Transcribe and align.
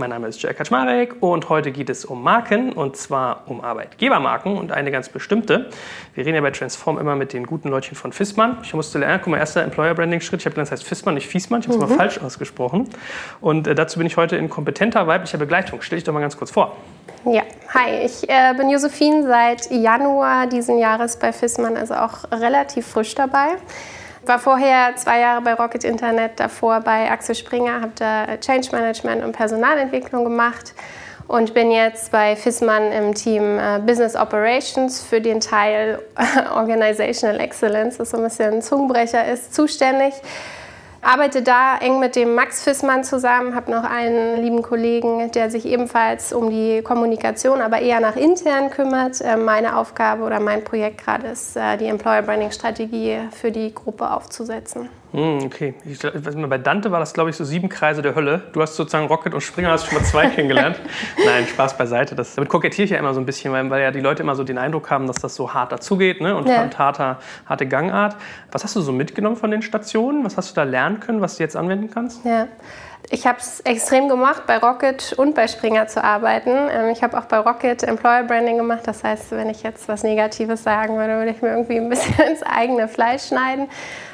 Mein 0.00 0.08
Name 0.08 0.28
ist 0.28 0.40
Jack 0.40 0.56
Kaczmarek 0.56 1.16
und 1.20 1.50
heute 1.50 1.72
geht 1.72 1.90
es 1.90 2.06
um 2.06 2.22
Marken 2.22 2.72
und 2.72 2.96
zwar 2.96 3.42
um 3.48 3.60
Arbeitgebermarken 3.60 4.56
und 4.56 4.72
eine 4.72 4.90
ganz 4.90 5.10
bestimmte. 5.10 5.68
Wir 6.14 6.24
reden 6.24 6.36
ja 6.36 6.40
bei 6.40 6.52
Transform 6.52 6.98
immer 6.98 7.16
mit 7.16 7.34
den 7.34 7.44
guten 7.44 7.68
Leutchen 7.68 7.98
von 7.98 8.10
Fissmann. 8.14 8.56
Ich 8.62 8.72
musste 8.72 8.98
lernen, 8.98 9.20
guck 9.22 9.32
mal, 9.32 9.36
erster 9.36 9.62
Employer 9.62 9.92
Branding 9.92 10.22
Schritt. 10.22 10.40
Ich 10.40 10.46
habe 10.46 10.54
gelernt, 10.54 10.72
das 10.72 10.80
heißt 10.80 10.88
Fissmann, 10.88 11.16
nicht 11.16 11.28
Fiesmann. 11.28 11.60
Ich 11.60 11.68
habe 11.68 11.76
es 11.76 11.84
mhm. 11.84 11.90
mal 11.90 11.96
falsch 11.96 12.16
ausgesprochen. 12.16 12.88
Und 13.42 13.66
äh, 13.66 13.74
dazu 13.74 13.98
bin 13.98 14.06
ich 14.06 14.16
heute 14.16 14.36
in 14.36 14.48
kompetenter 14.48 15.06
weiblicher 15.06 15.36
Begleitung. 15.36 15.82
Stell 15.82 15.98
dich 15.98 16.04
doch 16.04 16.14
mal 16.14 16.20
ganz 16.20 16.38
kurz 16.38 16.50
vor. 16.50 16.78
Ja, 17.26 17.42
hi, 17.74 18.02
ich 18.02 18.26
äh, 18.26 18.54
bin 18.56 18.70
Josephine 18.70 19.26
seit 19.26 19.70
Januar 19.70 20.46
diesen 20.46 20.78
Jahres 20.78 21.18
bei 21.18 21.30
Fissmann, 21.34 21.76
also 21.76 21.92
auch 21.92 22.24
relativ 22.32 22.86
frisch 22.86 23.14
dabei. 23.14 23.58
War 24.26 24.38
vorher 24.38 24.94
zwei 24.96 25.20
Jahre 25.20 25.40
bei 25.40 25.54
Rocket 25.54 25.84
Internet, 25.84 26.38
davor 26.38 26.80
bei 26.80 27.10
Axel 27.10 27.34
Springer, 27.34 27.80
habe 27.80 27.92
da 27.96 28.36
Change 28.36 28.68
Management 28.72 29.24
und 29.24 29.32
Personalentwicklung 29.32 30.24
gemacht 30.24 30.74
und 31.26 31.54
bin 31.54 31.70
jetzt 31.70 32.12
bei 32.12 32.36
FISMAN 32.36 32.92
im 32.92 33.14
Team 33.14 33.58
äh, 33.58 33.78
Business 33.78 34.16
Operations 34.16 35.00
für 35.00 35.20
den 35.20 35.40
Teil 35.40 36.00
Organizational 36.54 37.40
Excellence, 37.40 37.98
was 37.98 38.10
so 38.10 38.18
ein 38.18 38.24
bisschen 38.24 38.54
ein 38.54 38.62
Zungenbrecher 38.62 39.26
ist, 39.26 39.54
zuständig 39.54 40.12
arbeite 41.02 41.42
da 41.42 41.76
eng 41.78 41.98
mit 41.98 42.16
dem 42.16 42.34
Max 42.34 42.62
Fissmann 42.62 43.04
zusammen, 43.04 43.54
habe 43.54 43.70
noch 43.70 43.84
einen 43.84 44.42
lieben 44.42 44.62
Kollegen, 44.62 45.30
der 45.32 45.50
sich 45.50 45.64
ebenfalls 45.64 46.32
um 46.32 46.50
die 46.50 46.82
Kommunikation, 46.82 47.60
aber 47.60 47.80
eher 47.80 48.00
nach 48.00 48.16
intern 48.16 48.70
kümmert. 48.70 49.20
Äh, 49.20 49.36
meine 49.36 49.76
Aufgabe 49.76 50.22
oder 50.22 50.40
mein 50.40 50.64
Projekt 50.64 51.04
gerade 51.04 51.28
ist, 51.28 51.56
äh, 51.56 51.76
die 51.76 51.86
Employer 51.86 52.22
Branding 52.22 52.50
Strategie 52.50 53.18
für 53.30 53.50
die 53.50 53.74
Gruppe 53.74 54.10
aufzusetzen. 54.10 54.88
Hm, 55.12 55.40
okay. 55.44 55.74
Ich, 55.84 55.98
bei 56.00 56.58
Dante 56.58 56.92
war 56.92 57.00
das, 57.00 57.12
glaube 57.12 57.30
ich, 57.30 57.36
so 57.36 57.44
sieben 57.44 57.68
Kreise 57.68 58.00
der 58.00 58.14
Hölle. 58.14 58.42
Du 58.52 58.62
hast 58.62 58.76
sozusagen 58.76 59.06
Rocket 59.06 59.34
und 59.34 59.40
Springer 59.40 59.70
hast 59.70 59.86
schon 59.86 59.98
mal 59.98 60.04
zwei 60.04 60.26
kennengelernt. 60.34 60.78
Nein, 61.24 61.46
Spaß 61.46 61.76
beiseite. 61.76 62.14
Das, 62.14 62.36
damit 62.36 62.48
kokettiere 62.48 62.84
ich 62.84 62.90
ja 62.90 62.98
immer 62.98 63.12
so 63.12 63.20
ein 63.20 63.26
bisschen, 63.26 63.52
weil, 63.52 63.68
weil, 63.70 63.82
ja 63.82 63.90
die 63.90 64.00
Leute 64.00 64.22
immer 64.22 64.36
so 64.36 64.44
den 64.44 64.58
Eindruck 64.58 64.90
haben, 64.90 65.06
dass 65.06 65.16
das 65.16 65.34
so 65.34 65.52
hart 65.52 65.72
dazugeht 65.72 66.20
ne? 66.20 66.36
und, 66.36 66.48
ja. 66.48 66.68
harter, 66.78 67.18
harte 67.46 67.66
Gangart. 67.66 68.16
Was 68.52 68.62
hast 68.62 68.76
du 68.76 68.80
so 68.80 68.92
mitgenommen 68.92 69.36
von 69.36 69.50
den 69.50 69.62
Stationen? 69.62 70.24
Was 70.24 70.36
hast 70.36 70.50
du 70.50 70.54
da 70.54 70.62
lernen 70.62 71.00
können, 71.00 71.20
was 71.20 71.36
du 71.36 71.42
jetzt 71.42 71.56
anwenden 71.56 71.90
kannst? 71.90 72.24
Ja. 72.24 72.46
Ich 73.08 73.26
habe 73.26 73.38
es 73.38 73.60
extrem 73.60 74.08
gemacht, 74.08 74.42
bei 74.46 74.58
Rocket 74.58 75.14
und 75.14 75.34
bei 75.34 75.48
Springer 75.48 75.88
zu 75.88 76.04
arbeiten. 76.04 76.50
Ähm, 76.50 76.90
ich 76.90 77.02
habe 77.02 77.18
auch 77.18 77.24
bei 77.24 77.38
Rocket 77.38 77.82
Employer 77.82 78.22
Branding 78.24 78.58
gemacht. 78.58 78.82
Das 78.84 79.02
heißt, 79.02 79.32
wenn 79.32 79.48
ich 79.48 79.62
jetzt 79.62 79.88
was 79.88 80.02
Negatives 80.02 80.62
sagen 80.62 80.96
würde, 80.96 81.16
würde 81.16 81.30
ich 81.30 81.42
mir 81.42 81.48
irgendwie 81.48 81.78
ein 81.78 81.88
bisschen 81.88 82.18
ins 82.30 82.42
eigene 82.42 82.86
Fleisch 82.86 83.28
schneiden. 83.28 83.68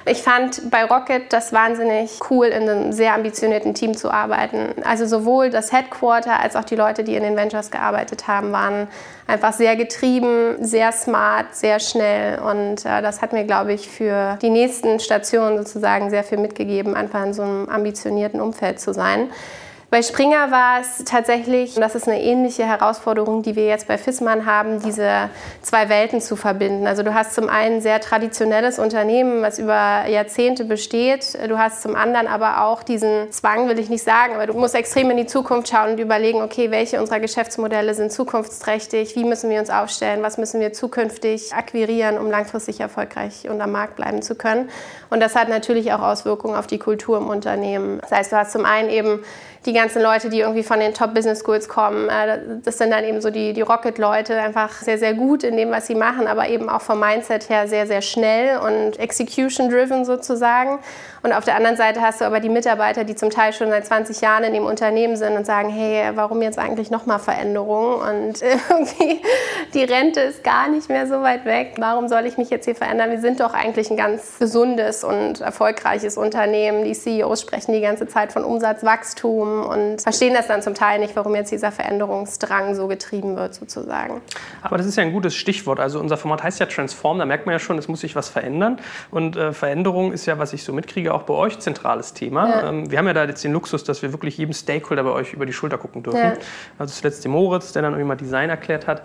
Ich 0.07 0.23
fand 0.23 0.71
bei 0.71 0.85
Rocket 0.85 1.33
das 1.33 1.53
wahnsinnig 1.53 2.21
cool, 2.31 2.47
in 2.47 2.69
einem 2.69 2.93
sehr 2.93 3.15
ambitionierten 3.15 3.75
Team 3.75 3.97
zu 3.97 4.11
arbeiten. 4.11 4.83
Also 4.85 5.07
sowohl 5.07 5.51
das 5.51 5.73
Headquarter 5.73 6.39
als 6.41 6.55
auch 6.55 6.65
die 6.65 6.77
Leute, 6.77 7.03
die 7.03 7.17
in 7.17 7.23
den 7.23 7.37
Ventures 7.37 7.71
gearbeitet 7.71 8.29
haben, 8.29 8.53
waren 8.53 8.89
einfach 9.27 9.53
sehr 9.53 9.77
getrieben, 9.77 10.57
sehr 10.65 10.93
smart, 10.93 11.55
sehr 11.55 11.81
schnell. 11.81 12.39
Und 12.39 12.85
äh, 12.85 13.03
das 13.03 13.23
hat 13.23 13.33
mir, 13.33 13.45
glaube 13.45 13.73
ich, 13.73 13.89
für 13.89 14.39
die 14.43 14.51
nächsten 14.51 15.01
Stationen 15.01 15.59
sozusagen 15.59 16.11
sehr 16.11 16.25
viel 16.25 16.39
mitgegeben, 16.39 16.95
einfach 16.95 17.25
in 17.25 17.35
so 17.35 17.43
einem 17.43 17.69
ambitionierten 17.69 18.41
Umfeld 18.41 18.81
zu 18.81 18.93
sein. 18.93 19.31
Bei 19.89 20.03
Springer 20.03 20.51
war 20.51 20.81
es 20.81 21.05
tatsächlich, 21.05 21.77
und 21.77 21.81
das 21.81 21.95
ist 21.95 22.09
eine 22.09 22.21
ähnliche 22.21 22.65
Herausforderung, 22.65 23.43
die 23.43 23.55
wir 23.55 23.67
jetzt 23.67 23.87
bei 23.87 23.97
Fissmann 23.99 24.45
haben, 24.45 24.83
diese 24.83 25.31
zwei 25.63 25.89
Welten 25.89 26.21
zu 26.21 26.35
verbinden. 26.35 26.89
Also 26.89 27.05
du 27.05 27.15
hast 27.15 27.35
zum 27.35 27.49
einen 27.49 27.77
ein 27.77 27.81
sehr 27.81 28.01
traditionelles 28.01 28.81
Unternehmen, 28.81 29.43
was 29.43 29.61
über 29.61 30.07
Jahrzehnte 30.09 30.65
besteht. 30.65 31.39
Du 31.49 31.57
hast 31.59 31.83
zum 31.83 31.95
anderen 31.95 32.27
aber 32.27 32.65
auch 32.65 32.83
diesen 32.83 33.31
Zwang, 33.31 33.69
will 33.69 33.79
ich 33.79 33.89
nicht 33.89 34.03
sagen, 34.03 34.35
aber 34.35 34.49
du 34.49 34.55
musst 34.55 34.75
extrem 34.75 35.09
in 35.11 35.19
die 35.19 35.27
Zukunft 35.27 35.69
schauen 35.69 35.93
und 35.93 36.01
überlegen, 36.01 36.43
okay, 36.43 36.73
welche 36.73 37.01
unserer 37.01 37.21
Geschäftsmodelle 37.21 37.95
sind 37.95 38.11
zukunftsträchtig, 38.11 39.15
wie 39.15 39.25
müssen 39.25 39.51
wir 39.51 39.61
uns 39.61 39.71
aufstellen, 39.71 40.21
was 40.21 40.37
müssen 40.37 40.61
wir 40.61 40.73
zukünftig 40.73 41.55
akquirieren, 41.55 42.19
um 42.19 42.29
langfristig 42.29 42.81
erfolgreich 42.81 43.49
und 43.49 43.61
am 43.61 43.71
Markt 43.71 43.95
bleiben 43.95 44.21
zu 44.21 44.35
können. 44.35 44.69
Und 45.11 45.21
das 45.21 45.37
hat 45.37 45.49
natürlich 45.49 45.93
auch 45.93 46.01
Auswirkungen 46.01 46.57
auf 46.57 46.67
die 46.67 46.79
Kultur 46.79 47.19
im 47.19 47.29
Unternehmen. 47.29 48.01
Das 48.01 48.11
heißt, 48.11 48.33
du 48.33 48.37
hast 48.37 48.51
zum 48.51 48.65
einen 48.65 48.91
eben 48.91 49.25
die 49.67 49.73
ganzen 49.73 50.01
Leute, 50.01 50.29
die 50.31 50.41
irgendwie 50.41 50.63
von 50.63 50.79
den 50.79 50.95
Top 50.95 51.13
Business 51.13 51.41
Schools 51.41 51.69
kommen. 51.69 52.09
Äh, 52.09 52.39
das 52.63 52.79
sind 52.79 52.91
dann 52.91 53.05
eben 53.05 53.21
so 53.21 53.31
die, 53.31 53.53
die 53.53 53.63
Rocket-Leute, 53.63 54.41
einfach 54.41 54.73
sehr, 54.73 54.99
sehr 54.99 55.15
gut 55.15 55.43
in 55.43 55.57
dem, 55.57 55.71
was 55.71 55.87
sie 55.87 55.95
machen, 55.95 56.27
aber 56.27 56.49
eben 56.49 56.69
auch 56.69 56.81
vom 56.81 57.01
Mindset 57.01 57.49
her 57.49 57.69
sehr, 57.69 57.87
sehr 57.87 58.03
schnell 58.03 58.59
und 58.59 58.99
execution-driven 58.99 60.05
sozusagen. 60.05 60.79
Und 61.23 61.33
auf 61.33 61.45
der 61.45 61.57
anderen 61.57 61.77
Seite 61.77 62.01
hast 62.01 62.21
du 62.21 62.25
aber 62.25 62.39
die 62.39 62.49
Mitarbeiter, 62.49 63.03
die 63.03 63.17
zum 63.17 63.31
Teil 63.31 63.53
schon 63.53 63.69
seit 63.69 63.85
20 63.85 64.21
Jahren 64.21 64.45
in 64.45 64.53
dem 64.53 64.65
Unternehmen 64.65 65.17
sind 65.17 65.37
und 65.37 65.45
sagen, 65.45 65.69
hey, 65.69 66.13
warum 66.15 66.41
jetzt 66.41 66.59
eigentlich 66.59 66.91
nochmal 66.91 67.19
Veränderungen? 67.19 67.95
Und 67.95 68.43
irgendwie 68.71 69.21
die 69.75 69.83
Rente 69.83 70.21
ist 70.21 70.45
gar 70.45 70.69
nicht 70.69 70.89
mehr 70.89 71.09
so 71.09 71.23
weit 71.23 71.45
weg. 71.45 71.75
Warum 71.79 72.07
soll 72.07 72.27
ich 72.27 72.39
mich 72.39 72.51
jetzt 72.51 72.67
hier 72.67 72.77
verändern? 72.77 73.11
Wir 73.11 73.21
sind 73.21 73.41
doch 73.41 73.55
eigentlich 73.55 73.91
ein 73.91 73.97
ganz 73.97 74.39
gesundes 74.39 75.03
und 75.03 75.41
erfolgreiches 75.41 76.17
Unternehmen. 76.17 76.85
Die 76.85 76.93
CEOs 76.93 77.41
sprechen 77.41 77.73
die 77.73 77.81
ganze 77.81 78.07
Zeit 78.07 78.33
von 78.33 78.45
Umsatzwachstum 78.45 79.56
und 79.65 80.01
verstehen 80.03 80.35
das 80.35 80.47
dann 80.47 80.63
zum 80.63 80.75
Teil 80.75 80.99
nicht, 80.99 81.17
warum 81.17 81.35
jetzt 81.35 81.53
dieser 81.53 81.73
Veränderungsdrang 81.73 82.75
so 82.75 82.87
getrieben 82.87 83.37
wird 83.37 83.55
sozusagen. 83.55 84.21
Aber 84.63 84.77
das 84.77 84.87
ist 84.87 84.97
ja 84.97 85.03
ein 85.03 85.13
gutes 85.13 85.35
Stichwort. 85.35 85.81
Also 85.81 86.01
unser 86.01 86.17
Format 86.17 86.43
heißt 86.43 86.61
ja 86.61 86.67
Transform. 86.67 87.19
Da 87.19 87.25
merkt 87.25 87.47
man 87.47 87.53
ja 87.53 87.59
schon, 87.59 87.79
es 87.79 87.89
muss 87.89 88.01
sich 88.01 88.17
was 88.17 88.29
verändern. 88.29 88.79
Und 89.11 89.37
äh, 89.37 89.53
Veränderung 89.53 90.13
ist 90.13 90.27
ja, 90.27 90.39
was 90.39 90.53
ich 90.53 90.65
so 90.65 90.73
mitkriege, 90.73 91.13
auch 91.15 91.23
bei 91.23 91.35
euch 91.35 91.59
zentrales 91.59 92.13
Thema. 92.15 92.49
Ja. 92.49 92.69
Ähm, 92.69 92.91
wir 92.91 92.99
haben 92.99 93.07
ja 93.07 93.13
da 93.15 93.25
jetzt 93.25 93.45
den 93.45 93.53
Luxus, 93.53 93.85
dass 93.85 94.03
wir 94.03 94.13
wirklich 94.13 94.39
jedem 94.39 94.53
Stakeholder 94.53 95.05
bei 95.05 95.11
euch 95.11 95.33
über 95.33 95.47
die 95.47 95.53
Schulter 95.53 95.79
gucken 95.79 96.03
dürfen. 96.03 96.19
Ja. 96.19 96.35
Also 96.79 96.95
zuletzt 96.95 97.25
dem 97.25 97.33
Moritz, 97.33 97.73
der 97.73 97.83
dann 97.83 97.93
irgendwie 97.93 98.09
mal 98.09 98.17
Design 98.17 98.51
erklärt 98.51 98.87
hat. 98.87 99.03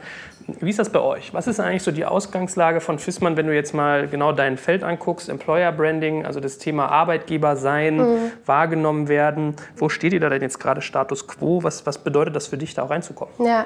Wie 0.59 0.69
ist 0.69 0.79
das 0.79 0.89
bei 0.89 0.99
euch? 0.99 1.33
Was 1.33 1.47
ist 1.47 1.59
eigentlich 1.59 1.83
so 1.83 1.91
die 1.91 2.05
Ausgangslage 2.05 2.81
von 2.81 2.99
FISMAN, 2.99 3.37
wenn 3.37 3.47
du 3.47 3.55
jetzt 3.55 3.73
mal 3.73 4.07
genau 4.07 4.31
dein 4.31 4.57
Feld 4.57 4.83
anguckst, 4.83 5.29
Employer 5.29 5.71
Branding, 5.71 6.25
also 6.25 6.39
das 6.39 6.57
Thema 6.57 6.87
Arbeitgeber 6.87 7.55
sein, 7.55 7.97
mhm. 7.97 8.31
wahrgenommen 8.45 9.07
werden? 9.07 9.55
Wo 9.75 9.89
steht 9.89 10.13
ihr 10.13 10.19
da 10.19 10.29
denn 10.41 10.49
jetzt 10.49 10.59
gerade 10.59 10.81
Status 10.81 11.27
Quo? 11.27 11.63
Was, 11.63 11.85
was 11.85 11.97
bedeutet 11.97 12.35
das 12.35 12.47
für 12.47 12.57
dich, 12.57 12.73
da 12.73 12.83
auch 12.83 12.89
reinzukommen? 12.89 13.33
Ja. 13.39 13.65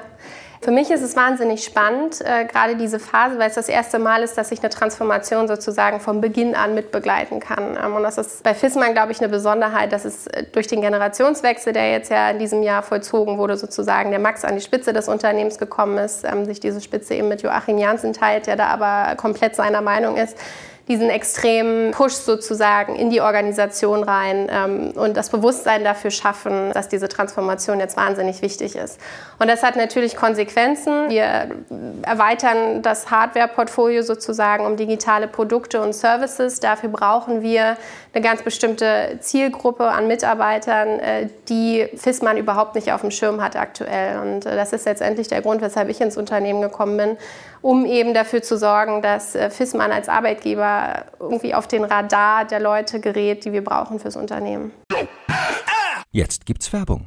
Für 0.62 0.70
mich 0.70 0.90
ist 0.90 1.02
es 1.02 1.16
wahnsinnig 1.16 1.64
spannend, 1.64 2.20
äh, 2.22 2.46
gerade 2.46 2.76
diese 2.76 2.98
Phase, 2.98 3.38
weil 3.38 3.48
es 3.48 3.54
das 3.54 3.68
erste 3.68 3.98
Mal 3.98 4.22
ist, 4.22 4.38
dass 4.38 4.52
ich 4.52 4.60
eine 4.60 4.70
Transformation 4.70 5.48
sozusagen 5.48 6.00
vom 6.00 6.20
Beginn 6.20 6.54
an 6.54 6.74
mitbegleiten 6.74 7.40
kann. 7.40 7.76
Ähm, 7.82 7.94
und 7.94 8.02
das 8.02 8.18
ist 8.18 8.42
bei 8.42 8.54
FISMAN, 8.54 8.92
glaube 8.92 9.12
ich, 9.12 9.20
eine 9.20 9.28
Besonderheit, 9.28 9.92
dass 9.92 10.04
es 10.04 10.26
äh, 10.28 10.44
durch 10.52 10.66
den 10.66 10.80
Generationswechsel, 10.80 11.72
der 11.72 11.92
jetzt 11.92 12.10
ja 12.10 12.30
in 12.30 12.38
diesem 12.38 12.62
Jahr 12.62 12.82
vollzogen 12.82 13.38
wurde, 13.38 13.56
sozusagen 13.56 14.10
der 14.10 14.18
Max 14.18 14.44
an 14.44 14.54
die 14.54 14.62
Spitze 14.62 14.92
des 14.92 15.08
Unternehmens 15.08 15.58
gekommen 15.58 15.98
ist, 15.98 16.24
ähm, 16.24 16.46
sich 16.46 16.58
diese 16.58 16.80
Spitze 16.80 17.14
eben 17.14 17.28
mit 17.28 17.42
Joachim 17.42 17.78
Janssen 17.78 18.12
teilt, 18.12 18.46
der 18.46 18.56
da 18.56 18.68
aber 18.68 19.14
komplett 19.16 19.56
seiner 19.56 19.82
Meinung 19.82 20.16
ist 20.16 20.38
diesen 20.88 21.10
extremen 21.10 21.90
Push 21.90 22.12
sozusagen 22.12 22.94
in 22.94 23.10
die 23.10 23.20
Organisation 23.20 24.04
rein 24.04 24.46
ähm, 24.48 24.92
und 24.94 25.16
das 25.16 25.30
Bewusstsein 25.30 25.82
dafür 25.82 26.12
schaffen, 26.12 26.72
dass 26.72 26.88
diese 26.88 27.08
Transformation 27.08 27.80
jetzt 27.80 27.96
wahnsinnig 27.96 28.40
wichtig 28.40 28.76
ist. 28.76 29.00
Und 29.40 29.48
das 29.48 29.64
hat 29.64 29.74
natürlich 29.74 30.14
Konsequenzen. 30.14 31.10
Wir 31.10 31.48
erweitern 32.02 32.82
das 32.82 33.10
Hardware-Portfolio 33.10 34.02
sozusagen 34.02 34.64
um 34.64 34.76
digitale 34.76 35.26
Produkte 35.26 35.82
und 35.82 35.92
Services. 35.92 36.60
Dafür 36.60 36.90
brauchen 36.90 37.42
wir 37.42 37.76
eine 38.14 38.22
ganz 38.22 38.42
bestimmte 38.42 39.18
Zielgruppe 39.20 39.88
an 39.88 40.06
Mitarbeitern, 40.06 41.00
äh, 41.00 41.28
die 41.48 41.86
FISMAN 41.96 42.36
überhaupt 42.36 42.76
nicht 42.76 42.92
auf 42.92 43.00
dem 43.00 43.10
Schirm 43.10 43.42
hat 43.42 43.56
aktuell. 43.56 44.20
Und 44.20 44.46
äh, 44.46 44.54
das 44.54 44.72
ist 44.72 44.86
letztendlich 44.86 45.28
der 45.28 45.42
Grund, 45.42 45.60
weshalb 45.62 45.88
ich 45.88 46.00
ins 46.00 46.16
Unternehmen 46.16 46.62
gekommen 46.62 46.96
bin, 46.96 47.16
um 47.66 47.84
eben 47.84 48.14
dafür 48.14 48.42
zu 48.42 48.56
sorgen, 48.56 49.02
dass 49.02 49.34
äh, 49.34 49.50
FISMAN 49.50 49.90
als 49.90 50.08
Arbeitgeber 50.08 51.06
irgendwie 51.18 51.52
auf 51.52 51.66
den 51.66 51.82
Radar 51.82 52.44
der 52.44 52.60
Leute 52.60 53.00
gerät, 53.00 53.44
die 53.44 53.52
wir 53.52 53.64
brauchen 53.64 53.98
fürs 53.98 54.14
Unternehmen. 54.14 54.70
Jetzt 56.12 56.46
gibt's 56.46 56.72
Werbung. 56.72 57.06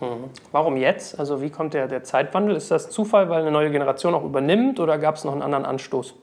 Mhm. 0.00 0.30
Warum 0.52 0.76
jetzt? 0.76 1.18
Also 1.18 1.42
wie 1.42 1.50
kommt 1.50 1.74
der, 1.74 1.86
der 1.86 2.02
Zeitwandel? 2.02 2.56
Ist 2.56 2.70
das 2.70 2.90
Zufall, 2.90 3.28
weil 3.28 3.42
eine 3.42 3.50
neue 3.50 3.70
Generation 3.70 4.14
auch 4.14 4.24
übernimmt 4.24 4.80
oder 4.80 4.98
gab 4.98 5.16
es 5.16 5.24
noch 5.24 5.32
einen 5.32 5.42
anderen 5.42 5.66
Anstoß? 5.66 6.14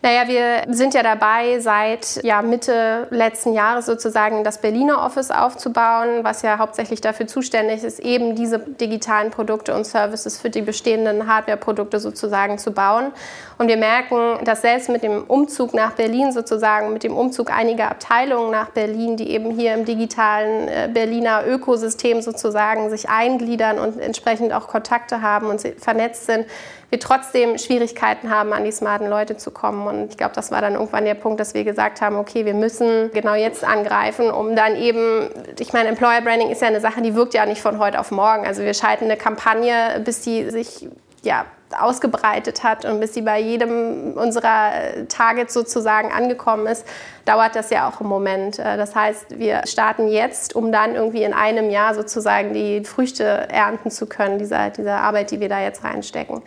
Naja, 0.00 0.28
wir 0.28 0.72
sind 0.72 0.94
ja 0.94 1.02
dabei, 1.02 1.58
seit 1.58 2.22
ja, 2.22 2.40
Mitte 2.40 3.08
letzten 3.10 3.52
Jahres 3.52 3.86
sozusagen 3.86 4.44
das 4.44 4.60
Berliner 4.60 5.04
Office 5.04 5.32
aufzubauen, 5.32 6.22
was 6.22 6.42
ja 6.42 6.58
hauptsächlich 6.58 7.00
dafür 7.00 7.26
zuständig 7.26 7.82
ist, 7.82 7.98
eben 7.98 8.36
diese 8.36 8.60
digitalen 8.60 9.32
Produkte 9.32 9.74
und 9.74 9.84
Services 9.84 10.38
für 10.38 10.50
die 10.50 10.62
bestehenden 10.62 11.26
Hardware-Produkte 11.26 11.98
sozusagen 11.98 12.58
zu 12.58 12.70
bauen. 12.70 13.10
Und 13.58 13.66
wir 13.66 13.76
merken, 13.76 14.44
dass 14.44 14.62
selbst 14.62 14.88
mit 14.88 15.02
dem 15.02 15.24
Umzug 15.24 15.74
nach 15.74 15.94
Berlin 15.94 16.30
sozusagen, 16.30 16.92
mit 16.92 17.02
dem 17.02 17.16
Umzug 17.16 17.50
einiger 17.50 17.90
Abteilungen 17.90 18.52
nach 18.52 18.70
Berlin, 18.70 19.16
die 19.16 19.30
eben 19.30 19.50
hier 19.50 19.74
im 19.74 19.84
digitalen 19.84 20.68
äh, 20.68 20.88
Berliner 20.94 21.42
Ökosystem 21.44 22.22
sozusagen 22.22 22.88
sich 22.88 23.08
eingliedern 23.08 23.80
und 23.80 23.98
entsprechend 23.98 24.52
auch 24.52 24.68
Kontakte 24.68 25.22
haben 25.22 25.48
und 25.48 25.60
vernetzt 25.78 26.26
sind, 26.26 26.46
wir 26.90 26.98
trotzdem 27.00 27.58
Schwierigkeiten 27.58 28.30
haben, 28.30 28.52
an 28.52 28.64
die 28.64 28.72
smarten 28.72 29.08
Leute 29.08 29.36
zu 29.36 29.50
kommen. 29.50 29.86
Und 29.86 30.10
ich 30.10 30.16
glaube, 30.16 30.34
das 30.34 30.50
war 30.50 30.60
dann 30.60 30.74
irgendwann 30.74 31.04
der 31.04 31.14
Punkt, 31.14 31.38
dass 31.38 31.52
wir 31.52 31.64
gesagt 31.64 32.00
haben, 32.00 32.16
okay, 32.16 32.46
wir 32.46 32.54
müssen 32.54 33.10
genau 33.12 33.34
jetzt 33.34 33.62
angreifen, 33.62 34.30
um 34.30 34.56
dann 34.56 34.74
eben, 34.76 35.28
ich 35.58 35.72
meine, 35.72 35.90
Employer 35.90 36.22
Branding 36.22 36.50
ist 36.50 36.62
ja 36.62 36.68
eine 36.68 36.80
Sache, 36.80 37.02
die 37.02 37.14
wirkt 37.14 37.34
ja 37.34 37.44
nicht 37.44 37.60
von 37.60 37.78
heute 37.78 38.00
auf 38.00 38.10
morgen. 38.10 38.46
Also 38.46 38.62
wir 38.62 38.72
schalten 38.72 39.04
eine 39.04 39.16
Kampagne, 39.16 40.00
bis 40.04 40.22
die 40.22 40.48
sich 40.50 40.88
ja, 41.22 41.44
ausgebreitet 41.78 42.62
hat 42.62 42.84
und 42.84 43.00
bis 43.00 43.14
sie 43.14 43.22
bei 43.22 43.38
jedem 43.38 44.14
unserer 44.14 45.06
Targets 45.08 45.52
sozusagen 45.52 46.10
angekommen 46.12 46.66
ist, 46.66 46.86
dauert 47.24 47.54
das 47.56 47.70
ja 47.70 47.88
auch 47.88 48.00
im 48.00 48.06
Moment. 48.06 48.58
Äh, 48.58 48.76
das 48.76 48.94
heißt, 48.94 49.38
wir 49.38 49.62
starten 49.66 50.08
jetzt, 50.08 50.56
um 50.56 50.72
dann 50.72 50.94
irgendwie 50.94 51.22
in 51.24 51.34
einem 51.34 51.70
Jahr 51.70 51.94
sozusagen 51.94 52.54
die 52.54 52.84
Früchte 52.84 53.24
ernten 53.24 53.90
zu 53.90 54.06
können, 54.06 54.38
dieser, 54.38 54.70
dieser 54.70 55.00
Arbeit, 55.00 55.30
die 55.30 55.40
wir 55.40 55.48
da 55.48 55.60
jetzt 55.60 55.84
reinstecken. 55.84 56.42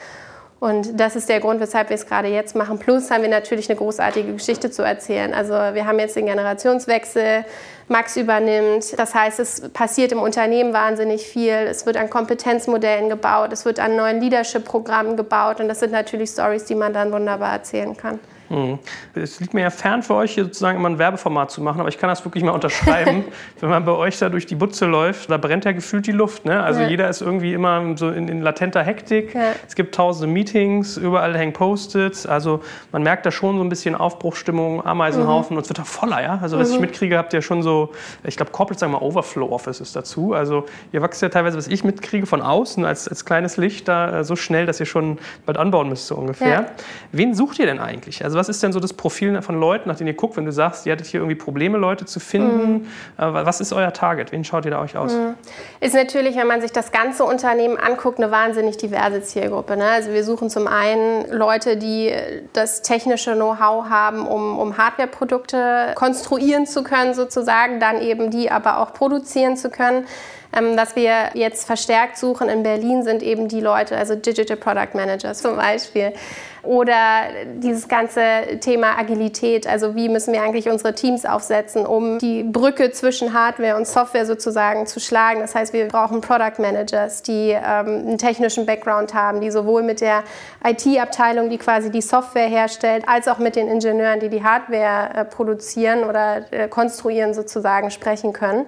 Und 0.61 0.99
das 0.99 1.15
ist 1.15 1.27
der 1.27 1.39
Grund, 1.39 1.59
weshalb 1.59 1.89
wir 1.89 1.95
es 1.95 2.05
gerade 2.05 2.27
jetzt 2.27 2.55
machen. 2.55 2.77
Plus 2.77 3.09
haben 3.09 3.23
wir 3.23 3.29
natürlich 3.29 3.67
eine 3.67 3.79
großartige 3.79 4.33
Geschichte 4.33 4.69
zu 4.69 4.83
erzählen. 4.83 5.33
Also 5.33 5.53
wir 5.53 5.87
haben 5.87 5.97
jetzt 5.97 6.15
den 6.15 6.27
Generationswechsel. 6.27 7.45
Max 7.87 8.15
übernimmt. 8.15 8.97
Das 8.99 9.15
heißt, 9.15 9.39
es 9.39 9.69
passiert 9.69 10.11
im 10.11 10.21
Unternehmen 10.21 10.71
wahnsinnig 10.71 11.25
viel. 11.25 11.51
Es 11.51 11.87
wird 11.87 11.97
an 11.97 12.11
Kompetenzmodellen 12.11 13.09
gebaut. 13.09 13.51
Es 13.51 13.65
wird 13.65 13.79
an 13.79 13.95
neuen 13.95 14.21
Leadership-Programmen 14.21 15.17
gebaut. 15.17 15.59
Und 15.59 15.67
das 15.67 15.79
sind 15.79 15.93
natürlich 15.93 16.29
Stories, 16.29 16.65
die 16.65 16.75
man 16.75 16.93
dann 16.93 17.11
wunderbar 17.11 17.53
erzählen 17.53 17.97
kann. 17.97 18.19
Mhm. 18.51 18.79
Es 19.15 19.39
liegt 19.39 19.53
mir 19.53 19.61
ja 19.61 19.69
fern 19.69 20.03
für 20.03 20.15
euch, 20.15 20.33
hier 20.33 20.43
sozusagen 20.43 20.77
immer 20.77 20.89
ein 20.89 20.99
Werbeformat 20.99 21.51
zu 21.51 21.61
machen, 21.61 21.79
aber 21.79 21.89
ich 21.89 21.97
kann 21.97 22.09
das 22.09 22.23
wirklich 22.25 22.43
mal 22.43 22.51
unterschreiben. 22.51 23.23
Wenn 23.61 23.69
man 23.69 23.85
bei 23.85 23.93
euch 23.93 24.19
da 24.19 24.27
durch 24.29 24.45
die 24.45 24.55
Butze 24.55 24.85
läuft, 24.85 25.29
da 25.31 25.37
brennt 25.37 25.63
ja 25.63 25.71
gefühlt 25.71 26.05
die 26.05 26.11
Luft. 26.11 26.45
Ne? 26.45 26.61
Also 26.61 26.81
ja. 26.81 26.89
jeder 26.89 27.09
ist 27.09 27.21
irgendwie 27.21 27.53
immer 27.53 27.97
so 27.97 28.09
in, 28.09 28.27
in 28.27 28.41
latenter 28.41 28.83
Hektik. 28.83 29.33
Ja. 29.33 29.53
Es 29.67 29.75
gibt 29.75 29.95
tausende 29.95 30.31
Meetings, 30.31 30.97
überall 30.97 31.37
hängen 31.37 31.53
Post-its. 31.53 32.25
Also 32.25 32.61
man 32.91 33.03
merkt 33.03 33.25
da 33.25 33.31
schon 33.31 33.57
so 33.57 33.63
ein 33.63 33.69
bisschen 33.69 33.95
Aufbruchstimmung, 33.95 34.85
Ameisenhaufen 34.85 35.53
mhm. 35.53 35.57
und 35.57 35.63
es 35.63 35.69
wird 35.69 35.79
da 35.79 35.85
voller. 35.85 36.21
Ja? 36.21 36.39
Also 36.41 36.59
was 36.59 36.69
mhm. 36.69 36.75
ich 36.75 36.81
mitkriege, 36.81 37.17
habt 37.17 37.33
ihr 37.33 37.41
schon 37.41 37.63
so, 37.63 37.91
ich 38.23 38.35
glaube, 38.35 38.51
Corporate 38.51 38.79
sagen 38.79 38.91
wir 38.91 39.01
Overflow 39.01 39.49
Offices 39.49 39.93
dazu. 39.93 40.33
Also 40.33 40.65
ihr 40.91 41.01
wächst 41.01 41.21
ja 41.21 41.29
teilweise, 41.29 41.57
was 41.57 41.67
ich 41.67 41.85
mitkriege, 41.85 42.25
von 42.25 42.41
außen 42.41 42.83
als, 42.83 43.07
als 43.07 43.23
kleines 43.23 43.55
Licht 43.55 43.87
da 43.87 44.19
äh, 44.19 44.23
so 44.25 44.35
schnell, 44.35 44.65
dass 44.65 44.79
ihr 44.81 44.85
schon 44.85 45.19
bald 45.45 45.57
anbauen 45.57 45.87
müsst, 45.87 46.07
so 46.07 46.15
ungefähr. 46.15 46.49
Ja. 46.49 46.65
Wen 47.13 47.33
sucht 47.33 47.59
ihr 47.59 47.65
denn 47.65 47.79
eigentlich? 47.79 48.23
Also 48.25 48.40
was 48.41 48.49
ist 48.49 48.63
denn 48.63 48.73
so 48.73 48.79
das 48.79 48.93
Profil 48.93 49.39
von 49.43 49.59
Leuten, 49.59 49.87
nach 49.87 49.97
denen 49.97 50.07
ihr 50.07 50.15
guckt, 50.15 50.35
wenn 50.35 50.45
du 50.45 50.51
sagst, 50.51 50.87
ihr 50.87 50.91
hattet 50.91 51.05
hier 51.05 51.19
irgendwie 51.19 51.35
Probleme, 51.35 51.77
Leute 51.77 52.05
zu 52.05 52.19
finden? 52.19 52.71
Mhm. 52.71 52.87
Was 53.17 53.61
ist 53.61 53.71
euer 53.71 53.93
Target? 53.93 54.31
Wen 54.31 54.43
schaut 54.43 54.65
ihr 54.65 54.71
da 54.71 54.81
euch 54.81 54.97
aus? 54.97 55.13
Mhm. 55.13 55.35
Ist 55.79 55.93
natürlich, 55.93 56.35
wenn 56.35 56.47
man 56.47 56.59
sich 56.59 56.71
das 56.71 56.91
ganze 56.91 57.23
Unternehmen 57.23 57.77
anguckt, 57.77 58.17
eine 58.17 58.31
wahnsinnig 58.31 58.77
diverse 58.77 59.21
Zielgruppe. 59.21 59.77
Ne? 59.77 59.85
Also 59.85 60.11
wir 60.11 60.23
suchen 60.23 60.49
zum 60.49 60.65
einen 60.65 61.31
Leute, 61.31 61.77
die 61.77 62.11
das 62.53 62.81
technische 62.81 63.35
Know-how 63.35 63.89
haben, 63.89 64.25
um, 64.25 64.57
um 64.57 64.75
Hardware-Produkte 64.75 65.93
konstruieren 65.93 66.65
zu 66.65 66.83
können 66.83 67.13
sozusagen, 67.13 67.79
dann 67.79 68.01
eben 68.01 68.31
die 68.31 68.49
aber 68.49 68.79
auch 68.79 68.93
produzieren 68.93 69.55
zu 69.55 69.69
können. 69.69 70.07
Ähm, 70.53 70.75
was 70.75 70.95
wir 70.95 71.29
jetzt 71.33 71.65
verstärkt 71.65 72.17
suchen 72.17 72.49
in 72.49 72.63
Berlin 72.63 73.03
sind 73.03 73.23
eben 73.23 73.47
die 73.47 73.61
Leute, 73.61 73.95
also 73.95 74.15
Digital 74.15 74.57
Product 74.57 74.95
Managers 74.95 75.41
zum 75.41 75.55
Beispiel. 75.55 76.13
Oder 76.63 77.23
dieses 77.55 77.87
ganze 77.87 78.21
Thema 78.59 78.97
Agilität, 78.97 79.65
also 79.65 79.95
wie 79.95 80.09
müssen 80.09 80.31
wir 80.31 80.43
eigentlich 80.43 80.69
unsere 80.69 80.93
Teams 80.93 81.25
aufsetzen, 81.25 81.87
um 81.87 82.19
die 82.19 82.43
Brücke 82.43 82.91
zwischen 82.91 83.33
Hardware 83.33 83.75
und 83.77 83.87
Software 83.87 84.27
sozusagen 84.27 84.85
zu 84.85 84.99
schlagen. 84.99 85.39
Das 85.39 85.55
heißt, 85.55 85.73
wir 85.73 85.87
brauchen 85.87 86.21
Product 86.21 86.59
Managers, 86.59 87.23
die 87.23 87.49
ähm, 87.49 87.61
einen 87.61 88.17
technischen 88.19 88.67
Background 88.67 89.13
haben, 89.15 89.41
die 89.41 89.49
sowohl 89.49 89.81
mit 89.81 90.01
der 90.01 90.23
IT-Abteilung, 90.63 91.49
die 91.49 91.57
quasi 91.57 91.89
die 91.89 92.01
Software 92.01 92.47
herstellt, 92.47 93.05
als 93.07 93.27
auch 93.27 93.39
mit 93.39 93.55
den 93.55 93.67
Ingenieuren, 93.67 94.19
die 94.19 94.29
die 94.29 94.43
Hardware 94.43 95.15
äh, 95.15 95.25
produzieren 95.25 96.03
oder 96.03 96.51
äh, 96.51 96.67
konstruieren 96.67 97.33
sozusagen 97.33 97.89
sprechen 97.89 98.33
können 98.33 98.67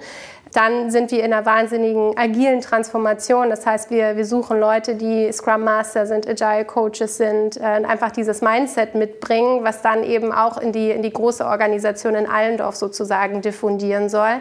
dann 0.53 0.91
sind 0.91 1.12
wir 1.12 1.24
in 1.24 1.34
einer 1.34 1.46
wahnsinnigen 1.46 2.18
agilen 2.18 2.62
Transformation. 2.62 3.50
Das 3.50 3.65
heißt, 3.65 3.89
wir, 3.89 4.15
wir 4.15 4.25
suchen 4.25 4.60
Leute, 4.60 4.96
die 4.96 5.32
Scrum 5.32 5.63
Master 5.63 6.06
sind, 6.06 6.27
Agile 6.27 6.65
Coaches 6.65 7.18
sind, 7.18 7.58
äh, 7.58 7.83
einfach 7.86 8.12
dieses 8.12 8.42
Mindset 8.42 8.96
mitbringen, 8.96 9.63
was 9.63 9.82
dann 9.82 10.04
eben 10.04 10.32
auch 10.32 10.58
in 10.58 10.72
die, 10.72 10.92
in 10.92 11.02
die 11.02 11.13
große 11.13 11.46
Organisation 11.46 12.16
in 12.16 12.28
Allendorf 12.28 12.75
sozusagen 12.75 13.42
diffundieren 13.42 14.10
soll 14.10 14.40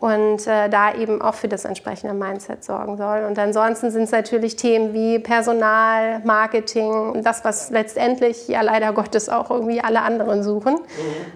und 0.00 0.46
äh, 0.46 0.70
da 0.70 0.94
eben 0.94 1.20
auch 1.20 1.34
für 1.34 1.48
das 1.48 1.66
entsprechende 1.66 2.14
Mindset 2.14 2.64
sorgen 2.64 2.96
soll. 2.96 3.24
Und 3.24 3.38
ansonsten 3.38 3.90
sind 3.90 4.04
es 4.04 4.10
natürlich 4.10 4.56
Themen 4.56 4.94
wie 4.94 5.18
Personal, 5.18 6.20
Marketing, 6.24 7.22
das, 7.22 7.44
was 7.44 7.70
letztendlich 7.70 8.48
ja 8.48 8.62
leider 8.62 8.94
Gottes 8.94 9.28
auch 9.28 9.50
irgendwie 9.50 9.82
alle 9.82 10.00
anderen 10.00 10.42
suchen. 10.42 10.74
Mhm. 10.74 10.80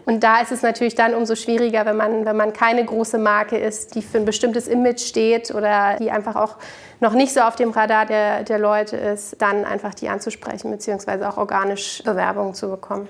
Und 0.07 0.25
da 0.25 0.41
ist 0.41 0.51
es 0.51 0.63
natürlich 0.63 0.95
dann 0.95 1.15
umso 1.15 1.35
schwieriger, 1.35 1.85
wenn 1.85 1.97
man, 1.97 2.25
wenn 2.25 2.37
man 2.37 2.55
keine 2.55 2.83
große 2.83 3.19
Marke 3.19 3.59
ist, 3.59 3.95
die 3.95 4.03
für 4.03 4.17
ein 4.17 4.25
bestimmtes 4.25 4.67
Image 4.67 5.01
steht 5.01 5.55
oder 5.55 5.97
die 5.99 6.11
einfach 6.11 6.35
auch 6.35 6.57
noch 7.01 7.13
nicht 7.13 7.35
so 7.35 7.41
auf 7.41 7.57
dem 7.57 7.71
Radar 7.71 8.07
der, 8.07 8.45
der 8.45 8.59
Leute 8.59 8.97
ist, 8.97 9.43
dann 9.43 9.67
einfach 9.67 9.93
die 9.93 10.09
anzusprechen, 10.09 10.71
beziehungsweise 10.71 11.29
auch 11.29 11.37
organisch 11.37 12.03
Bewerbungen 12.03 12.55
zu 12.55 12.71
bekommen. 12.71 13.09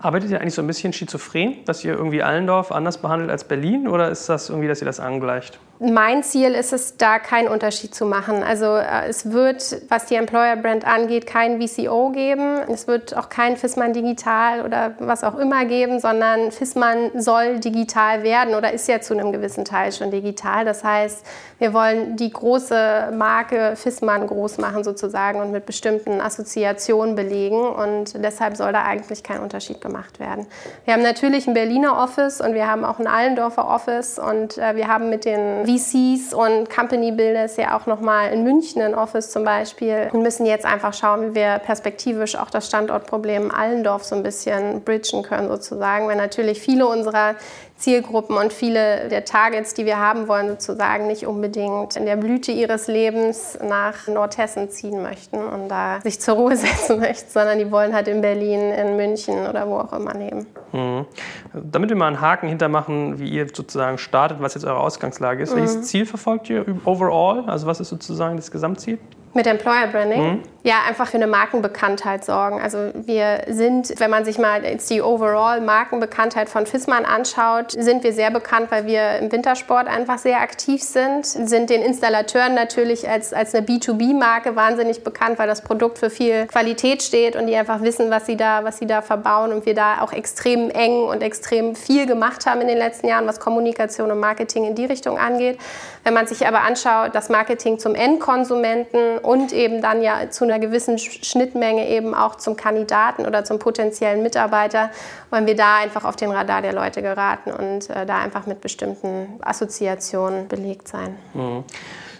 Arbeitet 0.00 0.30
ihr 0.30 0.40
eigentlich 0.40 0.54
so 0.54 0.62
ein 0.62 0.66
bisschen 0.66 0.92
schizophren, 0.92 1.56
dass 1.64 1.84
ihr 1.84 1.94
irgendwie 1.94 2.22
Allendorf 2.22 2.70
anders 2.70 2.98
behandelt 2.98 3.30
als 3.30 3.44
Berlin 3.44 3.88
oder 3.88 4.10
ist 4.10 4.28
das 4.28 4.48
irgendwie, 4.48 4.68
dass 4.68 4.80
ihr 4.80 4.86
das 4.86 5.00
angleicht? 5.00 5.58
Mein 5.80 6.24
Ziel 6.24 6.54
ist 6.54 6.72
es, 6.72 6.96
da 6.96 7.20
keinen 7.20 7.46
Unterschied 7.46 7.94
zu 7.94 8.04
machen. 8.04 8.42
Also 8.42 8.66
äh, 8.76 9.06
es 9.08 9.30
wird, 9.30 9.82
was 9.88 10.06
die 10.06 10.16
Employer 10.16 10.56
Brand 10.56 10.84
angeht, 10.84 11.24
kein 11.24 11.62
VCO 11.62 12.10
geben. 12.10 12.58
Es 12.72 12.88
wird 12.88 13.16
auch 13.16 13.28
kein 13.28 13.56
Fissmann 13.56 13.92
Digital 13.92 14.64
oder 14.64 14.94
was 14.98 15.22
auch 15.22 15.38
immer 15.38 15.66
geben, 15.66 16.00
sondern 16.00 16.50
Fissmann 16.50 17.10
soll 17.14 17.60
digital 17.60 18.24
werden 18.24 18.56
oder 18.56 18.72
ist 18.72 18.88
ja 18.88 19.00
zu 19.00 19.14
einem 19.14 19.30
gewissen 19.30 19.64
Teil 19.64 19.92
schon 19.92 20.10
digital. 20.10 20.64
Das 20.64 20.82
heißt, 20.82 21.24
wir 21.60 21.72
wollen 21.72 22.16
die 22.16 22.30
große 22.30 23.12
Marke 23.16 23.76
Fissmann 23.76 24.26
groß 24.26 24.58
machen 24.58 24.82
sozusagen 24.82 25.40
und 25.40 25.52
mit 25.52 25.64
bestimmten 25.64 26.20
Assoziationen 26.20 27.14
belegen. 27.14 27.60
Und 27.60 28.14
deshalb 28.24 28.56
soll 28.56 28.72
da 28.72 28.82
eigentlich 28.82 29.22
kein 29.22 29.40
Unterschied 29.40 29.80
gemacht 29.80 30.18
werden. 30.18 30.48
Wir 30.84 30.94
haben 30.94 31.02
natürlich 31.04 31.46
ein 31.46 31.54
Berliner 31.54 32.02
Office 32.02 32.40
und 32.40 32.54
wir 32.54 32.68
haben 32.68 32.84
auch 32.84 32.98
ein 32.98 33.06
Allendorfer 33.06 33.68
Office 33.68 34.18
und 34.18 34.58
äh, 34.58 34.74
wir 34.74 34.88
haben 34.88 35.08
mit 35.08 35.24
den 35.24 35.67
VCs 35.68 36.32
und 36.32 36.70
Company 36.70 37.12
Builders 37.12 37.56
ja 37.56 37.76
auch 37.76 37.86
nochmal 37.86 38.32
in 38.32 38.42
München 38.42 38.80
ein 38.80 38.94
Office 38.94 39.30
zum 39.30 39.44
Beispiel 39.44 40.08
und 40.12 40.22
müssen 40.22 40.46
jetzt 40.46 40.64
einfach 40.64 40.94
schauen, 40.94 41.30
wie 41.30 41.34
wir 41.34 41.58
perspektivisch 41.58 42.36
auch 42.36 42.48
das 42.48 42.66
Standortproblem 42.66 43.50
Allendorf 43.50 44.04
so 44.04 44.16
ein 44.16 44.22
bisschen 44.22 44.82
bridgen 44.82 45.22
können 45.22 45.48
sozusagen, 45.48 46.08
weil 46.08 46.16
natürlich 46.16 46.60
viele 46.60 46.86
unserer 46.86 47.34
Zielgruppen 47.78 48.36
und 48.36 48.52
viele 48.52 49.08
der 49.08 49.24
Targets, 49.24 49.72
die 49.72 49.86
wir 49.86 49.98
haben 49.98 50.26
wollen, 50.26 50.48
sozusagen 50.48 51.06
nicht 51.06 51.26
unbedingt 51.26 51.94
in 51.96 52.06
der 52.06 52.16
Blüte 52.16 52.50
ihres 52.50 52.88
Lebens 52.88 53.56
nach 53.62 54.08
Nordhessen 54.08 54.68
ziehen 54.68 55.00
möchten 55.00 55.38
und 55.38 55.68
da 55.68 56.00
sich 56.00 56.18
zur 56.18 56.34
Ruhe 56.34 56.56
setzen 56.56 56.98
möchten, 56.98 57.30
sondern 57.30 57.58
die 57.58 57.70
wollen 57.70 57.94
halt 57.94 58.08
in 58.08 58.20
Berlin, 58.20 58.72
in 58.72 58.96
München 58.96 59.46
oder 59.46 59.68
wo 59.68 59.78
auch 59.78 59.92
immer 59.92 60.14
leben. 60.14 60.46
Mhm. 60.72 61.06
Damit 61.54 61.90
wir 61.90 61.96
mal 61.96 62.08
einen 62.08 62.20
Haken 62.20 62.48
hintermachen, 62.48 63.20
wie 63.20 63.28
ihr 63.28 63.46
sozusagen 63.46 63.98
startet, 63.98 64.40
was 64.40 64.54
jetzt 64.54 64.64
eure 64.64 64.80
Ausgangslage 64.80 65.44
ist. 65.44 65.54
Welches 65.60 65.82
Ziel 65.88 66.06
verfolgt 66.06 66.50
ihr 66.50 66.64
overall? 66.84 67.44
Also 67.48 67.66
was 67.66 67.80
ist 67.80 67.88
sozusagen 67.88 68.36
das 68.36 68.50
Gesamtziel? 68.50 68.98
Mit 69.38 69.46
Employer 69.46 69.86
Branding? 69.86 70.20
Mhm. 70.20 70.42
Ja, 70.64 70.82
einfach 70.88 71.06
für 71.06 71.16
eine 71.16 71.28
Markenbekanntheit 71.28 72.24
sorgen. 72.24 72.60
Also 72.60 72.90
wir 72.92 73.44
sind, 73.46 73.98
wenn 74.00 74.10
man 74.10 74.24
sich 74.24 74.38
mal 74.38 74.64
jetzt 74.64 74.90
die 74.90 75.00
overall 75.00 75.60
Markenbekanntheit 75.60 76.48
von 76.48 76.66
Fissmann 76.66 77.04
anschaut, 77.04 77.70
sind 77.70 78.02
wir 78.02 78.12
sehr 78.12 78.32
bekannt, 78.32 78.72
weil 78.72 78.84
wir 78.84 79.18
im 79.18 79.30
Wintersport 79.30 79.86
einfach 79.86 80.18
sehr 80.18 80.40
aktiv 80.40 80.82
sind. 80.82 81.24
Sind 81.24 81.70
den 81.70 81.82
Installateuren 81.82 82.54
natürlich 82.54 83.08
als, 83.08 83.32
als 83.32 83.54
eine 83.54 83.64
B2B-Marke 83.64 84.56
wahnsinnig 84.56 85.04
bekannt, 85.04 85.38
weil 85.38 85.46
das 85.46 85.62
Produkt 85.62 85.98
für 85.98 86.10
viel 86.10 86.48
Qualität 86.48 87.04
steht 87.04 87.36
und 87.36 87.46
die 87.46 87.54
einfach 87.54 87.80
wissen, 87.82 88.10
was 88.10 88.26
sie 88.26 88.36
da, 88.36 88.64
was 88.64 88.78
sie 88.78 88.86
da 88.86 89.00
verbauen 89.00 89.52
und 89.52 89.64
wir 89.64 89.74
da 89.74 90.02
auch 90.02 90.12
extrem 90.12 90.70
eng 90.70 91.04
und 91.04 91.22
extrem 91.22 91.76
viel 91.76 92.06
gemacht 92.06 92.46
haben 92.46 92.60
in 92.60 92.68
den 92.68 92.78
letzten 92.78 93.06
Jahren, 93.06 93.28
was 93.28 93.38
Kommunikation 93.38 94.10
und 94.10 94.18
Marketing 94.18 94.64
in 94.64 94.74
die 94.74 94.86
Richtung 94.86 95.18
angeht. 95.18 95.58
Wenn 96.02 96.14
man 96.14 96.26
sich 96.26 96.46
aber 96.46 96.62
anschaut, 96.62 97.14
das 97.14 97.28
Marketing 97.28 97.78
zum 97.78 97.94
Endkonsumenten 97.94 99.18
und 99.28 99.52
eben 99.52 99.82
dann 99.82 100.00
ja 100.00 100.30
zu 100.30 100.44
einer 100.44 100.58
gewissen 100.58 100.96
Schnittmenge 100.98 101.86
eben 101.86 102.14
auch 102.14 102.36
zum 102.36 102.56
Kandidaten 102.56 103.26
oder 103.26 103.44
zum 103.44 103.58
potenziellen 103.58 104.22
Mitarbeiter, 104.22 104.88
wollen 105.28 105.46
wir 105.46 105.54
da 105.54 105.76
einfach 105.76 106.06
auf 106.06 106.16
den 106.16 106.30
Radar 106.30 106.62
der 106.62 106.72
Leute 106.72 107.02
geraten 107.02 107.52
und 107.52 107.90
äh, 107.90 108.06
da 108.06 108.20
einfach 108.20 108.46
mit 108.46 108.62
bestimmten 108.62 109.38
Assoziationen 109.42 110.48
belegt 110.48 110.88
sein. 110.88 111.18
Mhm. 111.34 111.64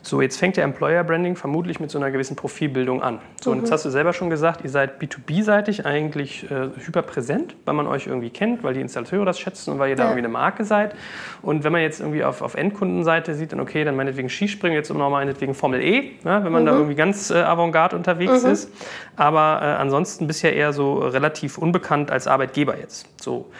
So, 0.08 0.22
jetzt 0.22 0.38
fängt 0.38 0.56
der 0.56 0.64
Employer 0.64 1.04
Branding 1.04 1.36
vermutlich 1.36 1.80
mit 1.80 1.90
so 1.90 1.98
einer 1.98 2.10
gewissen 2.10 2.34
Profilbildung 2.34 3.02
an. 3.02 3.18
So, 3.42 3.50
und 3.50 3.58
jetzt 3.58 3.68
mhm. 3.68 3.74
hast 3.74 3.84
du 3.84 3.90
selber 3.90 4.14
schon 4.14 4.30
gesagt, 4.30 4.64
ihr 4.64 4.70
seid 4.70 5.02
B2B-seitig 5.02 5.84
eigentlich 5.84 6.50
äh, 6.50 6.70
hyperpräsent, 6.82 7.56
weil 7.66 7.74
man 7.74 7.86
euch 7.86 8.06
irgendwie 8.06 8.30
kennt, 8.30 8.64
weil 8.64 8.72
die 8.72 8.80
Installateure 8.80 9.26
das 9.26 9.38
schätzen 9.38 9.70
und 9.70 9.78
weil 9.78 9.90
ihr 9.90 9.96
da 9.96 10.04
irgendwie 10.04 10.20
eine 10.20 10.28
Marke 10.28 10.64
seid. 10.64 10.94
Und 11.42 11.62
wenn 11.62 11.72
man 11.72 11.82
jetzt 11.82 12.00
irgendwie 12.00 12.24
auf, 12.24 12.40
auf 12.40 12.54
Endkundenseite 12.54 13.34
sieht, 13.34 13.52
dann 13.52 13.60
okay, 13.60 13.84
dann 13.84 13.96
meinetwegen 13.96 14.30
Skispringen, 14.30 14.74
jetzt 14.74 14.88
noch 14.88 15.10
meinetwegen 15.10 15.52
Formel 15.52 15.82
E, 15.82 16.12
ja, 16.24 16.42
wenn 16.42 16.52
man 16.52 16.62
mhm. 16.62 16.66
da 16.66 16.72
irgendwie 16.72 16.94
ganz 16.94 17.30
äh, 17.30 17.34
avantgarde 17.34 17.94
unterwegs 17.94 18.44
mhm. 18.44 18.50
ist. 18.50 18.72
Aber 19.16 19.60
äh, 19.60 19.66
ansonsten 19.66 20.26
bisher 20.26 20.56
eher 20.56 20.72
so 20.72 21.00
relativ 21.00 21.58
unbekannt 21.58 22.10
als 22.10 22.26
Arbeitgeber 22.26 22.78
jetzt. 22.78 23.06
So. 23.20 23.50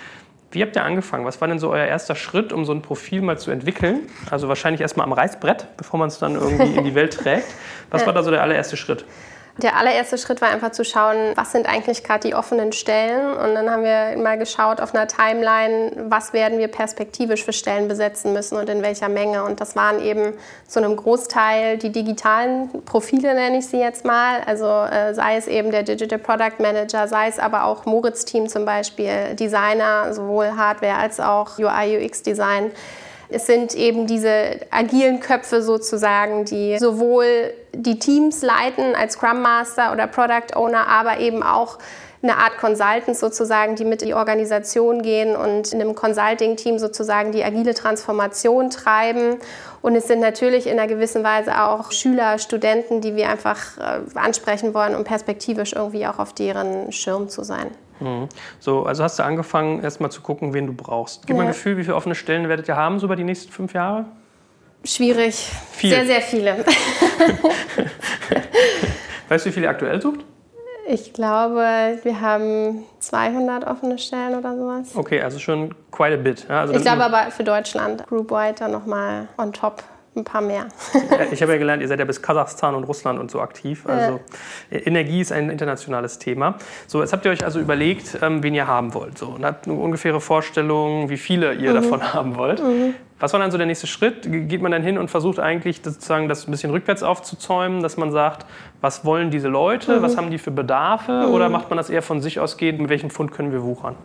Wie 0.51 0.63
habt 0.63 0.77
ihr 0.77 0.85
angefangen? 0.85 1.27
Was 1.27 1.41
war 1.41 1.49
denn 1.49 1.59
so 1.59 1.71
euer 1.71 1.85
erster 1.85 2.15
Schritt, 2.15 2.53
um 2.53 2.65
so 2.65 2.73
ein 2.73 2.81
Profil 2.81 3.21
mal 3.21 3.39
zu 3.39 3.51
entwickeln? 3.51 4.09
Also 4.31 4.49
wahrscheinlich 4.49 4.81
erstmal 4.81 5.05
am 5.05 5.13
Reißbrett, 5.13 5.67
bevor 5.77 5.99
man 5.99 6.09
es 6.09 6.19
dann 6.19 6.37
irgendwie 6.37 6.75
in 6.75 6.85
die 6.85 6.95
Welt 6.95 7.15
trägt. 7.15 7.47
Was 7.91 8.07
war 8.07 8.15
da 8.15 8.23
so 8.23 8.31
der 8.31 8.43
allererste 8.43 8.77
Schritt? 8.77 9.05
Der 9.61 9.77
allererste 9.77 10.19
Schritt 10.19 10.41
war 10.41 10.51
einfach 10.51 10.71
zu 10.71 10.85
schauen, 10.85 11.33
was 11.35 11.51
sind 11.51 11.69
eigentlich 11.69 12.05
gerade 12.05 12.29
die 12.29 12.35
offenen 12.37 12.71
Stellen. 12.71 13.37
Und 13.37 13.57
dann 13.57 13.69
haben 13.69 13.83
wir 13.83 14.17
mal 14.17 14.39
geschaut 14.39 14.81
auf 14.81 14.95
einer 14.95 15.09
Timeline, 15.09 15.91
was 16.09 16.33
werden 16.33 16.61
wir 16.61 16.69
perspektivisch 16.69 17.45
für 17.45 17.53
Stellen 17.53 17.89
besetzen 17.89 18.33
müssen 18.33 18.57
und 18.57 18.69
in 18.69 18.83
welcher 18.83 19.09
Menge. 19.09 19.43
Und 19.43 19.61
das 19.61 19.75
waren 19.75 20.01
eben 20.01 20.35
zu 20.69 20.79
einem 20.79 20.95
Großteil 20.95 21.77
die 21.77 21.91
digitalen 21.91 22.85
Profile, 22.85 23.35
nenne 23.35 23.59
ich 23.59 23.67
sie 23.67 23.81
jetzt 23.81 24.05
mal. 24.05 24.43
Also 24.47 24.67
äh, 24.67 25.13
sei 25.13 25.37
es 25.37 25.49
eben 25.49 25.73
der 25.73 25.83
Digital 25.83 26.21
Product 26.21 26.61
Manager, 26.61 27.09
sei 27.09 27.27
es 27.27 27.41
aber 27.41 27.65
auch 27.65 27.85
Moritz-Team 27.85 28.49
zum 28.49 28.65
Beispiel, 28.65 29.35
Designer, 29.35 30.15
sowohl 30.15 30.53
Hardware 30.57 30.99
als 30.99 31.19
auch 31.19 31.59
UI, 31.59 32.07
UX 32.07 32.23
Design. 32.23 32.71
Es 33.31 33.47
sind 33.47 33.75
eben 33.75 34.07
diese 34.07 34.61
agilen 34.71 35.21
Köpfe 35.21 35.63
sozusagen, 35.63 36.45
die 36.45 36.79
sowohl 36.79 37.53
die 37.75 37.99
Teams 37.99 38.43
leiten 38.43 38.95
als 38.95 39.15
Scrum 39.15 39.43
Master 39.43 39.93
oder 39.93 40.07
Product 40.07 40.57
Owner, 40.57 40.87
aber 40.87 41.19
eben 41.19 41.43
auch 41.43 41.79
eine 42.23 42.37
Art 42.37 42.59
Consultants 42.59 43.21
sozusagen, 43.21 43.77
die 43.77 43.85
mit 43.85 44.03
in 44.03 44.09
die 44.09 44.15
Organisation 44.15 45.03
gehen 45.03 45.37
und 45.37 45.73
in 45.73 45.81
einem 45.81 45.95
Consulting-Team 45.95 46.79
sozusagen 46.79 47.31
die 47.31 47.45
agile 47.45 47.75
Transformation 47.75 48.71
treiben. 48.71 49.37
Und 49.83 49.95
es 49.95 50.09
sind 50.09 50.21
natürlich 50.21 50.67
in 50.67 50.79
einer 50.79 50.89
gewissen 50.89 51.23
Weise 51.23 51.63
auch 51.63 51.93
Schüler, 51.93 52.39
Studenten, 52.39 53.01
die 53.01 53.15
wir 53.15 53.29
einfach 53.29 53.79
äh, 53.79 54.19
ansprechen 54.19 54.75
wollen, 54.75 54.97
um 54.97 55.05
perspektivisch 55.05 55.75
irgendwie 55.75 56.07
auch 56.07 56.19
auf 56.19 56.33
deren 56.33 56.91
Schirm 56.91 57.29
zu 57.29 57.45
sein. 57.45 57.71
Mhm. 58.01 58.29
So, 58.61 58.85
also 58.85 59.03
hast 59.05 59.19
du 59.19 59.23
angefangen, 59.25 59.83
erstmal 59.83 60.11
zu 60.11 60.21
gucken, 60.21 60.55
wen 60.55 60.67
du 60.67 60.73
brauchst. 60.73 61.27
Gib 61.27 61.31
ja. 61.31 61.37
mal 61.37 61.43
ein 61.43 61.49
Gefühl, 61.49 61.77
wie 61.77 61.85
viele 61.85 61.97
offene 61.97 62.15
Stellen 62.15 62.49
werdet 62.49 62.69
ihr 62.69 62.77
haben 62.77 62.99
so 62.99 63.07
über 63.07 63.17
die 63.17 63.25
nächsten 63.25 63.53
fünf 63.53 63.75
Jahre? 63.75 64.05
Schwierig. 64.85 65.51
Viel. 65.73 65.91
Sehr, 65.91 66.07
sehr 66.07 66.21
viele. 66.23 66.57
weißt 69.29 69.45
du, 69.45 69.51
wie 69.51 69.53
viele 69.53 69.67
ihr 69.67 69.71
aktuell 69.71 70.01
sucht? 70.01 70.25
Ich 70.91 71.13
glaube, 71.13 71.99
wir 72.03 72.21
haben 72.23 72.85
200 73.01 73.67
offene 73.67 73.99
Stellen 73.99 74.35
oder 74.39 74.57
sowas. 74.57 74.97
Okay, 74.97 75.21
also 75.21 75.39
schon 75.39 75.75
quite 75.91 76.15
a 76.15 76.17
bit. 76.17 76.47
Ja, 76.49 76.61
also 76.61 76.73
ich 76.73 76.81
glaube 76.81 77.05
aber 77.05 77.31
für 77.31 77.45
Deutschland, 77.45 78.07
Group-wide 78.07 78.55
dann 78.59 78.73
nochmal 78.73 79.29
on 79.37 79.53
top 79.53 79.83
ein 80.19 80.25
paar 80.25 80.41
mehr. 80.41 80.67
ich 81.33 81.41
habe 81.43 81.53
ja 81.53 81.59
gelernt, 81.59 81.83
ihr 81.83 81.89
seid 81.89 81.99
ja 81.99 82.05
bis 82.05 82.21
Kasachstan 82.21 82.75
und 82.75 82.85
Russland 82.85 83.19
und 83.19 83.31
so 83.31 83.41
aktiv. 83.41 83.87
Also 83.87 84.21
ja. 84.71 84.79
Energie 84.81 85.21
ist 85.21 85.33
ein 85.33 85.51
internationales 85.51 86.19
Thema. 86.19 86.57
So, 86.87 87.01
jetzt 87.01 87.13
habt 87.13 87.25
ihr 87.25 87.31
euch 87.31 87.45
also 87.45 87.61
überlegt, 87.61 88.19
ähm, 88.23 88.43
wen 88.43 88.55
ihr 88.55 88.67
haben 88.67 88.95
wollt. 88.95 89.19
So, 89.19 89.29
und 89.29 89.45
habt 89.45 89.67
eine 89.67 89.77
ungefähre 89.77 90.21
Vorstellung, 90.21 91.09
wie 91.09 91.17
viele 91.17 91.55
ihr 91.55 91.71
mhm. 91.71 91.75
davon 91.75 92.13
haben 92.13 92.37
wollt. 92.37 92.63
Mhm. 92.63 92.95
Was 93.21 93.33
war 93.33 93.41
dann 93.41 93.51
so 93.51 93.59
der 93.59 93.67
nächste 93.67 93.89
Schritt? 93.89 94.23
Geht 94.23 94.63
man 94.63 94.71
dann 94.71 94.83
hin 94.83 94.97
und 94.97 95.11
versucht 95.11 95.41
eigentlich 95.41 95.81
sozusagen 95.83 96.29
das 96.29 96.47
ein 96.47 96.53
bisschen 96.53 96.71
rückwärts 96.71 97.03
aufzuzäumen, 97.03 97.83
dass 97.83 97.97
man 97.97 98.13
sagt, 98.13 98.47
was 98.81 99.05
wollen 99.05 99.31
diese 99.31 99.49
Leute, 99.49 99.99
mhm. 99.99 100.03
was 100.03 100.17
haben 100.17 100.31
die 100.31 100.39
für 100.39 100.53
Bedarfe? 100.53 101.27
Mhm. 101.27 101.35
Oder 101.35 101.49
macht 101.49 101.71
man 101.71 101.77
das 101.77 101.91
eher 101.91 102.03
von 102.03 102.21
sich 102.21 102.39
ausgehend, 102.39 102.81
mit 102.81 102.91
welchem 102.91 103.11
Pfund 103.11 103.33
können 103.33 103.53
wir 103.53 103.63
wuchern? 103.63 103.97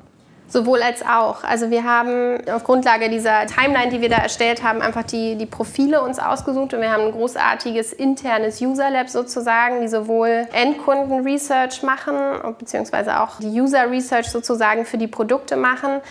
Sowohl 0.53 0.83
als 0.83 1.01
auch. 1.01 1.43
Also 1.43 1.71
wir 1.71 1.83
haben 1.83 2.37
auf 2.47 2.63
Grundlage 2.63 3.09
dieser 3.09 3.47
Timeline, 3.47 3.89
die 3.89 4.01
wir 4.01 4.09
da 4.09 4.17
erstellt 4.17 4.61
haben, 4.61 4.83
einfach 4.83 5.01
die, 5.01 5.35
die 5.35 5.47
Profile 5.47 6.03
uns 6.03 6.19
ausgesucht 6.19 6.75
und 6.75 6.81
wir 6.81 6.91
haben 6.91 7.05
ein 7.05 7.11
großartiges 7.11 7.91
internes 7.91 8.61
User 8.61 8.91
Lab 8.91 9.09
sozusagen, 9.09 9.81
die 9.81 9.87
sowohl 9.87 10.47
Endkunden-Research 10.53 11.81
machen, 11.81 12.15
beziehungsweise 12.59 13.19
auch 13.19 13.39
die 13.39 13.47
User-Research 13.47 14.29
sozusagen 14.29 14.85
für 14.85 14.99
die 14.99 15.07
Produkte 15.07 15.57
machen, 15.57 16.01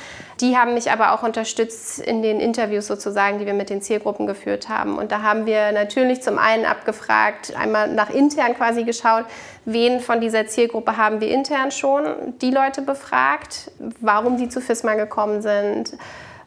die 0.42 0.58
haben 0.58 0.74
mich 0.74 0.90
aber 0.90 1.12
auch 1.12 1.22
unterstützt 1.22 2.00
in 2.00 2.20
den 2.20 2.40
Interviews 2.40 2.88
sozusagen, 2.88 3.38
die 3.38 3.46
wir 3.46 3.54
mit 3.54 3.70
den 3.70 3.80
Zielgruppen 3.80 4.26
geführt 4.26 4.68
haben. 4.68 4.98
Und 4.98 5.12
da 5.12 5.22
haben 5.22 5.46
wir 5.46 5.70
natürlich 5.70 6.20
zum 6.20 6.36
einen 6.36 6.66
abgefragt, 6.66 7.54
einmal 7.56 7.88
nach 7.88 8.10
intern 8.10 8.54
quasi 8.56 8.82
geschaut, 8.82 9.24
wen 9.64 10.00
von 10.00 10.20
dieser 10.20 10.46
Zielgruppe 10.46 10.96
haben 10.96 11.20
wir 11.20 11.30
intern 11.30 11.70
schon 11.70 12.04
die 12.42 12.50
Leute 12.50 12.82
befragt, 12.82 13.70
warum 14.00 14.36
sie 14.36 14.48
zu 14.48 14.60
FISMA 14.60 14.94
gekommen 14.94 15.42
sind 15.42 15.96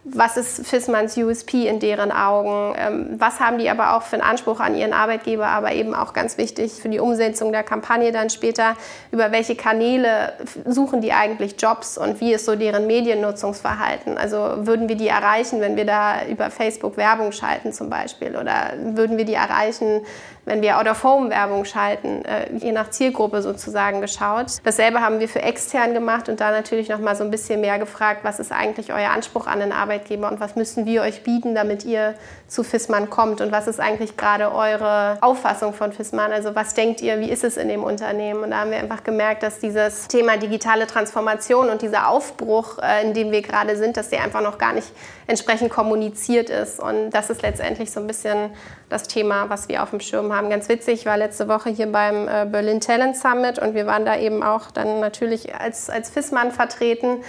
was 0.08 0.38
ist 0.38 0.68
Fissmanns 0.68 1.18
USP 1.18 1.68
in 1.68 1.80
deren 1.80 2.12
Augen, 2.12 2.76
ähm, 2.78 3.16
was 3.18 3.40
haben 3.40 3.58
die 3.58 3.72
aber 3.72 3.96
auch 3.96 4.04
für 4.04 4.14
einen 4.14 4.22
Anspruch 4.22 4.60
an 4.60 4.76
ihren 4.76 4.94
Arbeitgeber, 4.94 5.48
aber 5.48 5.74
eben 5.74 5.96
auch 5.96 6.14
ganz 6.14 6.38
wichtig 6.38 6.74
für 6.74 6.90
die 6.90 7.00
Umsetzung 7.00 7.52
der 7.52 7.64
Kampagne 7.64 8.12
dann 8.12 8.30
später, 8.30 8.76
über 9.12 9.32
welche 9.32 9.56
Kanäle 9.56 10.34
suchen 10.66 11.02
die 11.02 11.12
eigentlich 11.12 11.56
Jobs 11.60 11.98
und 11.98 12.22
wie 12.22 12.34
ist 12.34 12.46
so 12.46 12.56
deren 12.56 12.86
Mediennutzungsverhalten. 12.86 14.20
Also 14.20 14.38
würden 14.38 14.88
wir 14.88 14.96
die 14.96 15.08
erreichen, 15.08 15.60
wenn 15.60 15.76
wir 15.76 15.86
da 15.86 16.24
über 16.30 16.52
Facebook 16.52 16.98
Werbung 16.98 17.32
schalten 17.32 17.74
zum 17.74 17.90
Beispiel? 17.90 18.36
Oder 18.36 18.74
würden 18.78 19.18
wir 19.18 19.26
die 19.26 19.34
erreichen, 19.34 20.02
wenn 20.46 20.62
wir 20.62 20.78
Out-of-Home-Werbung 20.80 21.66
schalten, 21.66 22.24
äh, 22.24 22.54
je 22.54 22.72
nach 22.72 22.92
Zielgruppe 22.92 23.42
sozusagen 23.42 24.02
geschaut. 24.02 24.58
Dasselbe 24.64 25.02
haben 25.02 25.20
wir 25.20 25.28
für 25.28 25.42
extern 25.42 25.94
gemacht 25.94 26.30
und 26.30 26.40
da 26.40 26.52
natürlich 26.52 26.90
noch 26.90 27.00
mal 27.00 27.16
so 27.16 27.24
ein 27.24 27.32
bisschen 27.32 27.62
mehr 27.62 27.80
gefragt, 27.80 28.20
was 28.24 28.40
ist 28.40 28.52
eigentlich 28.52 28.94
euer 28.94 29.10
Anspruch 29.10 29.48
an 29.48 29.60
den 29.60 29.72
Arbeitgeber 29.72 30.30
und 30.30 30.40
was 30.40 30.56
müssen 30.56 30.86
wir 30.86 31.02
euch 31.02 31.24
bieten, 31.24 31.56
damit 31.56 31.84
ihr 31.84 32.14
zu 32.48 32.64
FISMAN 32.64 33.10
kommt 33.10 33.42
und 33.42 33.52
was 33.52 33.68
ist 33.68 33.80
eigentlich 33.80 34.18
gerade 34.18 34.54
eure 34.54 35.18
Auffassung 35.22 35.74
von 35.74 35.92
FISMAN? 35.92 36.32
Also 36.32 36.56
was 36.56 36.76
denkt 36.76 37.02
ihr, 37.02 37.20
wie 37.20 37.30
ist 37.30 37.44
es 37.44 37.58
in 37.58 37.68
dem 37.68 37.84
Unternehmen? 37.84 38.44
Und 38.44 38.52
da 38.52 38.60
haben 38.60 38.72
wir 38.72 38.78
einfach 38.78 39.04
gemerkt, 39.04 39.42
dass 39.42 39.60
dieses 39.60 40.08
Thema 40.08 40.38
digitale 40.38 40.86
Transformation 40.86 41.70
und 41.70 41.82
dieser 41.82 42.08
Aufbruch, 42.08 42.78
äh, 42.78 43.04
in 43.04 43.14
dem 43.14 43.32
wir 43.32 43.42
gerade 43.42 43.76
sind, 43.76 43.98
dass 43.98 44.10
der 44.10 44.24
einfach 44.24 44.42
noch 44.42 44.60
gar 44.60 44.74
nicht 44.74 44.88
entsprechend 45.28 45.72
kommuniziert 45.72 46.50
ist. 46.50 46.80
Und 46.80 47.10
das 47.12 47.30
ist 47.30 47.42
letztendlich 47.42 47.92
so 47.92 48.00
ein 48.00 48.08
bisschen 48.08 48.52
das 48.90 49.04
Thema, 49.04 49.50
was 49.50 49.68
wir 49.68 49.82
auf 49.82 49.90
dem 49.90 50.00
Schirm 50.00 50.34
haben. 50.34 50.35
Ganz 50.36 50.68
witzig, 50.68 50.96
ich 50.96 51.06
war 51.06 51.16
letzte 51.16 51.48
Woche 51.48 51.70
hier 51.70 51.90
beim 51.90 52.28
äh, 52.28 52.46
Berlin 52.46 52.82
Talent 52.82 53.16
Summit 53.16 53.58
und 53.58 53.74
wir 53.74 53.88
waren 53.88 54.06
da 54.06 54.18
eben 54.18 54.44
auch 54.44 54.70
dann 54.70 55.00
natürlich 55.00 55.56
als, 55.56 55.90
als 55.90 56.10
FISMAN 56.10 56.52
vertreten 56.52 57.24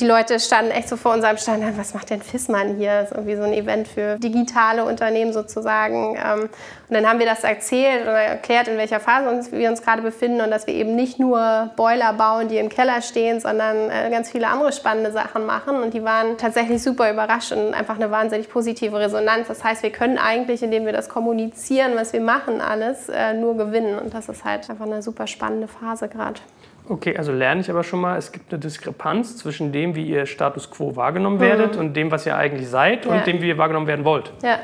die 0.00 0.06
Leute 0.06 0.38
standen 0.38 0.70
echt 0.70 0.88
so 0.88 0.96
vor 0.96 1.14
unserem 1.14 1.38
Stand, 1.38 1.64
was 1.78 1.94
macht 1.94 2.10
denn 2.10 2.22
FISMAN 2.22 2.76
hier? 2.76 3.00
Das 3.00 3.10
ist 3.10 3.16
irgendwie 3.16 3.36
so 3.36 3.42
ein 3.42 3.52
Event 3.52 3.88
für 3.88 4.18
digitale 4.18 4.84
Unternehmen 4.84 5.32
sozusagen. 5.32 6.16
Ähm, 6.16 6.42
und 6.88 6.94
dann 6.94 7.08
haben 7.08 7.18
wir 7.18 7.26
das 7.26 7.42
erzählt 7.44 8.02
oder 8.02 8.20
erklärt, 8.20 8.68
in 8.68 8.76
welcher 8.76 9.00
Phase 9.00 9.50
wir 9.52 9.68
uns 9.70 9.82
gerade 9.82 10.02
befinden 10.02 10.40
und 10.40 10.50
dass 10.50 10.66
wir 10.66 10.74
eben 10.74 10.94
nicht 10.94 11.18
nur 11.18 11.70
Boiler 11.76 12.12
bauen, 12.12 12.48
die 12.48 12.58
im 12.58 12.68
Keller 12.68 13.02
stehen, 13.02 13.40
sondern 13.40 13.90
äh, 13.90 14.10
ganz 14.10 14.30
viele 14.30 14.48
andere 14.48 14.72
spannende 14.72 15.12
Sachen 15.12 15.46
machen. 15.46 15.82
Und 15.82 15.94
die 15.94 16.04
waren 16.04 16.36
tatsächlich 16.36 16.82
super 16.82 17.10
überrascht 17.10 17.52
und 17.52 17.74
einfach 17.74 17.96
eine 17.96 18.10
wahnsinnig 18.10 18.48
positive 18.48 18.98
Resonanz. 18.98 19.48
Das 19.48 19.64
heißt, 19.64 19.82
wir 19.82 19.90
können 19.90 20.18
eigentlich, 20.18 20.62
indem 20.62 20.84
wir 20.84 20.92
das 20.92 21.08
kommunizieren, 21.08 21.92
was 21.96 22.12
wir 22.12 22.20
machen, 22.20 22.60
alles 22.60 23.08
äh, 23.08 23.32
nur 23.34 23.56
gewinnen. 23.56 23.98
Und 23.98 24.14
das 24.14 24.28
ist 24.28 24.44
halt 24.44 24.68
einfach 24.70 24.86
eine 24.86 25.02
super 25.02 25.26
spannende 25.26 25.68
Phase 25.68 26.08
gerade. 26.08 26.40
Okay, 26.88 27.16
also 27.16 27.32
lerne 27.32 27.60
ich 27.60 27.70
aber 27.70 27.82
schon 27.82 28.00
mal, 28.00 28.16
es 28.16 28.30
gibt 28.30 28.52
eine 28.52 28.60
Diskrepanz 28.60 29.36
zwischen 29.36 29.72
dem, 29.72 29.96
wie 29.96 30.06
ihr 30.06 30.26
Status 30.26 30.70
quo 30.70 30.94
wahrgenommen 30.94 31.40
werdet 31.40 31.74
mhm. 31.74 31.80
und 31.80 31.94
dem, 31.94 32.10
was 32.10 32.26
ihr 32.26 32.36
eigentlich 32.36 32.68
seid 32.68 33.06
ja. 33.06 33.12
und 33.12 33.26
dem, 33.26 33.40
wie 33.42 33.48
ihr 33.48 33.58
wahrgenommen 33.58 33.88
werden 33.88 34.04
wollt. 34.04 34.32
Ja. 34.42 34.58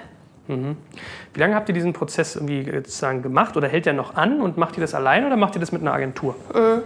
Mhm. 0.46 0.76
Wie 1.34 1.40
lange 1.40 1.54
habt 1.54 1.68
ihr 1.68 1.74
diesen 1.74 1.92
Prozess 1.92 2.36
irgendwie 2.36 2.70
sozusagen 2.70 3.22
gemacht 3.22 3.56
oder 3.56 3.68
hält 3.68 3.86
der 3.86 3.92
noch 3.92 4.14
an 4.14 4.40
und 4.40 4.56
macht 4.56 4.76
ihr 4.76 4.80
das 4.80 4.94
allein 4.94 5.26
oder 5.26 5.36
macht 5.36 5.56
ihr 5.56 5.60
das 5.60 5.72
mit 5.72 5.82
einer 5.82 5.92
Agentur? 5.92 6.36
Mhm. 6.54 6.82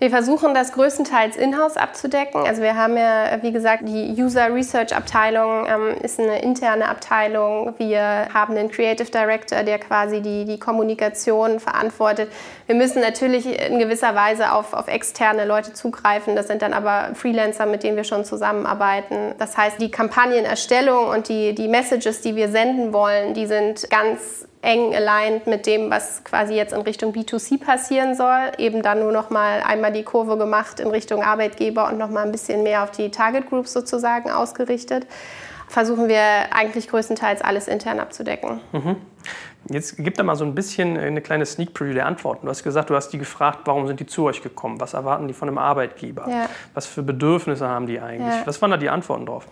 Wir 0.00 0.08
versuchen 0.08 0.54
das 0.54 0.72
größtenteils 0.72 1.36
in-house 1.36 1.76
abzudecken. 1.76 2.46
Also 2.46 2.62
wir 2.62 2.74
haben 2.74 2.96
ja, 2.96 3.42
wie 3.42 3.52
gesagt, 3.52 3.82
die 3.86 4.14
User 4.16 4.50
Research 4.50 4.96
Abteilung 4.96 5.66
ähm, 5.66 5.94
ist 6.02 6.18
eine 6.18 6.40
interne 6.40 6.88
Abteilung. 6.88 7.74
Wir 7.76 8.28
haben 8.32 8.56
einen 8.56 8.70
Creative 8.70 9.10
Director, 9.10 9.62
der 9.62 9.78
quasi 9.78 10.22
die, 10.22 10.46
die 10.46 10.58
Kommunikation 10.58 11.60
verantwortet. 11.60 12.32
Wir 12.64 12.76
müssen 12.76 13.02
natürlich 13.02 13.44
in 13.44 13.78
gewisser 13.78 14.14
Weise 14.14 14.52
auf, 14.52 14.72
auf 14.72 14.88
externe 14.88 15.44
Leute 15.44 15.74
zugreifen. 15.74 16.34
Das 16.34 16.46
sind 16.46 16.62
dann 16.62 16.72
aber 16.72 17.14
Freelancer, 17.14 17.66
mit 17.66 17.82
denen 17.82 17.98
wir 17.98 18.04
schon 18.04 18.24
zusammenarbeiten. 18.24 19.34
Das 19.38 19.58
heißt, 19.58 19.82
die 19.82 19.90
Kampagnenerstellung 19.90 21.08
und 21.08 21.28
die, 21.28 21.54
die 21.54 21.68
Messages, 21.68 22.22
die 22.22 22.36
wir 22.36 22.48
senden 22.48 22.94
wollen, 22.94 23.34
die 23.34 23.44
sind 23.44 23.90
ganz 23.90 24.46
eng 24.62 24.94
aligned 24.94 25.46
mit 25.46 25.66
dem, 25.66 25.90
was 25.90 26.22
quasi 26.24 26.54
jetzt 26.54 26.72
in 26.72 26.82
Richtung 26.82 27.12
B2C 27.12 27.58
passieren 27.58 28.14
soll. 28.14 28.52
Eben 28.58 28.82
dann 28.82 29.00
nur 29.00 29.12
noch 29.12 29.30
mal 29.30 29.62
einmal 29.62 29.92
die 29.92 30.02
Kurve 30.02 30.36
gemacht 30.36 30.80
in 30.80 30.88
Richtung 30.88 31.22
Arbeitgeber 31.22 31.88
und 31.88 31.98
noch 31.98 32.10
mal 32.10 32.24
ein 32.24 32.32
bisschen 32.32 32.62
mehr 32.62 32.82
auf 32.84 32.90
die 32.90 33.10
Target 33.10 33.48
Groups 33.48 33.72
sozusagen 33.72 34.30
ausgerichtet. 34.30 35.06
Versuchen 35.68 36.08
wir 36.08 36.20
eigentlich 36.52 36.88
größtenteils 36.88 37.42
alles 37.42 37.68
intern 37.68 38.00
abzudecken. 38.00 38.60
Mhm. 38.72 38.96
Jetzt 39.68 39.96
gib 39.98 40.14
da 40.14 40.22
mal 40.22 40.34
so 40.34 40.44
ein 40.44 40.54
bisschen 40.54 40.96
eine 40.96 41.20
kleine 41.20 41.46
Sneak 41.46 41.74
Preview 41.74 41.94
der 41.94 42.06
Antworten. 42.06 42.46
Du 42.46 42.50
hast 42.50 42.64
gesagt, 42.64 42.90
du 42.90 42.96
hast 42.96 43.10
die 43.10 43.18
gefragt, 43.18 43.60
warum 43.66 43.86
sind 43.86 44.00
die 44.00 44.06
zu 44.06 44.24
euch 44.24 44.42
gekommen? 44.42 44.80
Was 44.80 44.94
erwarten 44.94 45.28
die 45.28 45.34
von 45.34 45.48
einem 45.48 45.58
Arbeitgeber? 45.58 46.26
Ja. 46.28 46.48
Was 46.74 46.86
für 46.86 47.02
Bedürfnisse 47.02 47.68
haben 47.68 47.86
die 47.86 48.00
eigentlich? 48.00 48.34
Ja. 48.34 48.46
Was 48.46 48.60
waren 48.60 48.70
da 48.72 48.76
die 48.78 48.88
Antworten 48.88 49.26
drauf? 49.26 49.46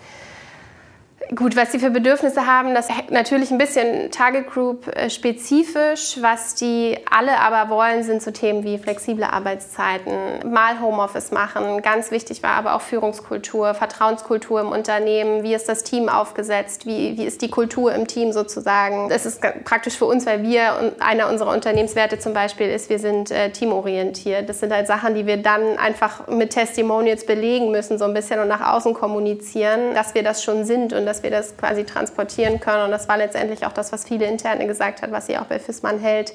Gut, 1.35 1.57
was 1.57 1.73
sie 1.73 1.79
für 1.79 1.91
Bedürfnisse 1.91 2.47
haben, 2.47 2.75
das 2.75 2.89
natürlich 3.11 3.51
ein 3.51 3.59
bisschen 3.59 4.11
Target 4.11 4.47
Group 4.47 4.87
äh, 4.97 5.11
spezifisch. 5.11 6.17
Was 6.21 6.55
die 6.55 6.97
alle 7.11 7.39
aber 7.41 7.71
wollen, 7.75 8.03
sind 8.03 8.23
so 8.23 8.31
Themen 8.31 8.65
wie 8.65 8.79
flexible 8.79 9.25
Arbeitszeiten, 9.25 10.51
mal 10.51 10.81
Homeoffice 10.81 11.31
machen. 11.31 11.83
Ganz 11.83 12.11
wichtig 12.13 12.43
war 12.43 12.53
aber 12.53 12.75
auch 12.75 12.81
Führungskultur, 12.81 13.75
Vertrauenskultur 13.75 14.61
im 14.61 14.69
Unternehmen. 14.69 15.43
Wie 15.43 15.55
ist 15.55 15.69
das 15.69 15.83
Team 15.83 16.09
aufgesetzt? 16.09 16.87
Wie, 16.87 17.19
wie 17.19 17.25
ist 17.25 17.43
die 17.43 17.51
Kultur 17.51 17.93
im 17.93 18.07
Team 18.07 18.33
sozusagen? 18.33 19.09
Das 19.09 19.27
ist 19.27 19.43
praktisch 19.65 19.99
für 19.99 20.07
uns, 20.07 20.25
weil 20.25 20.43
wir, 20.45 20.95
einer 21.01 21.29
unserer 21.29 21.53
Unternehmenswerte 21.53 22.19
zum 22.19 22.33
Beispiel 22.33 22.69
ist, 22.69 22.89
wir 22.89 23.01
sind 23.01 23.31
äh, 23.31 23.51
teamorientiert. 23.51 24.49
Das 24.49 24.61
sind 24.61 24.73
halt 24.73 24.87
Sachen, 24.87 25.15
die 25.15 25.27
wir 25.27 25.37
dann 25.37 25.79
einfach 25.79 26.29
mit 26.29 26.51
Testimonials 26.51 27.27
belegen 27.27 27.71
müssen, 27.71 27.99
so 27.99 28.05
ein 28.05 28.15
bisschen 28.15 28.41
und 28.41 28.49
nach 28.49 28.73
außen 28.73 28.95
kommunizieren, 28.95 29.95
dass 29.95 30.15
wir 30.15 30.23
das 30.23 30.43
schon 30.43 30.65
sind 30.65 30.93
und 30.93 31.05
dass 31.05 31.18
dass 31.19 31.23
wir 31.23 31.31
das 31.31 31.57
quasi 31.57 31.85
transportieren 31.85 32.61
können. 32.61 32.85
Und 32.85 32.91
das 32.91 33.09
war 33.09 33.17
letztendlich 33.17 33.67
auch 33.67 33.73
das, 33.73 33.93
was 33.93 34.05
viele 34.05 34.27
Interne 34.27 34.67
gesagt 34.67 35.03
hat, 35.03 35.11
was 35.11 35.27
sie 35.27 35.37
auch 35.37 35.47
bei 35.47 35.59
FISMAN 35.59 35.99
hält, 35.99 36.33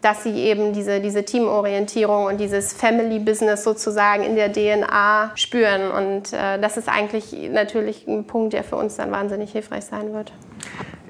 dass 0.00 0.24
sie 0.24 0.34
eben 0.34 0.72
diese, 0.72 1.00
diese 1.00 1.24
Teamorientierung 1.24 2.24
und 2.24 2.38
dieses 2.38 2.72
Family-Business 2.72 3.62
sozusagen 3.62 4.24
in 4.24 4.34
der 4.34 4.52
DNA 4.52 5.32
spüren. 5.34 5.90
Und 5.90 6.32
äh, 6.32 6.58
das 6.58 6.76
ist 6.76 6.88
eigentlich 6.88 7.32
natürlich 7.50 8.06
ein 8.08 8.26
Punkt, 8.26 8.54
der 8.54 8.64
für 8.64 8.76
uns 8.76 8.96
dann 8.96 9.10
wahnsinnig 9.12 9.52
hilfreich 9.52 9.84
sein 9.84 10.12
wird 10.12 10.32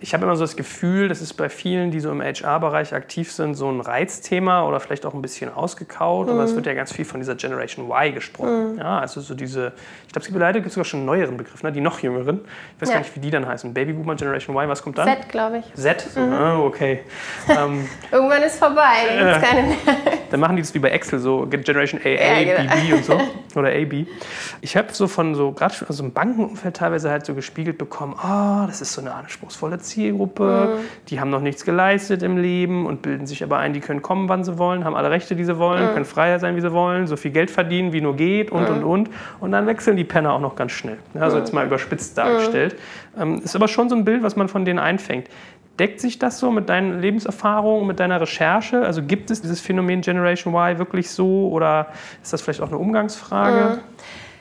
ich 0.02 0.12
habe 0.14 0.24
immer 0.24 0.34
so 0.34 0.42
das 0.42 0.56
Gefühl, 0.56 1.08
das 1.08 1.22
ist 1.22 1.34
bei 1.34 1.48
vielen, 1.48 1.92
die 1.92 2.00
so 2.00 2.10
im 2.10 2.20
HR-Bereich 2.20 2.92
aktiv 2.92 3.30
sind, 3.30 3.54
so 3.54 3.70
ein 3.70 3.80
Reizthema 3.80 4.66
oder 4.66 4.80
vielleicht 4.80 5.06
auch 5.06 5.14
ein 5.14 5.22
bisschen 5.22 5.52
ausgekaut. 5.52 6.26
Mhm. 6.26 6.32
Aber 6.32 6.42
es 6.42 6.54
wird 6.54 6.66
ja 6.66 6.74
ganz 6.74 6.92
viel 6.92 7.04
von 7.04 7.20
dieser 7.20 7.36
Generation 7.36 7.88
Y 7.88 8.12
gesprochen. 8.12 8.72
Mhm. 8.72 8.78
Ja, 8.78 8.98
also 8.98 9.20
so 9.20 9.34
diese, 9.34 9.72
ich 10.06 10.12
glaube, 10.12 10.22
es 10.22 10.26
gibt 10.26 10.38
leider 10.38 10.60
gibt 10.60 10.72
sogar 10.72 10.84
schon 10.84 11.00
einen 11.00 11.06
neueren 11.06 11.36
Begriff, 11.36 11.62
ne? 11.62 11.70
die 11.70 11.80
noch 11.80 12.00
jüngeren. 12.00 12.40
Ich 12.76 12.82
weiß 12.82 12.88
ja. 12.88 12.94
gar 12.96 13.00
nicht, 13.00 13.14
wie 13.14 13.20
die 13.20 13.30
dann 13.30 13.46
heißen. 13.46 13.72
Babyboomer, 13.72 14.16
Generation 14.16 14.56
Y, 14.56 14.68
was 14.68 14.82
kommt 14.82 14.98
dann? 14.98 15.06
Z, 15.06 15.28
glaube 15.28 15.58
ich. 15.58 15.74
Z, 15.74 16.16
mhm. 16.16 16.32
oh, 16.32 16.64
okay. 16.66 17.02
ähm, 17.48 17.88
Irgendwann 18.10 18.42
ist 18.42 18.58
vorbei, 18.58 19.06
mehr. 19.14 19.40
Dann 20.30 20.40
machen 20.40 20.56
die 20.56 20.62
das 20.62 20.74
wie 20.74 20.80
bei 20.80 20.90
Excel, 20.90 21.20
so 21.20 21.46
Generation 21.46 22.00
AA, 22.02 22.40
ja, 22.40 22.56
genau. 22.56 22.74
BB 22.74 22.92
und 22.94 23.04
so. 23.04 23.20
Oder 23.56 23.70
AB. 23.70 24.06
Ich 24.60 24.76
habe 24.76 24.88
so 24.92 25.08
von 25.08 25.34
so, 25.34 25.52
gerade 25.52 25.74
also 25.88 26.04
im 26.04 26.12
Bankenumfeld 26.12 26.76
teilweise 26.76 27.10
halt 27.10 27.26
so 27.26 27.34
gespiegelt 27.34 27.78
bekommen, 27.78 28.14
oh, 28.14 28.66
das 28.66 28.80
ist 28.80 28.92
so 28.92 29.00
eine 29.00 29.14
anspruchsvolle 29.14 29.78
Ziel. 29.78 30.02
Zielgruppe, 30.02 30.76
mhm. 30.76 31.06
die 31.08 31.20
haben 31.20 31.30
noch 31.30 31.40
nichts 31.40 31.64
geleistet 31.64 32.22
im 32.22 32.36
Leben 32.36 32.86
und 32.86 33.02
bilden 33.02 33.26
sich 33.26 33.42
aber 33.42 33.58
ein, 33.58 33.72
die 33.72 33.80
können 33.80 34.02
kommen, 34.02 34.28
wann 34.28 34.44
sie 34.44 34.58
wollen, 34.58 34.84
haben 34.84 34.94
alle 34.94 35.10
Rechte, 35.10 35.36
die 35.36 35.44
sie 35.44 35.58
wollen, 35.58 35.88
mhm. 35.88 35.92
können 35.92 36.04
freier 36.04 36.38
sein, 36.38 36.56
wie 36.56 36.60
sie 36.60 36.72
wollen, 36.72 37.06
so 37.06 37.16
viel 37.16 37.30
Geld 37.30 37.50
verdienen, 37.50 37.92
wie 37.92 38.00
nur 38.00 38.16
geht 38.16 38.50
und, 38.50 38.68
mhm. 38.68 38.76
und, 38.76 38.84
und. 38.84 39.10
Und 39.40 39.52
dann 39.52 39.66
wechseln 39.66 39.96
die 39.96 40.04
Penner 40.04 40.32
auch 40.32 40.40
noch 40.40 40.56
ganz 40.56 40.72
schnell. 40.72 40.98
Also 41.18 41.38
jetzt 41.38 41.52
mal 41.52 41.66
überspitzt 41.66 42.16
dargestellt. 42.18 42.76
Ähm, 43.18 43.40
ist 43.44 43.54
aber 43.54 43.68
schon 43.68 43.88
so 43.88 43.94
ein 43.94 44.04
Bild, 44.04 44.22
was 44.22 44.36
man 44.36 44.48
von 44.48 44.64
denen 44.64 44.78
einfängt. 44.78 45.28
Deckt 45.78 46.00
sich 46.00 46.18
das 46.18 46.38
so 46.38 46.50
mit 46.50 46.68
deinen 46.68 47.00
Lebenserfahrungen, 47.00 47.86
mit 47.86 47.98
deiner 47.98 48.20
Recherche? 48.20 48.84
Also 48.84 49.02
gibt 49.02 49.30
es 49.30 49.40
dieses 49.40 49.60
Phänomen 49.60 50.02
Generation 50.02 50.54
Y 50.54 50.78
wirklich 50.78 51.10
so 51.10 51.48
oder 51.50 51.88
ist 52.22 52.32
das 52.32 52.42
vielleicht 52.42 52.60
auch 52.60 52.68
eine 52.68 52.78
Umgangsfrage? 52.78 53.80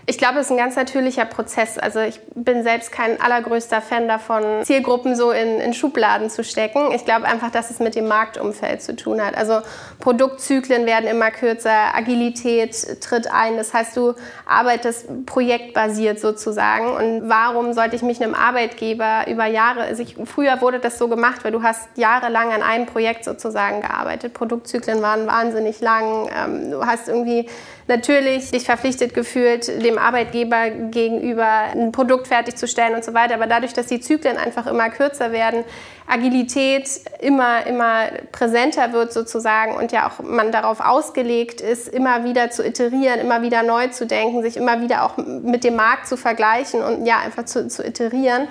Ich 0.08 0.18
glaube, 0.18 0.40
es 0.40 0.48
ist 0.48 0.52
ein 0.52 0.58
ganz 0.58 0.76
natürlicher 0.76 1.26
Prozess. 1.26 1.78
Also 1.78 2.00
ich 2.00 2.20
bin 2.34 2.64
selbst 2.64 2.92
kein 2.92 3.22
allergrößter 3.22 3.82
Fan 3.82 4.08
davon, 4.08 4.64
Zielgruppen 4.64 5.16
so 5.16 5.32
in, 5.32 5.60
in 5.60 5.74
Schubladen 5.74 6.30
zu 6.30 6.44
stecken. 6.44 6.92
Ich 6.94 7.06
glaube 7.06 7.26
einfach, 7.26 7.52
dass 7.52 7.70
es 7.70 7.80
mit 7.80 7.96
dem 7.96 8.08
Marktumfeld 8.08 8.82
zu 8.82 8.96
tun 8.96 9.24
hat. 9.24 9.36
Also 9.36 9.62
Produktzyklen 10.00 10.86
werden 10.86 11.08
immer 11.08 11.30
kürzer, 11.30 11.96
Agilität 11.96 13.02
tritt 13.02 13.32
ein. 13.32 13.58
Das 13.58 13.74
heißt, 13.74 13.96
du 13.96 14.16
arbeitest 14.46 15.26
projektbasiert 15.28 16.20
sozusagen. 16.20 16.90
Und 16.90 17.30
warum 17.30 17.74
sollte 17.74 17.96
ich 17.96 18.02
mich 18.02 18.22
einem 18.24 18.34
Arbeitgeber 18.34 19.26
über 19.28 19.46
Jahre, 19.46 19.82
also 19.82 20.02
ich, 20.02 20.16
früher 20.26 20.62
wurde 20.62 20.80
das 20.80 20.98
so 20.98 21.08
gemacht, 21.08 21.44
weil 21.44 21.52
du 21.52 21.62
hast 21.62 21.90
jahrelang 21.96 22.52
an 22.52 22.64
einem 22.64 22.88
Projekt 22.88 23.24
sozusagen 23.24 23.82
gearbeitet. 23.82 24.34
Produktzyklen 24.34 25.02
waren 25.02 25.28
wahnsinnig 25.28 25.80
lang. 25.80 26.30
Ähm, 26.36 26.72
du 26.72 26.86
hast 26.86 27.08
irgendwie 27.08 27.48
natürlich 27.88 28.52
dich 28.52 28.65
verpflichtet 28.65 29.13
gefühlt, 29.13 29.67
dem 29.84 29.98
Arbeitgeber 29.98 30.70
gegenüber 30.70 31.48
ein 31.48 31.91
Produkt 31.91 32.28
fertigzustellen 32.28 32.96
und 32.96 33.04
so 33.04 33.13
weiter. 33.13 33.36
Aber 33.36 33.48
dadurch, 33.48 33.74
dass 33.74 33.88
die 33.88 34.00
Zyklen 34.00 34.38
einfach 34.38 34.67
immer 34.67 34.89
kürzer 34.89 35.32
werden, 35.32 35.63
Agilität 36.08 36.89
immer, 37.20 37.65
immer 37.65 38.08
präsenter 38.32 38.91
wird 38.91 39.13
sozusagen 39.13 39.76
und 39.76 39.91
ja 39.91 40.10
auch 40.10 40.24
man 40.24 40.52
darauf 40.52 40.80
ausgelegt 40.82 41.62
ist, 41.62 41.88
immer 41.88 42.24
wieder 42.24 42.50
zu 42.52 42.65
iterieren, 42.65 43.20
immer 43.20 43.41
wieder 43.41 43.63
neu 43.63 43.88
zu 43.88 44.06
denken, 44.06 44.41
sich 44.41 44.58
immer 44.58 44.82
wieder 44.82 45.06
auch 45.06 45.17
mit 45.17 45.63
dem 45.63 45.76
Markt 45.76 46.08
zu 46.08 46.17
vergleichen 46.17 46.82
und 46.82 47.06
ja, 47.06 47.20
einfach 47.20 47.46
zu, 47.46 47.67
zu 47.67 47.86
iterieren, 47.86 48.48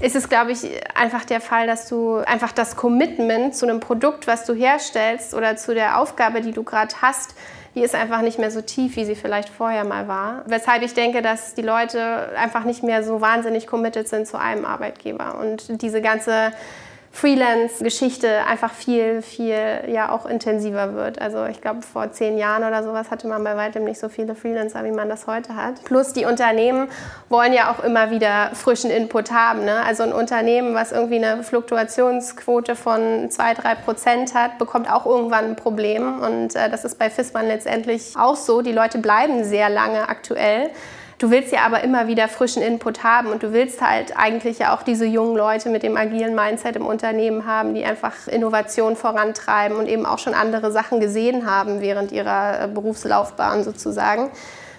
ist 0.00 0.16
es, 0.16 0.28
glaube 0.28 0.52
ich, 0.52 0.68
einfach 0.94 1.24
der 1.24 1.40
Fall, 1.40 1.66
dass 1.66 1.88
du 1.88 2.16
einfach 2.16 2.52
das 2.52 2.76
Commitment 2.76 3.54
zu 3.54 3.66
einem 3.66 3.80
Produkt, 3.80 4.26
was 4.26 4.44
du 4.44 4.54
herstellst 4.54 5.34
oder 5.34 5.56
zu 5.56 5.74
der 5.74 5.98
Aufgabe, 5.98 6.40
die 6.40 6.52
du 6.52 6.62
gerade 6.62 6.94
hast, 7.02 7.34
die 7.74 7.80
ist 7.80 7.94
einfach 7.94 8.20
nicht 8.20 8.38
mehr 8.38 8.50
so 8.50 8.60
tief, 8.60 8.96
wie 8.96 9.04
sie 9.04 9.14
vielleicht 9.14 9.48
vorher 9.48 9.84
mal 9.84 10.06
war. 10.08 10.42
Weshalb 10.46 10.82
ich 10.82 10.94
denke, 10.94 11.22
dass 11.22 11.54
die 11.54 11.62
Leute 11.62 12.28
einfach 12.36 12.64
nicht 12.64 12.82
mehr 12.82 13.02
so 13.02 13.20
wahnsinnig 13.20 13.66
committed 13.66 14.08
sind 14.08 14.26
zu 14.26 14.38
einem 14.38 14.64
Arbeitgeber. 14.64 15.38
Und 15.38 15.80
diese 15.82 16.02
ganze 16.02 16.52
Freelance-Geschichte 17.14 18.46
einfach 18.46 18.72
viel, 18.72 19.20
viel 19.20 19.84
ja 19.86 20.10
auch 20.10 20.24
intensiver 20.24 20.94
wird. 20.94 21.20
Also 21.20 21.44
ich 21.44 21.60
glaube, 21.60 21.82
vor 21.82 22.10
zehn 22.10 22.38
Jahren 22.38 22.64
oder 22.64 22.82
sowas 22.82 23.10
hatte 23.10 23.28
man 23.28 23.44
bei 23.44 23.54
weitem 23.54 23.84
nicht 23.84 24.00
so 24.00 24.08
viele 24.08 24.34
Freelancer, 24.34 24.82
wie 24.84 24.90
man 24.90 25.10
das 25.10 25.26
heute 25.26 25.54
hat. 25.54 25.84
Plus 25.84 26.14
die 26.14 26.24
Unternehmen 26.24 26.88
wollen 27.28 27.52
ja 27.52 27.70
auch 27.70 27.84
immer 27.84 28.10
wieder 28.10 28.50
frischen 28.54 28.90
Input 28.90 29.30
haben. 29.30 29.66
Ne? 29.66 29.84
Also 29.84 30.02
ein 30.04 30.12
Unternehmen, 30.12 30.74
was 30.74 30.90
irgendwie 30.90 31.22
eine 31.22 31.42
Fluktuationsquote 31.42 32.74
von 32.74 33.30
zwei, 33.30 33.52
drei 33.52 33.74
Prozent 33.74 34.34
hat, 34.34 34.58
bekommt 34.58 34.90
auch 34.90 35.04
irgendwann 35.04 35.44
ein 35.50 35.56
Problem. 35.56 36.20
Und 36.20 36.56
äh, 36.56 36.70
das 36.70 36.84
ist 36.84 36.98
bei 36.98 37.10
FISMAN 37.10 37.46
letztendlich 37.46 38.14
auch 38.16 38.36
so. 38.36 38.62
Die 38.62 38.72
Leute 38.72 38.98
bleiben 38.98 39.44
sehr 39.44 39.68
lange 39.68 40.08
aktuell. 40.08 40.70
Du 41.22 41.30
willst 41.30 41.52
ja 41.52 41.60
aber 41.60 41.84
immer 41.84 42.08
wieder 42.08 42.26
frischen 42.26 42.64
Input 42.64 43.04
haben 43.04 43.28
und 43.28 43.44
du 43.44 43.52
willst 43.52 43.80
halt 43.80 44.16
eigentlich 44.16 44.58
ja 44.58 44.74
auch 44.74 44.82
diese 44.82 45.06
jungen 45.06 45.36
Leute 45.36 45.68
mit 45.68 45.84
dem 45.84 45.96
agilen 45.96 46.34
Mindset 46.34 46.74
im 46.74 46.84
Unternehmen 46.84 47.46
haben, 47.46 47.74
die 47.74 47.84
einfach 47.84 48.26
Innovation 48.26 48.96
vorantreiben 48.96 49.76
und 49.76 49.86
eben 49.86 50.04
auch 50.04 50.18
schon 50.18 50.34
andere 50.34 50.72
Sachen 50.72 50.98
gesehen 50.98 51.48
haben 51.48 51.80
während 51.80 52.10
ihrer 52.10 52.64
äh, 52.64 52.66
Berufslaufbahn 52.66 53.62
sozusagen. 53.62 54.32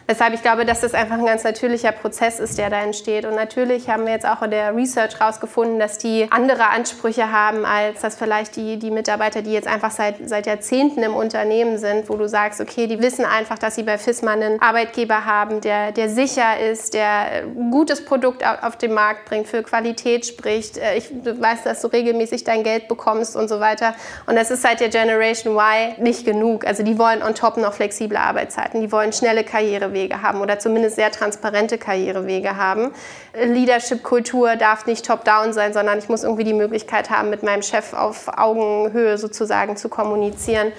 Weshalb 0.06 0.34
ich 0.34 0.42
glaube, 0.42 0.66
dass 0.66 0.82
das 0.82 0.94
einfach 0.94 1.18
ein 1.18 1.26
ganz 1.26 1.46
natürlicher 1.46 1.94
Prozess 1.94 2.40
ist, 2.40 2.58
der 2.58 2.70
da 2.70 2.82
entsteht. 2.82 3.26
Und 3.26 3.36
natürlich 3.36 3.90
haben 3.90 4.06
wir 4.06 4.12
jetzt 4.12 4.28
auch 4.28 4.42
in 4.42 4.52
der 4.52 4.76
Research 4.76 5.18
herausgefunden, 5.18 5.80
dass 5.80 5.98
die 5.98 6.28
andere 6.30 6.70
Ansprüche 6.70 7.32
haben, 7.32 7.66
als 7.66 8.02
dass 8.02 8.16
vielleicht 8.16 8.58
die, 8.58 8.78
die 8.78 8.92
Mitarbeiter, 8.92 9.42
die 9.42 9.54
jetzt 9.54 9.68
einfach 9.68 9.92
seit, 9.92 10.28
seit 10.28 10.46
Jahrzehnten 10.46 11.04
im 11.04 11.16
Unternehmen 11.16 11.78
sind, 11.78 12.10
wo 12.10 12.18
du 12.18 12.28
sagst, 12.28 12.60
okay, 12.60 12.88
die 12.88 13.02
wissen 13.02 13.24
einfach, 13.24 13.58
dass 13.58 13.76
sie 13.76 13.84
bei 13.84 13.98
FISMA 13.98 14.34
einen 14.34 14.62
Arbeitgeber 14.62 15.26
haben, 15.26 15.62
der, 15.62 15.94
der 15.94 16.10
sicher 16.10 16.60
ist, 16.60 16.94
der 16.94 17.44
ein 17.44 17.72
gutes 17.72 18.04
Produkt 18.04 18.44
auf 18.46 18.76
den 18.76 18.94
Markt 18.94 19.24
bringt, 19.26 19.48
für 19.48 19.64
Qualität 19.64 20.26
spricht. 20.26 20.78
Äh, 20.78 20.98
ich, 20.98 21.10
du 21.10 21.40
weißt, 21.40 21.66
dass 21.66 21.82
du 21.82 21.88
regelmäßig 21.88 22.44
dein 22.44 22.64
Geld 22.64 22.90
bekommst 22.90 23.38
und 23.38 23.48
so 23.48 23.62
weiter. 23.62 23.96
Und 24.26 24.36
das 24.36 24.52
ist 24.52 24.64
seit 24.64 24.82
der 24.82 24.90
Generation 24.90 25.56
Y 25.56 25.94
nicht 26.04 26.26
genug. 26.26 26.68
Also 26.68 26.84
die 26.84 27.00
wollen 27.00 27.24
on 27.24 27.36
top 27.36 27.56
noch 27.56 27.74
flexible 27.74 28.18
Arbeitszeiten, 28.18 28.82
die 28.82 28.92
wollen 28.92 29.14
schnelle 29.14 29.46
Karriere 29.46 29.93
Karrierewege 29.94 30.22
haben 30.22 30.42
oder 30.42 30.60
zumindest 30.60 30.96
sehr 30.96 31.12
transparente 31.12 31.78
Karrierewege 31.78 32.56
haben. 32.58 32.92
Leadership-Kultur 33.34 34.56
darf 34.56 34.86
nicht 34.86 35.06
top-down 35.06 35.54
sein, 35.54 35.74
sondern 35.74 36.00
ich 36.00 36.10
muss 36.10 36.24
irgendwie 36.24 36.44
die 36.44 36.54
Möglichkeit 36.54 37.10
haben, 37.10 37.30
mit 37.30 37.44
meinem 37.44 37.62
Chef 37.62 37.94
auf 37.94 38.28
Augenhöhe 38.38 39.18
sozusagen 39.18 39.78
zu 39.78 39.90
kommunizieren. 39.90 40.72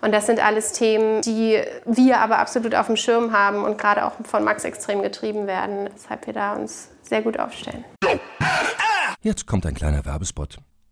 Und 0.00 0.12
das 0.12 0.26
sind 0.26 0.44
alles 0.44 0.72
Themen, 0.72 1.20
die 1.22 1.62
wir 1.84 2.18
aber 2.18 2.38
absolut 2.38 2.74
auf 2.74 2.86
dem 2.86 2.96
Schirm 2.96 3.32
haben 3.32 3.64
und 3.64 3.78
gerade 3.78 4.04
auch 4.04 4.12
von 4.24 4.42
Max 4.42 4.64
extrem 4.64 5.00
getrieben 5.02 5.46
werden, 5.46 5.88
weshalb 5.92 6.26
wir 6.26 6.32
da 6.32 6.54
uns 6.54 6.88
sehr 7.02 7.22
gut 7.22 7.38
aufstellen. 7.38 7.84
Jetzt 9.20 9.46
kommt 9.46 9.64
ein 9.66 9.74
kleiner 9.74 10.04
Werbespot. 10.04 10.58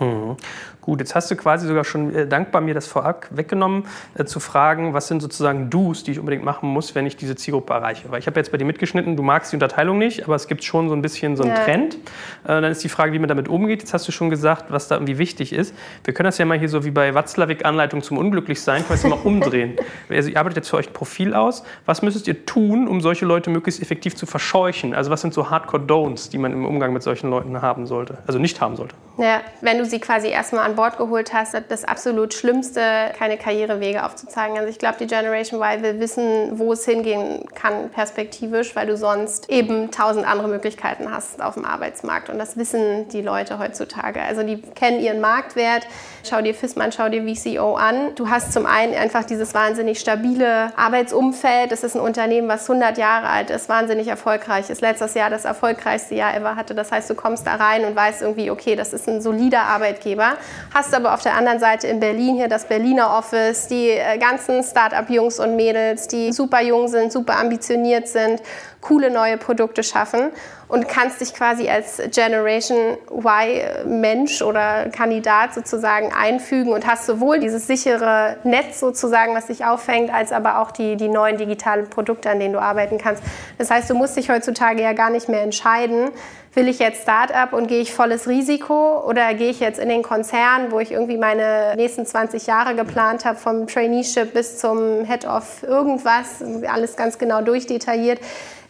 Hm. 0.00 0.36
Gut, 0.80 0.98
jetzt 1.00 1.14
hast 1.14 1.30
du 1.30 1.36
quasi 1.36 1.66
sogar 1.66 1.84
schon 1.84 2.14
äh, 2.14 2.26
dankbar 2.26 2.62
mir 2.62 2.72
das 2.72 2.86
vorab 2.86 3.28
weggenommen, 3.30 3.84
äh, 4.14 4.24
zu 4.24 4.40
fragen, 4.40 4.94
was 4.94 5.08
sind 5.08 5.20
sozusagen 5.20 5.68
Do's, 5.68 6.04
die 6.04 6.12
ich 6.12 6.18
unbedingt 6.18 6.42
machen 6.42 6.70
muss, 6.70 6.94
wenn 6.94 7.04
ich 7.04 7.16
diese 7.16 7.36
Zielgruppe 7.36 7.74
erreiche. 7.74 8.10
Weil 8.10 8.18
ich 8.18 8.26
habe 8.26 8.40
jetzt 8.40 8.50
bei 8.50 8.56
dir 8.56 8.64
mitgeschnitten, 8.64 9.14
du 9.14 9.22
magst 9.22 9.52
die 9.52 9.56
Unterteilung 9.56 9.98
nicht, 9.98 10.24
aber 10.24 10.36
es 10.36 10.48
gibt 10.48 10.64
schon 10.64 10.88
so 10.88 10.94
ein 10.94 11.02
bisschen 11.02 11.36
so 11.36 11.42
einen 11.42 11.52
ja. 11.52 11.64
Trend. 11.64 11.96
Äh, 11.96 11.98
dann 12.46 12.64
ist 12.64 12.82
die 12.82 12.88
Frage, 12.88 13.12
wie 13.12 13.18
man 13.18 13.28
damit 13.28 13.48
umgeht. 13.48 13.80
Jetzt 13.80 13.92
hast 13.92 14.08
du 14.08 14.12
schon 14.12 14.30
gesagt, 14.30 14.70
was 14.70 14.88
da 14.88 14.94
irgendwie 14.96 15.18
wichtig 15.18 15.52
ist. 15.52 15.74
Wir 16.04 16.14
können 16.14 16.24
das 16.24 16.38
ja 16.38 16.46
mal 16.46 16.58
hier 16.58 16.70
so 16.70 16.82
wie 16.82 16.90
bei 16.90 17.14
Watzlawick 17.14 17.66
Anleitung 17.66 18.02
zum 18.02 18.16
Unglücklichsein, 18.16 18.86
quasi 18.86 19.08
mal 19.08 19.18
umdrehen. 19.22 19.76
Also 20.08 20.28
ihr 20.28 20.38
arbeitet 20.38 20.58
jetzt 20.58 20.70
für 20.70 20.76
euch 20.76 20.88
ein 20.88 20.92
Profil 20.92 21.34
aus. 21.34 21.62
Was 21.86 22.02
müsstet 22.02 22.26
ihr 22.26 22.44
tun, 22.44 22.88
um 22.88 23.00
solche 23.00 23.24
Leute 23.24 23.48
möglichst 23.48 23.80
effektiv 23.80 24.16
zu 24.16 24.26
verscheuchen? 24.26 24.94
Also 24.94 25.10
was 25.10 25.20
sind 25.20 25.32
so 25.32 25.50
Hardcore-Don'ts, 25.50 26.30
die 26.30 26.38
man 26.38 26.52
im 26.52 26.66
Umgang 26.66 26.92
mit 26.92 27.02
solchen 27.02 27.30
Leuten 27.30 27.62
haben 27.62 27.86
sollte? 27.86 28.18
Also 28.26 28.38
nicht 28.38 28.60
haben 28.60 28.76
sollte? 28.76 28.94
Ja, 29.18 29.40
wenn 29.60 29.78
du 29.78 29.84
sie 29.90 30.00
quasi 30.00 30.28
erstmal 30.28 30.64
an 30.64 30.76
Bord 30.76 30.96
geholt 30.96 31.32
hast, 31.32 31.54
das 31.68 31.84
absolut 31.84 32.34
Schlimmste, 32.34 33.12
keine 33.18 33.36
Karrierewege 33.36 34.04
aufzuzeigen. 34.04 34.56
Also 34.56 34.68
ich 34.68 34.78
glaube, 34.78 34.96
die 34.98 35.06
Generation 35.06 35.60
Y 35.60 35.82
will 35.82 36.00
wissen, 36.00 36.58
wo 36.58 36.72
es 36.72 36.84
hingehen 36.84 37.44
kann 37.54 37.90
perspektivisch, 37.90 38.74
weil 38.74 38.86
du 38.86 38.96
sonst 38.96 39.50
eben 39.50 39.90
tausend 39.90 40.26
andere 40.26 40.48
Möglichkeiten 40.48 41.12
hast 41.12 41.42
auf 41.42 41.54
dem 41.54 41.64
Arbeitsmarkt. 41.64 42.30
Und 42.30 42.38
das 42.38 42.56
wissen 42.56 43.08
die 43.08 43.22
Leute 43.22 43.58
heutzutage. 43.58 44.22
Also 44.22 44.42
die 44.42 44.62
kennen 44.62 45.00
ihren 45.00 45.20
Marktwert. 45.20 45.86
Schau 46.22 46.42
dir 46.42 46.54
FISMAN, 46.54 46.92
schau 46.92 47.08
dir 47.08 47.22
VCO 47.22 47.74
an. 47.74 48.14
Du 48.14 48.28
hast 48.28 48.52
zum 48.52 48.66
einen 48.66 48.94
einfach 48.94 49.24
dieses 49.24 49.54
wahnsinnig 49.54 50.00
stabile 50.00 50.72
Arbeitsumfeld. 50.76 51.72
Das 51.72 51.82
ist 51.82 51.96
ein 51.96 52.00
Unternehmen, 52.00 52.48
was 52.48 52.68
100 52.68 52.98
Jahre 52.98 53.28
alt 53.28 53.50
ist, 53.50 53.68
wahnsinnig 53.68 54.08
erfolgreich 54.08 54.70
ist. 54.70 54.80
Letztes 54.80 55.14
Jahr 55.14 55.30
das 55.30 55.44
erfolgreichste 55.44 56.14
Jahr 56.14 56.34
ever 56.34 56.56
hatte. 56.56 56.74
Das 56.74 56.92
heißt, 56.92 57.08
du 57.08 57.14
kommst 57.14 57.46
da 57.46 57.54
rein 57.54 57.84
und 57.84 57.96
weißt 57.96 58.22
irgendwie, 58.22 58.50
okay, 58.50 58.76
das 58.76 58.92
ist 58.92 59.08
ein 59.08 59.20
solider 59.20 59.60
Arbeitgeber. 59.80 60.36
Hast 60.74 60.94
aber 60.94 61.14
auf 61.14 61.22
der 61.22 61.34
anderen 61.34 61.58
Seite 61.58 61.86
in 61.86 62.00
Berlin 62.00 62.36
hier 62.36 62.48
das 62.48 62.66
Berliner 62.66 63.16
Office, 63.16 63.66
die 63.68 63.88
äh, 63.90 64.18
ganzen 64.18 64.62
Start-up-Jungs 64.62 65.40
und 65.40 65.56
Mädels, 65.56 66.06
die 66.06 66.32
super 66.32 66.60
jung 66.60 66.88
sind, 66.88 67.12
super 67.12 67.38
ambitioniert 67.38 68.06
sind, 68.08 68.42
coole 68.80 69.10
neue 69.10 69.36
Produkte 69.36 69.82
schaffen 69.82 70.30
und 70.68 70.88
kannst 70.88 71.20
dich 71.20 71.34
quasi 71.34 71.68
als 71.68 72.00
Generation 72.12 72.96
Y-Mensch 73.10 74.40
oder 74.40 74.88
Kandidat 74.88 75.54
sozusagen 75.54 76.12
einfügen 76.12 76.72
und 76.72 76.86
hast 76.86 77.06
sowohl 77.06 77.40
dieses 77.40 77.66
sichere 77.66 78.36
Netz 78.44 78.80
sozusagen, 78.80 79.34
was 79.34 79.46
dich 79.46 79.64
auffängt, 79.64 80.12
als 80.12 80.32
aber 80.32 80.60
auch 80.60 80.70
die, 80.70 80.96
die 80.96 81.08
neuen 81.08 81.36
digitalen 81.36 81.90
Produkte, 81.90 82.30
an 82.30 82.38
denen 82.38 82.52
du 82.52 82.60
arbeiten 82.60 82.98
kannst. 82.98 83.22
Das 83.58 83.70
heißt, 83.70 83.90
du 83.90 83.94
musst 83.94 84.16
dich 84.16 84.30
heutzutage 84.30 84.82
ja 84.82 84.92
gar 84.92 85.10
nicht 85.10 85.28
mehr 85.28 85.42
entscheiden, 85.42 86.10
will 86.54 86.68
ich 86.68 86.78
jetzt 86.78 87.02
Start-up 87.02 87.52
und 87.52 87.68
gehe 87.68 87.80
ich 87.80 87.92
volles 87.92 88.26
Risiko 88.26 89.04
oder 89.06 89.34
gehe 89.34 89.50
ich 89.50 89.60
jetzt 89.60 89.78
in 89.78 89.88
den 89.88 90.02
Konzern, 90.02 90.70
wo 90.70 90.80
ich 90.80 90.90
irgendwie 90.92 91.16
meine 91.16 91.74
nächsten 91.76 92.04
20 92.04 92.46
Jahre 92.46 92.74
geplant 92.74 93.24
habe, 93.24 93.38
vom 93.38 93.66
Traineeship 93.66 94.32
bis 94.32 94.58
zum 94.58 95.04
Head 95.04 95.26
of 95.26 95.62
irgendwas, 95.62 96.42
alles 96.68 96.96
ganz 96.96 97.18
genau 97.18 97.42
durchdetailliert. 97.42 98.20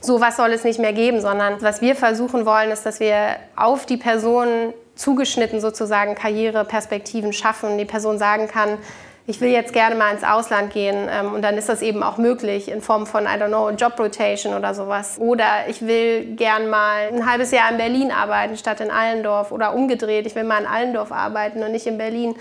So 0.00 0.20
was 0.20 0.36
soll 0.36 0.52
es 0.52 0.64
nicht 0.64 0.78
mehr 0.78 0.92
geben, 0.92 1.20
sondern 1.20 1.60
was 1.60 1.82
wir 1.82 1.94
versuchen 1.94 2.46
wollen, 2.46 2.70
ist, 2.70 2.86
dass 2.86 3.00
wir 3.00 3.36
auf 3.54 3.84
die 3.84 3.98
Person 3.98 4.72
zugeschnitten 4.94 5.60
sozusagen 5.60 6.14
Karriereperspektiven 6.14 7.32
schaffen, 7.32 7.78
die 7.78 7.84
Person 7.84 8.18
sagen 8.18 8.48
kann, 8.48 8.78
ich 9.26 9.40
will 9.40 9.50
jetzt 9.50 9.72
gerne 9.72 9.94
mal 9.94 10.12
ins 10.12 10.24
Ausland 10.24 10.72
gehen 10.72 11.08
ähm, 11.10 11.32
und 11.32 11.42
dann 11.42 11.56
ist 11.56 11.68
das 11.68 11.82
eben 11.82 12.02
auch 12.02 12.18
möglich 12.18 12.68
in 12.70 12.80
Form 12.80 13.06
von, 13.06 13.24
I 13.24 13.40
don't 13.40 13.48
know, 13.48 13.70
Job 13.70 13.98
Rotation 13.98 14.54
oder 14.54 14.74
sowas. 14.74 15.18
Oder 15.18 15.68
ich 15.68 15.82
will 15.82 16.34
gern 16.34 16.68
mal 16.68 17.08
ein 17.12 17.30
halbes 17.30 17.52
Jahr 17.52 17.70
in 17.70 17.76
Berlin 17.76 18.10
arbeiten 18.10 18.56
statt 18.56 18.80
in 18.80 18.90
Allendorf 18.90 19.52
oder 19.52 19.74
umgedreht, 19.74 20.26
ich 20.26 20.34
will 20.34 20.44
mal 20.44 20.60
in 20.60 20.66
Allendorf 20.66 21.12
arbeiten 21.12 21.62
und 21.62 21.72
nicht 21.72 21.86
in 21.86 21.96
Berlin. 21.96 22.34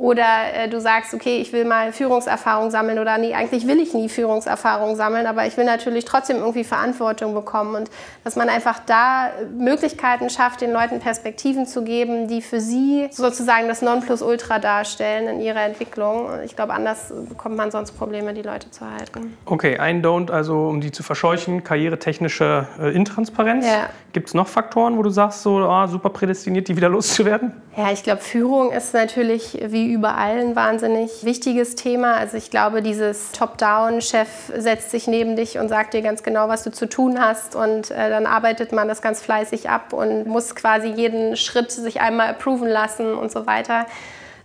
Oder 0.00 0.54
äh, 0.54 0.68
du 0.70 0.80
sagst, 0.80 1.12
okay, 1.12 1.42
ich 1.42 1.52
will 1.52 1.66
mal 1.66 1.92
Führungserfahrung 1.92 2.70
sammeln 2.70 2.98
oder 2.98 3.18
nee, 3.18 3.34
eigentlich 3.34 3.66
will 3.66 3.78
ich 3.78 3.92
nie 3.92 4.08
Führungserfahrung 4.08 4.96
sammeln, 4.96 5.26
aber 5.26 5.46
ich 5.46 5.58
will 5.58 5.66
natürlich 5.66 6.06
trotzdem 6.06 6.38
irgendwie 6.38 6.64
Verantwortung 6.64 7.34
bekommen 7.34 7.74
und 7.74 7.90
dass 8.24 8.34
man 8.34 8.48
einfach 8.48 8.78
da 8.86 9.28
Möglichkeiten 9.54 10.30
schafft, 10.30 10.62
den 10.62 10.72
Leuten 10.72 11.00
Perspektiven 11.00 11.66
zu 11.66 11.84
geben, 11.84 12.28
die 12.28 12.40
für 12.40 12.62
sie 12.62 13.08
sozusagen 13.10 13.68
das 13.68 13.82
Nonplusultra 13.82 14.58
darstellen 14.58 15.28
in 15.28 15.42
ihrer 15.42 15.66
Entwicklung. 15.66 16.30
Ich 16.46 16.56
glaube, 16.56 16.72
anders 16.72 17.12
bekommt 17.28 17.58
man 17.58 17.70
sonst 17.70 17.92
Probleme, 17.92 18.32
die 18.32 18.40
Leute 18.40 18.70
zu 18.70 18.90
halten. 18.90 19.36
Okay, 19.44 19.76
ein 19.76 20.02
Don't, 20.02 20.30
also 20.30 20.66
um 20.66 20.80
die 20.80 20.92
zu 20.92 21.02
verscheuchen, 21.02 21.62
karrieretechnische 21.62 22.66
äh, 22.80 22.94
Intransparenz. 22.94 23.66
Ja. 23.66 23.90
Gibt 24.14 24.28
es 24.28 24.34
noch 24.34 24.48
Faktoren, 24.48 24.96
wo 24.96 25.02
du 25.02 25.10
sagst, 25.10 25.42
so 25.42 25.58
oh, 25.58 25.86
super 25.88 26.08
prädestiniert, 26.08 26.68
die 26.68 26.76
wieder 26.76 26.88
loszuwerden? 26.88 27.52
Ja, 27.76 27.92
ich 27.92 28.02
glaube, 28.02 28.22
Führung 28.22 28.72
ist 28.72 28.94
natürlich 28.94 29.58
wie 29.62 29.89
überall 29.90 30.38
ein 30.38 30.56
wahnsinnig 30.56 31.24
wichtiges 31.24 31.74
Thema. 31.74 32.14
Also 32.14 32.36
ich 32.36 32.50
glaube, 32.50 32.80
dieses 32.80 33.32
Top-Down-Chef 33.32 34.28
setzt 34.56 34.90
sich 34.90 35.06
neben 35.06 35.34
dich 35.34 35.58
und 35.58 35.68
sagt 35.68 35.94
dir 35.94 36.02
ganz 36.02 36.22
genau, 36.22 36.48
was 36.48 36.62
du 36.62 36.70
zu 36.70 36.88
tun 36.88 37.20
hast. 37.20 37.56
Und 37.56 37.90
äh, 37.90 38.08
dann 38.08 38.26
arbeitet 38.26 38.72
man 38.72 38.86
das 38.86 39.02
ganz 39.02 39.20
fleißig 39.20 39.68
ab 39.68 39.92
und 39.92 40.26
muss 40.26 40.54
quasi 40.54 40.88
jeden 40.88 41.36
Schritt 41.36 41.72
sich 41.72 42.00
einmal 42.00 42.28
approven 42.28 42.68
lassen 42.68 43.14
und 43.14 43.32
so 43.32 43.46
weiter 43.46 43.86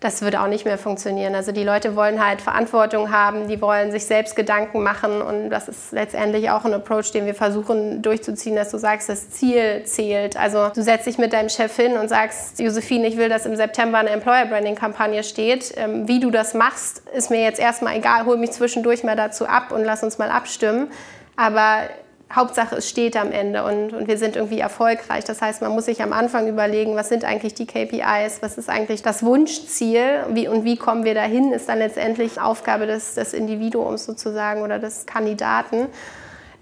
das 0.05 0.21
würde 0.21 0.39
auch 0.39 0.47
nicht 0.47 0.65
mehr 0.65 0.77
funktionieren. 0.77 1.33
Also 1.33 1.51
die 1.51 1.63
Leute 1.63 1.95
wollen 1.95 2.23
halt 2.23 2.39
Verantwortung 2.39 3.11
haben, 3.11 3.47
die 3.47 3.59
wollen 3.59 3.91
sich 3.91 4.05
selbst 4.05 4.35
Gedanken 4.35 4.83
machen 4.83 5.21
und 5.21 5.49
das 5.49 5.67
ist 5.67 5.91
letztendlich 5.91 6.51
auch 6.51 6.63
ein 6.63 6.75
Approach, 6.75 7.11
den 7.11 7.25
wir 7.25 7.33
versuchen 7.33 8.03
durchzuziehen, 8.03 8.55
dass 8.55 8.69
du 8.69 8.77
sagst, 8.77 9.09
das 9.09 9.31
Ziel 9.31 9.83
zählt. 9.85 10.37
Also 10.37 10.69
du 10.69 10.83
setzt 10.83 11.07
dich 11.07 11.17
mit 11.17 11.33
deinem 11.33 11.49
Chef 11.49 11.75
hin 11.75 11.97
und 11.97 12.07
sagst, 12.07 12.59
Josephine, 12.59 13.07
ich 13.07 13.17
will, 13.17 13.29
dass 13.29 13.47
im 13.47 13.55
September 13.55 13.97
eine 13.97 14.11
Employer 14.11 14.45
Branding 14.45 14.75
Kampagne 14.75 15.23
steht. 15.23 15.73
Ähm, 15.75 16.07
wie 16.07 16.19
du 16.19 16.29
das 16.29 16.53
machst, 16.53 17.01
ist 17.15 17.31
mir 17.31 17.41
jetzt 17.41 17.59
erstmal 17.59 17.97
egal. 17.97 18.25
Hol 18.25 18.37
mich 18.37 18.51
zwischendurch 18.51 19.03
mal 19.03 19.15
dazu 19.15 19.47
ab 19.47 19.71
und 19.71 19.83
lass 19.83 20.03
uns 20.03 20.19
mal 20.19 20.29
abstimmen. 20.29 20.91
Aber 21.35 21.89
Hauptsache, 22.33 22.75
es 22.75 22.89
steht 22.89 23.15
am 23.17 23.31
Ende 23.31 23.63
und, 23.63 23.93
und 23.93 24.07
wir 24.07 24.17
sind 24.17 24.35
irgendwie 24.35 24.59
erfolgreich. 24.59 25.23
Das 25.25 25.41
heißt, 25.41 25.61
man 25.61 25.71
muss 25.71 25.85
sich 25.85 26.01
am 26.01 26.11
Anfang 26.11 26.47
überlegen, 26.47 26.95
was 26.95 27.09
sind 27.09 27.23
eigentlich 27.23 27.53
die 27.53 27.67
KPIs, 27.67 28.41
was 28.41 28.57
ist 28.57 28.69
eigentlich 28.69 29.03
das 29.03 29.23
Wunschziel 29.23 30.25
wie, 30.29 30.47
und 30.47 30.63
wie 30.63 30.75
kommen 30.75 31.05
wir 31.05 31.13
dahin, 31.13 31.53
ist 31.53 31.69
dann 31.69 31.79
letztendlich 31.79 32.41
Aufgabe 32.41 32.87
des, 32.87 33.13
des 33.13 33.33
Individuums 33.33 34.05
sozusagen 34.05 34.63
oder 34.63 34.79
des 34.79 35.05
Kandidaten 35.05 35.87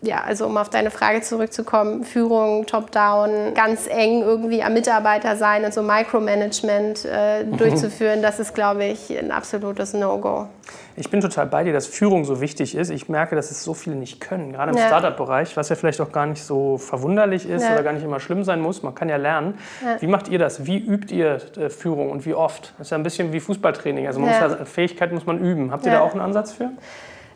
ja, 0.04 0.22
also 0.22 0.46
um 0.46 0.58
auf 0.58 0.70
deine 0.70 0.92
Frage 0.92 1.22
zurückzukommen, 1.22 2.04
Führung 2.04 2.66
top-down, 2.66 3.54
ganz 3.56 3.88
eng 3.88 4.22
irgendwie 4.22 4.62
am 4.62 4.74
Mitarbeiter 4.74 5.38
sein 5.38 5.63
und 5.63 5.74
so 5.74 5.82
Micromanagement 5.82 7.08
äh, 7.10 7.44
mhm. 7.46 7.58
durchzuführen, 7.58 8.22
das 8.22 8.39
ist, 8.39 8.54
glaube 8.54 8.84
ich, 8.84 9.18
ein 9.18 9.32
absolutes 9.32 9.94
No-Go. 9.94 10.48
Ich 10.96 11.10
bin 11.10 11.22
total 11.22 11.48
bei 11.48 11.63
dir, 11.63 11.74
dass 11.74 11.88
Führung 11.88 12.26
so 12.26 12.42
wichtig 12.42 12.76
ist. 12.76 12.89
Ich 12.89 13.10
merke, 13.10 13.36
dass 13.36 13.50
es 13.50 13.63
so 13.63 13.74
viele 13.74 13.96
nicht 13.96 14.20
können, 14.20 14.52
gerade 14.52 14.72
im 14.74 14.78
ja. 14.78 14.88
Startup-Bereich, 14.88 15.56
was 15.56 15.70
ja 15.70 15.76
vielleicht 15.76 16.02
auch 16.02 16.12
gar 16.12 16.26
nicht 16.26 16.44
so 16.44 16.78
verwunderlich 16.78 17.50
ist 17.50 17.63
ja. 17.63 17.74
oder 17.74 17.84
gar 17.84 17.94
nicht 17.94 18.04
immer 18.04 18.20
schlimm 18.20 18.44
sein 18.44 18.60
muss. 18.60 18.84
Man 18.84 18.94
kann 18.94 19.08
ja 19.10 19.18
lernen. 19.18 19.58
Ja. 19.84 20.02
Wie 20.02 20.08
macht 20.08 20.28
ihr 20.28 20.38
das? 20.38 20.66
Wie 20.66 20.78
übt 20.78 21.16
ihr 21.16 21.39
äh, 21.58 21.70
Führung 21.70 22.12
und 22.12 22.26
wie 22.26 22.34
oft? 22.34 22.74
Das 22.78 22.88
ist 22.88 22.92
ja 22.92 22.98
ein 22.98 23.04
bisschen 23.04 23.32
wie 23.32 23.39
Fußballtraining. 23.39 24.06
Also 24.06 24.20
man 24.20 24.30
muss 24.30 24.39
ja, 24.39 24.66
Fähigkeit 24.66 25.13
muss 25.13 25.26
man 25.26 25.39
üben. 25.39 25.72
Habt 25.72 25.86
ihr 25.86 25.94
da 25.94 26.02
auch 26.02 26.12
einen 26.12 26.22
Ansatz 26.22 26.52
für? 26.52 26.70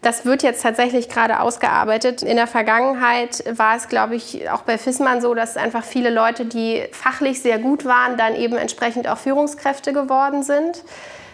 Das 0.01 0.25
wird 0.25 0.43
jetzt 0.43 0.61
tatsächlich 0.61 1.09
gerade 1.09 1.39
ausgearbeitet. 1.39 2.21
In 2.21 2.37
der 2.37 2.47
Vergangenheit 2.47 3.43
war 3.57 3.75
es, 3.75 3.87
glaube 3.87 4.15
ich, 4.15 4.49
auch 4.49 4.61
bei 4.61 4.77
Fissmann 4.77 5.21
so, 5.21 5.33
dass 5.33 5.57
einfach 5.57 5.83
viele 5.83 6.09
Leute, 6.09 6.45
die 6.45 6.83
fachlich 6.91 7.41
sehr 7.41 7.59
gut 7.59 7.85
waren, 7.85 8.17
dann 8.17 8.35
eben 8.35 8.55
entsprechend 8.55 9.07
auch 9.07 9.17
Führungskräfte 9.17 9.93
geworden 9.93 10.43
sind 10.43 10.83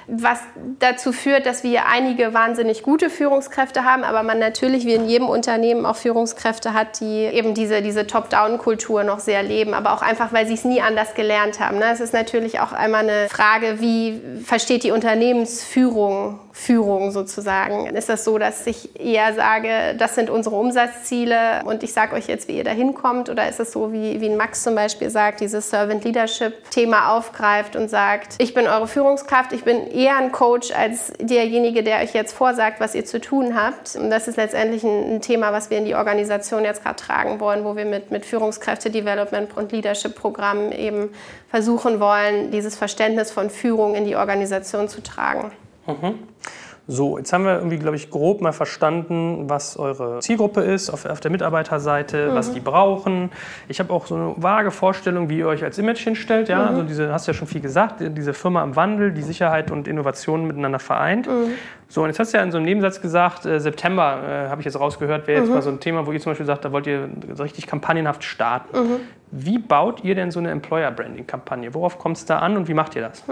was 0.07 0.39
dazu 0.79 1.13
führt, 1.13 1.45
dass 1.45 1.63
wir 1.63 1.87
einige 1.87 2.33
wahnsinnig 2.33 2.83
gute 2.83 3.09
Führungskräfte 3.09 3.85
haben, 3.85 4.03
aber 4.03 4.23
man 4.23 4.39
natürlich 4.39 4.85
wie 4.85 4.93
in 4.93 5.07
jedem 5.07 5.29
Unternehmen 5.29 5.85
auch 5.85 5.95
Führungskräfte 5.95 6.73
hat, 6.73 6.99
die 6.99 7.25
eben 7.25 7.53
diese, 7.53 7.81
diese 7.81 8.05
Top-Down-Kultur 8.05 9.03
noch 9.03 9.19
sehr 9.19 9.43
leben, 9.43 9.73
aber 9.73 9.93
auch 9.93 10.01
einfach, 10.01 10.33
weil 10.33 10.45
sie 10.45 10.55
es 10.55 10.65
nie 10.65 10.81
anders 10.81 11.13
gelernt 11.13 11.59
haben. 11.59 11.79
Ne? 11.79 11.85
Es 11.91 11.99
ist 11.99 12.13
natürlich 12.13 12.59
auch 12.59 12.73
einmal 12.73 13.07
eine 13.07 13.29
Frage, 13.29 13.79
wie 13.79 14.21
versteht 14.43 14.83
die 14.83 14.91
Unternehmensführung 14.91 16.39
Führung 16.55 17.09
sozusagen? 17.09 17.87
Ist 17.87 18.09
das 18.09 18.23
so, 18.23 18.37
dass 18.37 18.67
ich 18.67 18.99
eher 18.99 19.33
sage, 19.33 19.95
das 19.97 20.13
sind 20.13 20.29
unsere 20.29 20.55
Umsatzziele 20.55 21.63
und 21.65 21.81
ich 21.81 21.93
sage 21.93 22.15
euch 22.15 22.27
jetzt, 22.27 22.47
wie 22.47 22.57
ihr 22.57 22.63
da 22.63 22.69
hinkommt? 22.69 23.29
Oder 23.31 23.49
ist 23.49 23.59
es 23.59 23.71
so, 23.71 23.91
wie, 23.91 24.21
wie 24.21 24.29
Max 24.29 24.61
zum 24.61 24.75
Beispiel 24.75 25.09
sagt, 25.09 25.41
dieses 25.41 25.71
Servant 25.71 26.03
Leadership-Thema 26.03 27.17
aufgreift 27.17 27.75
und 27.75 27.89
sagt, 27.89 28.35
ich 28.37 28.53
bin 28.53 28.67
eure 28.67 28.87
Führungskraft, 28.87 29.51
ich 29.51 29.63
bin 29.63 29.87
eher 29.87 30.17
ein 30.17 30.31
Coach 30.31 30.71
als 30.71 31.11
derjenige, 31.19 31.81
der 31.81 32.03
euch 32.03 32.13
jetzt 32.13 32.33
vorsagt, 32.33 32.79
was 32.79 32.93
ihr 32.93 33.03
zu 33.03 33.19
tun 33.19 33.59
habt. 33.59 33.95
Und 33.95 34.11
das 34.11 34.27
ist 34.27 34.37
letztendlich 34.37 34.83
ein, 34.83 35.15
ein 35.15 35.21
Thema, 35.21 35.53
was 35.53 35.71
wir 35.71 35.79
in 35.79 35.85
die 35.85 35.95
Organisation 35.95 36.65
jetzt 36.65 36.83
gerade 36.83 36.97
tragen 36.97 37.39
wollen, 37.39 37.65
wo 37.65 37.75
wir 37.75 37.85
mit, 37.85 38.11
mit 38.11 38.27
Führungskräfte-Development 38.27 39.57
und 39.57 39.71
Leadership-Programmen 39.71 40.71
eben 40.71 41.09
versuchen 41.49 41.99
wollen, 41.99 42.51
dieses 42.51 42.75
Verständnis 42.75 43.31
von 43.31 43.49
Führung 43.49 43.95
in 43.95 44.05
die 44.05 44.15
Organisation 44.15 44.87
zu 44.87 45.01
tragen. 45.01 45.51
Mhm. 45.87 46.19
So, 46.85 47.17
jetzt 47.17 47.31
haben 47.31 47.45
wir 47.45 47.55
irgendwie, 47.55 47.77
glaube 47.77 47.95
ich, 47.95 48.09
grob 48.09 48.41
mal 48.41 48.51
verstanden, 48.51 49.49
was 49.49 49.77
eure 49.77 50.19
Zielgruppe 50.19 50.59
ist 50.59 50.89
auf, 50.89 51.05
auf 51.05 51.21
der 51.21 51.31
Mitarbeiterseite, 51.31 52.31
mhm. 52.31 52.35
was 52.35 52.51
die 52.51 52.59
brauchen. 52.59 53.31
Ich 53.69 53.79
habe 53.79 53.93
auch 53.93 54.05
so 54.05 54.15
eine 54.15 54.33
vage 54.35 54.69
Vorstellung, 54.69 55.29
wie 55.29 55.37
ihr 55.37 55.47
euch 55.47 55.63
als 55.63 55.77
Image 55.77 55.99
hinstellt. 55.99 56.49
Ja? 56.49 56.63
Mhm. 56.63 56.67
Also 56.67 56.83
diese, 56.83 57.13
hast 57.13 57.25
du 57.25 57.31
ja 57.31 57.37
schon 57.37 57.47
viel 57.47 57.61
gesagt, 57.61 58.01
diese 58.01 58.33
Firma 58.33 58.61
im 58.63 58.75
Wandel, 58.75 59.13
die 59.13 59.21
Sicherheit 59.21 59.71
und 59.71 59.87
Innovation 59.87 60.45
miteinander 60.45 60.79
vereint. 60.79 61.27
Mhm. 61.27 61.53
So, 61.87 62.01
und 62.01 62.07
jetzt 62.07 62.19
hast 62.19 62.33
du 62.33 62.37
ja 62.37 62.43
in 62.43 62.51
so 62.51 62.57
einem 62.57 62.65
Nebensatz 62.65 62.99
gesagt, 62.99 63.45
äh, 63.45 63.61
September, 63.61 64.19
äh, 64.27 64.49
habe 64.49 64.59
ich 64.59 64.65
jetzt 64.65 64.77
rausgehört, 64.77 65.25
wäre 65.27 65.39
jetzt 65.39 65.47
mhm. 65.47 65.55
mal 65.55 65.61
so 65.61 65.69
ein 65.69 65.79
Thema, 65.79 66.05
wo 66.05 66.11
ihr 66.11 66.19
zum 66.19 66.31
Beispiel 66.31 66.45
sagt, 66.45 66.65
da 66.65 66.73
wollt 66.73 66.85
ihr 66.85 67.07
richtig 67.39 67.65
kampagnenhaft 67.65 68.25
starten. 68.25 68.77
Mhm. 68.77 68.99
Wie 69.31 69.57
baut 69.57 70.03
ihr 70.03 70.15
denn 70.15 70.31
so 70.31 70.39
eine 70.39 70.51
Employer-Branding-Kampagne? 70.51 71.73
Worauf 71.73 71.97
kommt 71.97 72.17
es 72.17 72.25
da 72.25 72.39
an 72.39 72.57
und 72.57 72.67
wie 72.67 72.73
macht 72.73 72.95
ihr 72.95 73.03
das? 73.03 73.23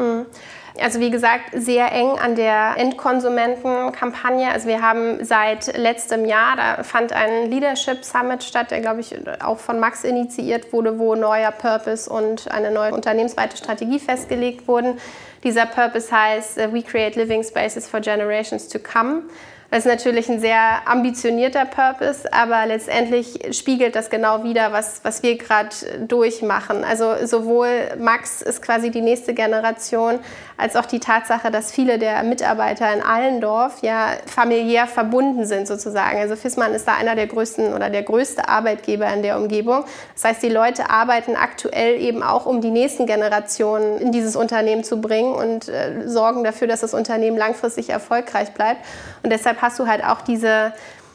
Also 0.80 1.00
wie 1.00 1.12
gesagt, 1.12 1.52
sehr 1.54 1.92
eng 1.92 2.18
an 2.18 2.36
der 2.36 2.76
Endkonsumentenkampagne. 2.78 4.50
Also 4.52 4.68
wir 4.68 4.82
haben 4.82 5.24
seit 5.24 5.78
letztem 5.78 6.26
Jahr, 6.26 6.56
da 6.56 6.84
fand 6.84 7.12
ein 7.12 7.50
Leadership 7.52 8.06
Summit 8.06 8.44
statt, 8.44 8.72
der 8.72 8.80
glaube 8.80 9.02
ich 9.02 9.16
auch 9.44 9.60
von 9.60 9.80
Max 9.80 10.04
initiiert 10.04 10.72
wurde, 10.72 10.98
wo 10.98 11.16
neuer 11.16 11.52
Purpose 11.52 12.10
und 12.10 12.50
eine 12.50 12.72
neue 12.72 12.94
unternehmensweite 12.94 13.58
Strategie 13.58 14.00
festgelegt 14.00 14.68
wurden. 14.68 15.00
Dieser 15.44 15.66
Purpose 15.66 16.12
heißt 16.12 16.58
We 16.72 16.84
Create 16.84 17.16
Living 17.16 17.44
Spaces 17.44 17.88
for 17.88 18.00
Generations 18.00 18.68
to 18.70 18.80
Come. 18.80 19.24
Das 19.72 19.86
ist 19.86 19.86
natürlich 19.86 20.28
ein 20.28 20.42
sehr 20.42 20.86
ambitionierter 20.86 21.64
Purpose, 21.64 22.32
aber 22.34 22.66
letztendlich 22.66 23.56
spiegelt 23.58 23.96
das 23.96 24.10
genau 24.10 24.44
wieder, 24.44 24.74
was, 24.74 25.00
was 25.04 25.24
wir 25.24 25.38
gerade 25.38 25.74
durchmachen. 26.02 26.84
Also 26.84 27.26
sowohl 27.26 27.70
Max 27.98 28.42
ist 28.42 28.62
quasi 28.62 28.92
die 28.92 29.00
nächste 29.00 29.34
Generation, 29.34 30.20
als 30.62 30.76
auch 30.76 30.86
die 30.86 31.00
Tatsache, 31.00 31.50
dass 31.50 31.72
viele 31.72 31.98
der 31.98 32.22
Mitarbeiter 32.22 32.94
in 32.94 33.02
Allendorf 33.02 33.82
ja 33.82 34.10
familiär 34.28 34.86
verbunden 34.86 35.46
sind 35.46 35.68
sozusagen. 35.68 36.20
Also 36.20 36.36
Fissmann 36.36 36.76
ist 36.76 36.88
da 36.88 36.94
einer 36.94 37.16
der 37.16 37.26
größten 37.26 37.74
oder 37.74 37.90
der 37.90 38.04
größte 38.04 38.48
Arbeitgeber 38.48 39.12
in 39.12 39.24
der 39.24 39.38
Umgebung. 39.38 39.86
Das 40.14 40.24
heißt, 40.24 40.44
die 40.44 40.50
Leute 40.50 40.92
arbeiten 40.92 41.36
aktuell 41.36 42.00
eben 42.00 42.22
auch, 42.22 42.46
um 42.46 42.62
die 42.62 42.70
nächsten 42.70 43.08
Generationen 43.08 43.98
in 43.98 44.12
dieses 44.12 44.36
Unternehmen 44.36 44.84
zu 44.84 45.02
bringen 45.02 45.34
und 45.34 45.68
äh, 45.68 46.08
sorgen 46.08 46.44
dafür, 46.44 46.68
dass 46.68 46.82
das 46.82 46.94
Unternehmen 46.94 47.38
langfristig 47.38 47.90
erfolgreich 47.90 48.52
bleibt. 48.52 48.86
Und 49.24 49.32
deshalb 49.32 49.64
hast 49.64 49.80
du 49.80 49.88
halt 49.88 50.04
auch 50.06 50.22
diese 50.22 50.74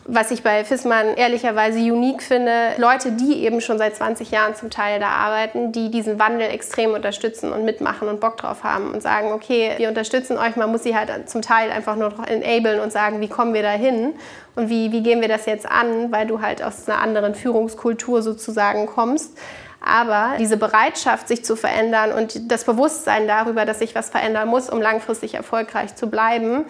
was 0.09 0.31
ich 0.31 0.45
bei 0.45 0.64
Fissmann 0.64 1.14
ehrlicherweise 1.16 1.79
unique 1.81 2.23
finde, 2.23 2.73
Leute, 2.77 3.12
die 3.12 3.42
eben 3.45 3.61
schon 3.61 3.77
seit 3.77 3.97
20 3.97 4.31
Jahren 4.31 4.55
zum 4.55 4.71
Teil 4.71 5.01
da 5.01 5.09
arbeiten, 5.09 5.73
die 5.73 5.90
diesen 5.90 6.21
Wandel 6.21 6.49
extrem 6.49 6.92
unterstützen 6.92 7.53
und 7.53 7.64
mitmachen 7.64 8.09
und 8.09 8.21
Bock 8.21 8.37
drauf 8.37 8.62
haben 8.62 8.92
und 8.92 9.03
sagen, 9.03 9.33
okay, 9.33 9.73
wir 9.79 9.88
unterstützen 9.88 10.38
euch, 10.38 10.55
man 10.55 10.71
muss 10.71 10.85
sie 10.85 10.97
halt 10.97 11.29
zum 11.29 11.42
Teil 11.42 11.73
einfach 11.73 11.97
nur 11.97 12.12
enablen 12.29 12.81
und 12.81 12.92
sagen, 12.92 13.21
wie 13.21 13.29
kommen 13.29 13.53
wir 13.53 13.62
da 13.62 13.73
hin 13.73 14.14
und 14.55 14.69
wie, 14.69 14.92
wie 14.92 15.03
gehen 15.03 15.21
wir 15.21 15.29
das 15.29 15.45
jetzt 15.47 15.69
an, 15.69 16.12
weil 16.12 16.27
du 16.27 16.40
halt 16.40 16.62
aus 16.62 16.88
einer 16.88 17.01
anderen 17.01 17.35
Führungskultur 17.35 18.23
sozusagen 18.23 18.87
kommst. 18.87 19.37
Aber 19.85 20.37
diese 20.38 20.57
Bereitschaft, 20.57 21.27
sich 21.29 21.45
zu 21.45 21.57
verändern 21.57 22.12
und 22.12 22.51
das 22.51 22.64
Bewusstsein 22.64 23.27
darüber, 23.27 23.64
dass 23.64 23.81
sich 23.81 23.95
was 23.95 24.11
verändern 24.11 24.49
muss, 24.49 24.71
um 24.71 24.81
langfristig 24.81 25.35
erfolgreich 25.35 25.97
zu 25.97 26.09
bleiben, 26.09 26.64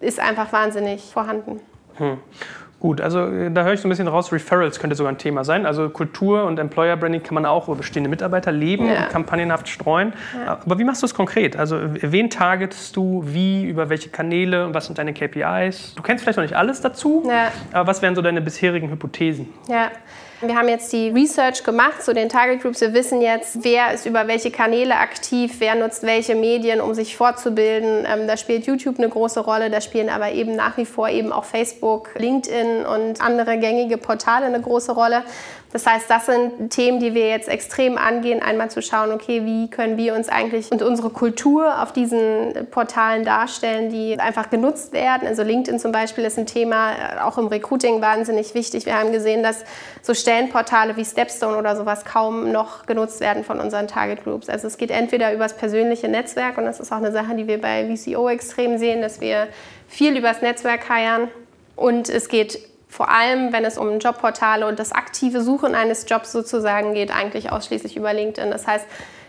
ist 0.00 0.20
einfach 0.20 0.52
wahnsinnig 0.52 1.10
vorhanden. 1.12 1.60
Hm. 1.96 2.18
Gut, 2.80 3.02
also 3.02 3.26
äh, 3.26 3.50
da 3.50 3.62
höre 3.62 3.74
ich 3.74 3.80
so 3.80 3.88
ein 3.88 3.90
bisschen 3.90 4.08
raus, 4.08 4.32
Referrals 4.32 4.80
könnte 4.80 4.96
sogar 4.96 5.12
ein 5.12 5.18
Thema 5.18 5.44
sein. 5.44 5.66
Also 5.66 5.90
Kultur 5.90 6.44
und 6.44 6.58
Employer 6.58 6.96
Branding 6.96 7.22
kann 7.22 7.34
man 7.34 7.44
auch 7.44 7.68
über 7.68 7.76
bestehende 7.76 8.08
Mitarbeiter 8.08 8.52
leben 8.52 8.86
ja. 8.86 9.02
und 9.02 9.10
kampagnenhaft 9.10 9.68
streuen. 9.68 10.14
Ja. 10.34 10.60
Aber 10.64 10.78
wie 10.78 10.84
machst 10.84 11.02
du 11.02 11.06
es 11.06 11.14
konkret? 11.14 11.56
Also 11.56 11.78
wen 11.82 12.30
targetest 12.30 12.96
du, 12.96 13.22
wie, 13.26 13.64
über 13.64 13.90
welche 13.90 14.08
Kanäle 14.08 14.64
und 14.64 14.72
was 14.72 14.86
sind 14.86 14.98
deine 14.98 15.12
KPIs? 15.12 15.94
Du 15.94 16.02
kennst 16.02 16.24
vielleicht 16.24 16.38
noch 16.38 16.44
nicht 16.44 16.56
alles 16.56 16.80
dazu, 16.80 17.22
ja. 17.28 17.52
aber 17.72 17.86
was 17.86 18.00
wären 18.00 18.14
so 18.14 18.22
deine 18.22 18.40
bisherigen 18.40 18.90
Hypothesen? 18.90 19.48
Ja. 19.68 19.90
Wir 20.42 20.56
haben 20.56 20.68
jetzt 20.68 20.92
die 20.92 21.10
Research 21.10 21.64
gemacht 21.64 22.02
zu 22.02 22.14
den 22.14 22.28
Target 22.28 22.62
Groups. 22.62 22.80
Wir 22.80 22.94
wissen 22.94 23.20
jetzt, 23.20 23.62
wer 23.62 23.92
ist 23.92 24.06
über 24.06 24.26
welche 24.26 24.50
Kanäle 24.50 24.96
aktiv, 24.96 25.56
wer 25.58 25.74
nutzt 25.74 26.02
welche 26.02 26.34
Medien, 26.34 26.80
um 26.80 26.94
sich 26.94 27.16
fortzubilden. 27.16 28.06
Ähm, 28.10 28.26
da 28.26 28.36
spielt 28.36 28.66
YouTube 28.66 28.98
eine 28.98 29.08
große 29.08 29.40
Rolle, 29.40 29.70
da 29.70 29.80
spielen 29.80 30.08
aber 30.08 30.32
eben 30.32 30.56
nach 30.56 30.76
wie 30.78 30.86
vor 30.86 31.08
eben 31.08 31.32
auch 31.32 31.44
Facebook, 31.44 32.10
LinkedIn 32.16 32.40
LinkedIn 32.40 32.86
und 32.86 33.20
andere 33.20 33.58
gängige 33.58 33.96
Portale 33.96 34.46
eine 34.46 34.60
große 34.60 34.92
Rolle. 34.92 35.22
Das 35.72 35.86
heißt, 35.86 36.10
das 36.10 36.26
sind 36.26 36.70
Themen, 36.70 36.98
die 36.98 37.14
wir 37.14 37.28
jetzt 37.28 37.48
extrem 37.48 37.96
angehen. 37.96 38.42
Einmal 38.42 38.70
zu 38.70 38.82
schauen, 38.82 39.12
okay, 39.12 39.44
wie 39.44 39.70
können 39.70 39.96
wir 39.96 40.14
uns 40.14 40.28
eigentlich 40.28 40.72
und 40.72 40.82
unsere 40.82 41.10
Kultur 41.10 41.80
auf 41.80 41.92
diesen 41.92 42.66
Portalen 42.72 43.24
darstellen, 43.24 43.88
die 43.90 44.18
einfach 44.18 44.50
genutzt 44.50 44.92
werden. 44.92 45.28
Also 45.28 45.42
LinkedIn 45.42 45.78
zum 45.78 45.92
Beispiel 45.92 46.24
ist 46.24 46.38
ein 46.38 46.46
Thema, 46.46 46.90
äh, 46.90 47.20
auch 47.22 47.38
im 47.38 47.46
Recruiting 47.46 48.00
wahnsinnig 48.00 48.54
wichtig. 48.54 48.84
Wir 48.84 48.98
haben 48.98 49.12
gesehen, 49.12 49.44
dass 49.44 49.64
so 50.02 50.12
Stellenportale 50.12 50.96
wie 50.96 51.04
Stepstone 51.04 51.56
oder 51.56 51.76
sowas 51.76 52.04
kaum 52.04 52.50
noch 52.50 52.86
genutzt 52.86 53.20
werden 53.20 53.44
von 53.44 53.60
unseren 53.60 53.86
Target 53.86 54.24
Groups. 54.24 54.48
Also 54.48 54.66
es 54.66 54.76
geht 54.76 54.90
entweder 54.90 55.32
über 55.32 55.44
das 55.44 55.56
persönliche 55.56 56.08
Netzwerk 56.08 56.58
und 56.58 56.64
das 56.64 56.80
ist 56.80 56.90
auch 56.90 56.96
eine 56.96 57.12
Sache, 57.12 57.36
die 57.36 57.46
wir 57.46 57.60
bei 57.60 57.86
VCO 57.86 58.28
extrem 58.28 58.76
sehen, 58.78 59.02
dass 59.02 59.20
wir 59.20 59.46
viel 59.86 60.16
übers 60.16 60.42
Netzwerk 60.42 60.88
heiern 60.88 61.28
und 61.76 62.08
es 62.08 62.28
geht 62.28 62.69
vor 62.90 63.08
allem, 63.08 63.52
wenn 63.52 63.64
es 63.64 63.78
um 63.78 64.00
Jobportale 64.00 64.66
und 64.66 64.78
das 64.78 64.90
aktive 64.90 65.40
Suchen 65.40 65.74
eines 65.76 66.06
Jobs 66.08 66.32
sozusagen 66.32 66.92
geht, 66.92 67.14
eigentlich 67.14 67.52
ausschließlich 67.52 67.96
über 67.96 68.12
LinkedIn. 68.12 68.50
Das 68.50 68.66
heißt, 68.66 68.84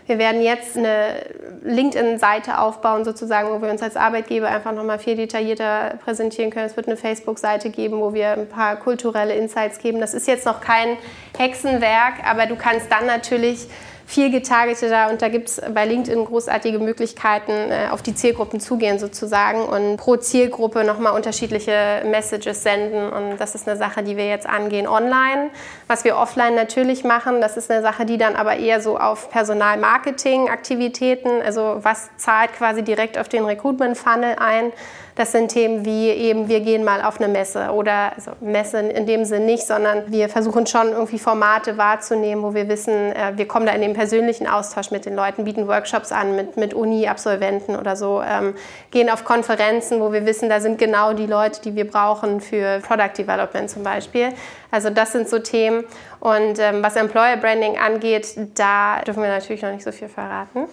wir 0.06 0.18
werden 0.18 0.42
jetzt 0.42 0.76
eine 0.76 1.24
LinkedIn-Seite 1.62 2.58
aufbauen, 2.58 3.04
sozusagen, 3.04 3.50
wo 3.50 3.62
wir 3.62 3.70
uns 3.70 3.82
als 3.82 3.96
Arbeitgeber 3.96 4.48
einfach 4.48 4.72
nochmal 4.72 4.98
viel 4.98 5.14
detaillierter 5.14 5.98
präsentieren 6.04 6.50
können. 6.50 6.66
Es 6.66 6.76
wird 6.76 6.88
eine 6.88 6.96
Facebook-Seite 6.96 7.70
geben, 7.70 8.00
wo 8.00 8.12
wir 8.12 8.32
ein 8.32 8.48
paar 8.48 8.76
kulturelle 8.76 9.34
Insights 9.34 9.78
geben. 9.78 10.00
Das 10.00 10.12
ist 10.12 10.26
jetzt 10.26 10.44
noch 10.44 10.60
kein 10.60 10.96
Hexenwerk, 11.38 12.14
aber 12.28 12.46
du 12.46 12.56
kannst 12.56 12.90
dann 12.90 13.06
natürlich 13.06 13.68
viel 14.12 14.30
getargeteter 14.30 15.10
und 15.10 15.22
da 15.22 15.28
gibt 15.28 15.48
es 15.48 15.62
bei 15.72 15.86
LinkedIn 15.86 16.26
großartige 16.26 16.78
Möglichkeiten, 16.78 17.50
äh, 17.50 17.88
auf 17.90 18.02
die 18.02 18.14
Zielgruppen 18.14 18.60
zugehen 18.60 18.98
sozusagen 18.98 19.64
und 19.64 19.96
pro 19.96 20.16
Zielgruppe 20.16 20.84
nochmal 20.84 21.14
unterschiedliche 21.14 22.02
Messages 22.04 22.62
senden 22.62 23.10
und 23.10 23.38
das 23.38 23.54
ist 23.54 23.66
eine 23.66 23.78
Sache, 23.78 24.02
die 24.02 24.18
wir 24.18 24.28
jetzt 24.28 24.46
angehen 24.46 24.86
online. 24.86 25.48
Was 25.86 26.04
wir 26.04 26.18
offline 26.18 26.54
natürlich 26.54 27.04
machen, 27.04 27.40
das 27.40 27.56
ist 27.56 27.70
eine 27.70 27.80
Sache, 27.80 28.04
die 28.04 28.18
dann 28.18 28.36
aber 28.36 28.56
eher 28.56 28.82
so 28.82 28.98
auf 28.98 29.30
Personalmarketing-Aktivitäten, 29.30 31.40
also 31.42 31.78
was 31.80 32.10
zahlt 32.18 32.52
quasi 32.52 32.82
direkt 32.82 33.16
auf 33.16 33.30
den 33.30 33.46
Recruitment-Funnel 33.46 34.36
ein, 34.38 34.74
das 35.14 35.32
sind 35.32 35.48
Themen 35.48 35.84
wie 35.84 36.08
eben, 36.08 36.48
wir 36.48 36.60
gehen 36.60 36.84
mal 36.84 37.02
auf 37.02 37.20
eine 37.20 37.28
Messe 37.28 37.70
oder 37.72 38.12
also 38.14 38.32
Messe 38.40 38.78
in 38.78 39.06
dem 39.06 39.24
Sinn 39.24 39.44
nicht, 39.44 39.66
sondern 39.66 40.10
wir 40.10 40.28
versuchen 40.28 40.66
schon 40.66 40.88
irgendwie 40.88 41.18
Formate 41.18 41.76
wahrzunehmen, 41.76 42.42
wo 42.42 42.54
wir 42.54 42.68
wissen, 42.68 43.12
äh, 43.12 43.32
wir 43.36 43.46
kommen 43.46 43.66
da 43.66 43.72
in 43.72 43.82
den 43.82 43.92
persönlichen 43.92 44.46
Austausch 44.46 44.90
mit 44.90 45.04
den 45.04 45.14
Leuten, 45.14 45.44
bieten 45.44 45.68
Workshops 45.68 46.12
an 46.12 46.34
mit, 46.34 46.56
mit 46.56 46.72
Uni-Absolventen 46.74 47.76
oder 47.76 47.96
so, 47.96 48.22
ähm, 48.22 48.54
gehen 48.90 49.10
auf 49.10 49.24
Konferenzen, 49.24 50.00
wo 50.00 50.12
wir 50.12 50.24
wissen, 50.24 50.48
da 50.48 50.60
sind 50.60 50.78
genau 50.78 51.12
die 51.12 51.26
Leute, 51.26 51.60
die 51.62 51.74
wir 51.74 51.88
brauchen 51.88 52.40
für 52.40 52.80
Product 52.80 53.12
Development 53.18 53.68
zum 53.68 53.82
Beispiel. 53.82 54.30
Also 54.70 54.88
das 54.88 55.12
sind 55.12 55.28
so 55.28 55.38
Themen. 55.38 55.84
Und 56.22 56.60
ähm, 56.60 56.84
was 56.84 56.94
Employer 56.94 57.36
Branding 57.36 57.76
angeht, 57.78 58.36
da 58.54 59.00
dürfen 59.00 59.24
wir 59.24 59.28
natürlich 59.28 59.60
noch 59.60 59.72
nicht 59.72 59.82
so 59.82 59.90
viel 59.90 60.08
verraten. 60.08 60.68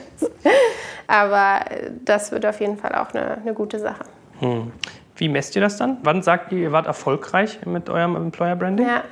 Aber 1.06 1.60
das 2.06 2.32
wird 2.32 2.46
auf 2.46 2.58
jeden 2.60 2.78
Fall 2.78 2.94
auch 2.94 3.12
eine, 3.12 3.36
eine 3.36 3.52
gute 3.52 3.78
Sache. 3.78 4.06
Hm. 4.38 4.72
Wie 5.14 5.28
messt 5.28 5.56
ihr 5.56 5.60
das 5.60 5.76
dann? 5.76 5.98
Wann 6.04 6.22
sagt 6.22 6.52
ihr, 6.52 6.58
ihr 6.58 6.72
wart 6.72 6.86
erfolgreich 6.86 7.66
mit 7.66 7.90
eurem 7.90 8.16
Employer 8.16 8.56
Branding? 8.56 8.86
Ja. 8.86 9.04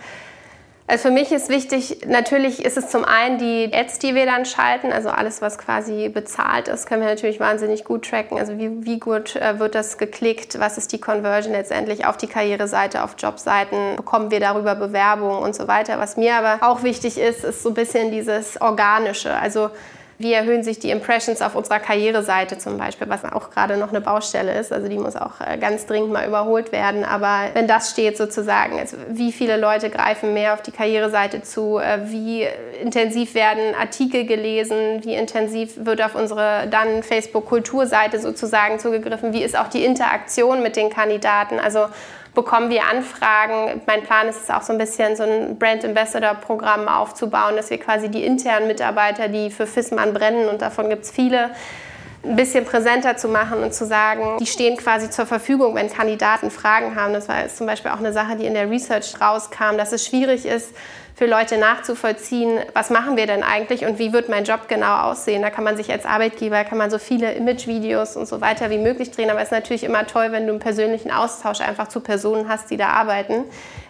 Also 0.86 1.08
für 1.08 1.14
mich 1.14 1.32
ist 1.32 1.48
wichtig, 1.48 2.00
natürlich 2.06 2.62
ist 2.62 2.76
es 2.76 2.90
zum 2.90 3.06
einen 3.06 3.38
die 3.38 3.70
Ads, 3.72 4.00
die 4.00 4.14
wir 4.14 4.26
dann 4.26 4.44
schalten, 4.44 4.92
also 4.92 5.08
alles, 5.08 5.40
was 5.40 5.56
quasi 5.56 6.10
bezahlt 6.10 6.68
ist, 6.68 6.86
können 6.86 7.00
wir 7.00 7.08
natürlich 7.08 7.40
wahnsinnig 7.40 7.84
gut 7.84 8.04
tracken. 8.10 8.38
Also 8.38 8.58
wie, 8.58 8.84
wie 8.84 9.00
gut 9.00 9.34
äh, 9.36 9.58
wird 9.58 9.74
das 9.74 9.96
geklickt, 9.96 10.60
was 10.60 10.76
ist 10.76 10.92
die 10.92 11.00
Conversion 11.00 11.54
letztendlich 11.54 12.04
auf 12.04 12.18
die 12.18 12.26
Karriereseite, 12.26 13.02
auf 13.02 13.16
Jobseiten, 13.18 13.96
bekommen 13.96 14.30
wir 14.30 14.40
darüber 14.40 14.74
Bewerbungen 14.74 15.38
und 15.38 15.54
so 15.54 15.68
weiter. 15.68 15.98
Was 15.98 16.18
mir 16.18 16.34
aber 16.34 16.66
auch 16.68 16.82
wichtig 16.82 17.16
ist, 17.16 17.44
ist 17.44 17.62
so 17.62 17.70
ein 17.70 17.74
bisschen 17.74 18.10
dieses 18.10 18.60
Organische. 18.60 19.34
Also 19.34 19.70
wie 20.24 20.32
erhöhen 20.32 20.64
sich 20.64 20.78
die 20.78 20.90
Impressions 20.90 21.42
auf 21.42 21.54
unserer 21.54 21.78
Karriereseite 21.78 22.56
zum 22.58 22.78
Beispiel, 22.78 23.08
was 23.08 23.24
auch 23.24 23.50
gerade 23.50 23.76
noch 23.76 23.90
eine 23.90 24.00
Baustelle 24.00 24.58
ist. 24.58 24.72
Also 24.72 24.88
die 24.88 24.98
muss 24.98 25.14
auch 25.14 25.40
äh, 25.40 25.58
ganz 25.58 25.84
dringend 25.84 26.12
mal 26.12 26.26
überholt 26.26 26.72
werden. 26.72 27.04
Aber 27.04 27.50
wenn 27.52 27.68
das 27.68 27.90
steht 27.90 28.16
sozusagen, 28.16 28.78
also 28.80 28.96
wie 29.10 29.32
viele 29.32 29.58
Leute 29.58 29.90
greifen 29.90 30.32
mehr 30.32 30.54
auf 30.54 30.62
die 30.62 30.72
Karriereseite 30.72 31.42
zu, 31.42 31.78
äh, 31.78 32.10
wie 32.10 32.46
intensiv 32.82 33.34
werden 33.34 33.74
Artikel 33.78 34.24
gelesen, 34.24 35.04
wie 35.04 35.14
intensiv 35.14 35.84
wird 35.84 36.02
auf 36.02 36.14
unsere 36.14 36.68
dann 36.70 37.02
Facebook-Kulturseite 37.02 38.18
sozusagen 38.18 38.78
zugegriffen, 38.78 39.34
wie 39.34 39.42
ist 39.42 39.56
auch 39.56 39.68
die 39.68 39.84
Interaktion 39.84 40.62
mit 40.62 40.76
den 40.76 40.88
Kandidaten. 40.88 41.60
Also 41.60 41.86
bekommen 42.34 42.70
wir 42.70 42.84
Anfragen. 42.84 43.80
Mein 43.86 44.02
Plan 44.02 44.28
ist 44.28 44.42
es 44.42 44.50
auch 44.50 44.62
so 44.62 44.72
ein 44.72 44.78
bisschen 44.78 45.16
so 45.16 45.22
ein 45.22 45.58
Brand 45.58 45.84
Ambassador 45.84 46.34
Programm 46.34 46.88
aufzubauen, 46.88 47.56
dass 47.56 47.70
wir 47.70 47.78
quasi 47.78 48.08
die 48.08 48.24
internen 48.24 48.66
Mitarbeiter, 48.66 49.28
die 49.28 49.50
für 49.50 49.66
FISMAN 49.66 50.12
brennen 50.12 50.48
und 50.48 50.60
davon 50.60 50.88
gibt 50.90 51.04
es 51.04 51.10
viele, 51.10 51.50
ein 52.24 52.36
bisschen 52.36 52.64
präsenter 52.64 53.16
zu 53.16 53.28
machen 53.28 53.62
und 53.62 53.74
zu 53.74 53.84
sagen, 53.84 54.38
die 54.38 54.46
stehen 54.46 54.76
quasi 54.76 55.10
zur 55.10 55.26
Verfügung, 55.26 55.74
wenn 55.74 55.90
Kandidaten 55.90 56.50
Fragen 56.50 56.96
haben. 56.96 57.12
Das 57.12 57.28
war 57.28 57.46
zum 57.48 57.66
Beispiel 57.66 57.90
auch 57.90 57.98
eine 57.98 58.12
Sache, 58.12 58.36
die 58.36 58.46
in 58.46 58.54
der 58.54 58.70
Research 58.70 59.20
rauskam, 59.20 59.76
dass 59.76 59.92
es 59.92 60.06
schwierig 60.06 60.46
ist, 60.46 60.74
für 61.14 61.26
Leute 61.26 61.58
nachzuvollziehen, 61.58 62.58
was 62.72 62.90
machen 62.90 63.16
wir 63.16 63.26
denn 63.26 63.44
eigentlich 63.44 63.86
und 63.86 64.00
wie 64.00 64.12
wird 64.12 64.28
mein 64.28 64.44
Job 64.44 64.66
genau 64.66 64.96
aussehen. 65.02 65.42
Da 65.42 65.50
kann 65.50 65.62
man 65.62 65.76
sich 65.76 65.90
als 65.92 66.06
Arbeitgeber, 66.06 66.64
kann 66.64 66.76
man 66.76 66.90
so 66.90 66.98
viele 66.98 67.32
Image-Videos 67.32 68.16
und 68.16 68.26
so 68.26 68.40
weiter 68.40 68.68
wie 68.70 68.78
möglich 68.78 69.12
drehen, 69.12 69.30
aber 69.30 69.38
es 69.38 69.46
ist 69.46 69.52
natürlich 69.52 69.84
immer 69.84 70.06
toll, 70.06 70.32
wenn 70.32 70.46
du 70.46 70.52
einen 70.52 70.60
persönlichen 70.60 71.12
Austausch 71.12 71.60
einfach 71.60 71.86
zu 71.88 72.00
Personen 72.00 72.48
hast, 72.48 72.70
die 72.70 72.76
da 72.76 72.88
arbeiten, 72.88 73.44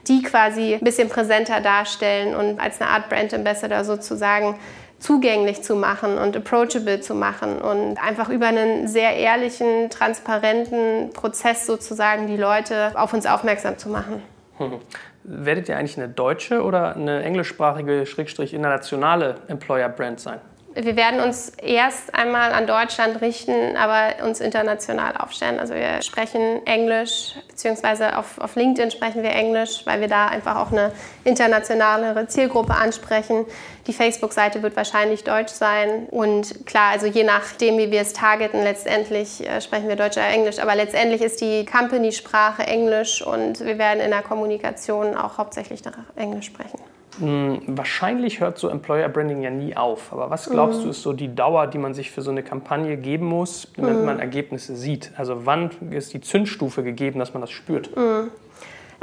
die 0.06 0.22
quasi 0.22 0.74
ein 0.74 0.84
bisschen 0.84 1.08
präsenter 1.08 1.60
darstellen 1.60 2.36
und 2.36 2.60
als 2.60 2.80
eine 2.80 2.90
Art 2.90 3.08
Brand 3.08 3.32
Ambassador 3.32 3.84
sozusagen 3.84 4.58
zugänglich 4.98 5.62
zu 5.62 5.76
machen 5.76 6.18
und 6.18 6.36
approachable 6.36 7.00
zu 7.00 7.14
machen 7.14 7.60
und 7.60 7.96
einfach 8.02 8.28
über 8.28 8.46
einen 8.46 8.86
sehr 8.86 9.16
ehrlichen, 9.16 9.88
transparenten 9.88 11.10
Prozess 11.14 11.66
sozusagen 11.66 12.26
die 12.26 12.36
Leute 12.36 12.92
auf 12.94 13.14
uns 13.14 13.26
aufmerksam 13.26 13.78
zu 13.78 13.88
machen. 13.88 14.22
Werdet 15.26 15.70
ihr 15.70 15.78
eigentlich 15.78 15.96
eine 15.96 16.08
deutsche 16.08 16.62
oder 16.62 16.96
eine 16.96 17.22
englischsprachige, 17.22 18.04
schrägstrich 18.04 18.52
internationale 18.52 19.36
Employer-Brand 19.48 20.20
sein? 20.20 20.38
Wir 20.76 20.96
werden 20.96 21.20
uns 21.20 21.50
erst 21.50 22.12
einmal 22.16 22.52
an 22.52 22.66
Deutschland 22.66 23.20
richten, 23.20 23.76
aber 23.76 24.24
uns 24.24 24.40
international 24.40 25.16
aufstellen. 25.16 25.60
Also 25.60 25.72
wir 25.74 26.02
sprechen 26.02 26.66
Englisch, 26.66 27.34
beziehungsweise 27.48 28.18
auf, 28.18 28.38
auf 28.38 28.56
LinkedIn 28.56 28.90
sprechen 28.90 29.22
wir 29.22 29.30
Englisch, 29.30 29.82
weil 29.84 30.00
wir 30.00 30.08
da 30.08 30.26
einfach 30.26 30.56
auch 30.56 30.72
eine 30.72 30.90
internationalere 31.22 32.26
Zielgruppe 32.26 32.74
ansprechen. 32.74 33.46
Die 33.86 33.92
Facebook-Seite 33.92 34.64
wird 34.64 34.74
wahrscheinlich 34.76 35.22
deutsch 35.22 35.52
sein. 35.52 36.06
Und 36.10 36.66
klar, 36.66 36.90
also 36.90 37.06
je 37.06 37.22
nachdem, 37.22 37.78
wie 37.78 37.92
wir 37.92 38.00
es 38.00 38.12
targeten, 38.12 38.64
letztendlich 38.64 39.48
äh, 39.48 39.60
sprechen 39.60 39.88
wir 39.88 39.94
Deutsch 39.94 40.16
oder 40.16 40.26
Englisch. 40.26 40.58
Aber 40.58 40.74
letztendlich 40.74 41.22
ist 41.22 41.40
die 41.40 41.64
Company-Sprache 41.66 42.64
Englisch 42.64 43.22
und 43.24 43.60
wir 43.60 43.78
werden 43.78 44.00
in 44.00 44.10
der 44.10 44.22
Kommunikation 44.22 45.16
auch 45.16 45.38
hauptsächlich 45.38 45.82
Englisch 46.16 46.46
sprechen. 46.46 46.80
Hm, 47.20 47.62
wahrscheinlich 47.66 48.40
hört 48.40 48.58
so 48.58 48.68
Employer 48.68 49.08
Branding 49.08 49.42
ja 49.42 49.50
nie 49.50 49.76
auf. 49.76 50.12
Aber 50.12 50.30
was 50.30 50.48
glaubst 50.48 50.80
mhm. 50.80 50.84
du, 50.84 50.90
ist 50.90 51.02
so 51.02 51.12
die 51.12 51.34
Dauer, 51.34 51.66
die 51.66 51.78
man 51.78 51.94
sich 51.94 52.10
für 52.10 52.22
so 52.22 52.30
eine 52.30 52.42
Kampagne 52.42 52.96
geben 52.96 53.26
muss, 53.26 53.68
damit 53.76 53.98
mhm. 53.98 54.04
man 54.04 54.20
Ergebnisse 54.20 54.76
sieht? 54.76 55.12
Also 55.16 55.46
wann 55.46 55.70
ist 55.90 56.12
die 56.14 56.20
Zündstufe 56.20 56.82
gegeben, 56.82 57.18
dass 57.18 57.34
man 57.34 57.40
das 57.40 57.50
spürt? 57.50 57.96
Mhm. 57.96 58.30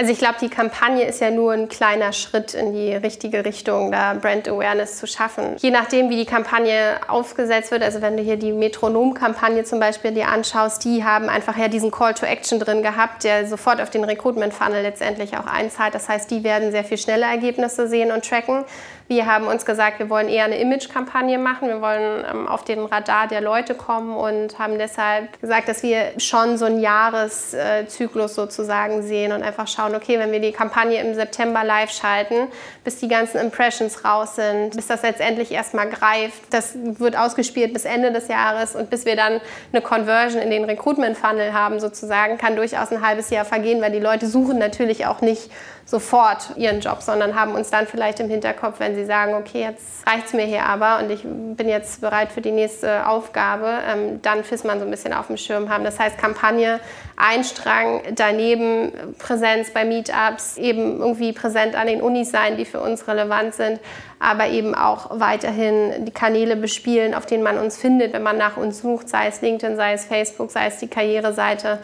Also 0.02 0.14
ich 0.14 0.18
glaube, 0.18 0.38
die 0.42 0.50
Kampagne 0.50 1.06
ist 1.06 1.22
ja 1.22 1.30
nur 1.30 1.54
ein 1.54 1.70
kleiner 1.70 2.12
Schritt 2.12 2.56
in 2.56 2.74
die 2.74 2.92
richtige 2.92 3.46
Richtung, 3.46 3.92
da 3.92 4.16
Brand 4.16 4.50
Awareness 4.50 4.98
zu 4.98 5.06
schaffen. 5.06 5.58
Je 5.60 5.70
nachdem, 5.70 6.10
wie 6.10 6.16
die 6.16 6.26
Kampagne 6.26 7.00
aufgesetzt 7.08 7.70
wird, 7.70 7.84
also 7.84 8.02
wenn 8.02 8.18
du 8.18 8.24
hier 8.24 8.38
die 8.38 8.52
Metronom-Kampagne 8.52 9.64
zum 9.64 9.80
Beispiel 9.80 10.10
dir 10.10 10.30
anschaust, 10.30 10.84
die 10.86 11.04
haben 11.04 11.30
einfach 11.30 11.56
ja 11.56 11.68
diesen 11.68 11.92
Call 11.92 12.16
to 12.16 12.26
Action 12.26 12.60
drin 12.60 12.82
gehabt, 12.82 13.24
der 13.24 13.46
sofort 13.46 13.80
auf 13.80 13.92
den 13.92 14.04
Recruitment-Funnel 14.04 14.82
letztendlich 14.82 15.38
auch 15.38 15.46
einzahlt. 15.46 15.94
Das 15.94 16.10
heißt, 16.10 16.32
die 16.32 16.44
werden 16.44 16.72
sehr 16.72 16.84
viel 16.84 16.98
schneller 16.98 17.28
Ergebnisse 17.28 17.88
sehen 17.88 18.12
und 18.12 18.28
tracken. 18.28 18.66
Wir 19.12 19.26
haben 19.26 19.48
uns 19.48 19.66
gesagt, 19.66 20.00
wir 20.00 20.10
wollen 20.10 20.30
eher 20.30 20.46
eine 20.46 20.58
Image-Kampagne 20.58 21.38
machen. 21.38 21.68
Wir 21.68 21.82
wollen 21.82 22.24
ähm, 22.32 22.48
auf 22.48 22.64
den 22.64 22.86
Radar 22.86 23.28
der 23.28 23.42
Leute 23.42 23.76
kommen 23.76 24.16
und 24.16 24.58
haben 24.58 24.78
deshalb 24.78 25.38
gesagt, 25.42 25.68
dass 25.68 25.84
wir 25.84 26.14
schon 26.18 26.58
so 26.58 26.64
einen 26.64 26.80
Jahreszyklus 26.80 28.36
sozusagen 28.36 29.04
sehen 29.04 29.34
und 29.34 29.44
einfach 29.44 29.68
schauen, 29.68 29.82
schauen, 29.82 29.96
okay, 29.96 30.20
wenn 30.20 30.32
wir 30.32 30.40
die 30.40 30.52
Kampagne 30.52 31.02
im 31.02 31.14
September 31.16 31.64
live 31.64 31.92
schalten, 31.92 32.48
bis 32.84 32.98
die 32.98 33.08
ganzen 33.08 33.40
Impressions 33.40 34.06
raus 34.06 34.36
sind, 34.36 34.76
bis 34.76 34.88
das 34.88 35.02
letztendlich 35.02 35.52
erstmal 35.52 35.90
greift, 35.90 36.42
das 36.52 36.74
wird 36.76 37.18
ausgespielt 37.18 37.74
bis 37.74 37.86
Ende 37.86 38.12
des 38.12 38.28
Jahres 38.28 38.76
und 38.76 38.90
bis 38.90 39.06
wir 39.06 39.16
dann 39.16 39.42
eine 39.72 39.82
Conversion 39.82 40.42
in 40.42 40.52
den 40.52 40.66
Recruitment-Funnel 40.66 41.54
haben 41.54 41.80
sozusagen, 41.80 42.38
kann 42.38 42.56
durchaus 42.56 42.92
ein 42.92 43.06
halbes 43.06 43.30
Jahr 43.30 43.46
vergehen, 43.46 43.82
weil 43.82 43.92
die 43.92 44.00
Leute 44.00 44.28
suchen 44.28 44.58
natürlich 44.58 45.06
auch 45.06 45.22
nicht 45.22 45.50
sofort 45.86 46.56
ihren 46.56 46.80
Job, 46.80 47.02
sondern 47.02 47.36
haben 47.36 47.54
uns 47.54 47.70
dann 47.70 47.88
vielleicht 47.88 48.20
im 48.20 48.30
Hinterkopf, 48.30 48.80
wenn 48.80 48.96
sie 48.96 49.06
sagen, 49.06 49.34
okay, 49.34 49.62
jetzt 49.62 50.08
reicht 50.08 50.28
es 50.28 50.34
mir 50.34 50.46
hier 50.46 50.66
aber 50.66 51.00
und 51.00 51.10
ich 51.12 51.24
bin 51.24 51.68
jetzt 51.68 52.02
bereit 52.02 52.32
für 52.32 52.42
die 52.42 52.52
nächste 52.52 53.08
Aufgabe, 53.08 53.80
ähm, 53.88 54.22
dann 54.22 54.44
FISMAN 54.44 54.80
so 54.80 54.86
ein 54.86 54.92
bisschen 54.92 55.14
auf 55.14 55.28
dem 55.28 55.38
Schirm 55.38 55.70
haben. 55.70 55.84
Das 55.84 56.00
heißt, 56.00 56.18
Kampagne, 56.18 56.80
Einstrang, 57.18 58.02
daneben 58.16 59.16
Präsenz 59.20 59.72
bei 59.72 59.86
Meetups, 59.86 60.58
eben 60.58 61.00
irgendwie 61.00 61.34
präsent 61.34 61.76
an 61.76 61.88
den 61.88 62.02
Unis 62.02 62.32
sein, 62.32 62.58
die 62.58 62.66
für 62.66 62.80
uns 62.80 63.08
relevant 63.08 63.54
sind, 63.54 63.80
aber 64.20 64.48
eben 64.48 64.76
auch 64.76 65.20
weiterhin 65.20 66.06
die 66.06 66.12
Kanäle 66.12 66.56
bespielen, 66.56 67.14
auf 67.14 67.26
denen 67.26 67.44
man 67.44 67.58
uns 67.58 67.78
findet, 67.78 68.14
wenn 68.14 68.24
man 68.24 68.38
nach 68.38 68.56
uns 68.56 68.82
sucht, 68.82 69.10
sei 69.10 69.28
es 69.28 69.42
LinkedIn, 69.42 69.76
sei 69.76 69.94
es 69.94 70.06
Facebook, 70.06 70.52
sei 70.52 70.68
es 70.68 70.78
die 70.78 70.88
Karriereseite. 70.88 71.80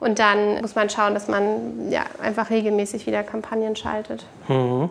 Und 0.00 0.18
dann 0.18 0.60
muss 0.60 0.74
man 0.74 0.88
schauen, 0.90 1.14
dass 1.14 1.28
man 1.28 1.90
ja, 1.90 2.04
einfach 2.22 2.50
regelmäßig 2.50 3.06
wieder 3.06 3.22
Kampagnen 3.22 3.74
schaltet. 3.76 4.26
Mhm. 4.46 4.90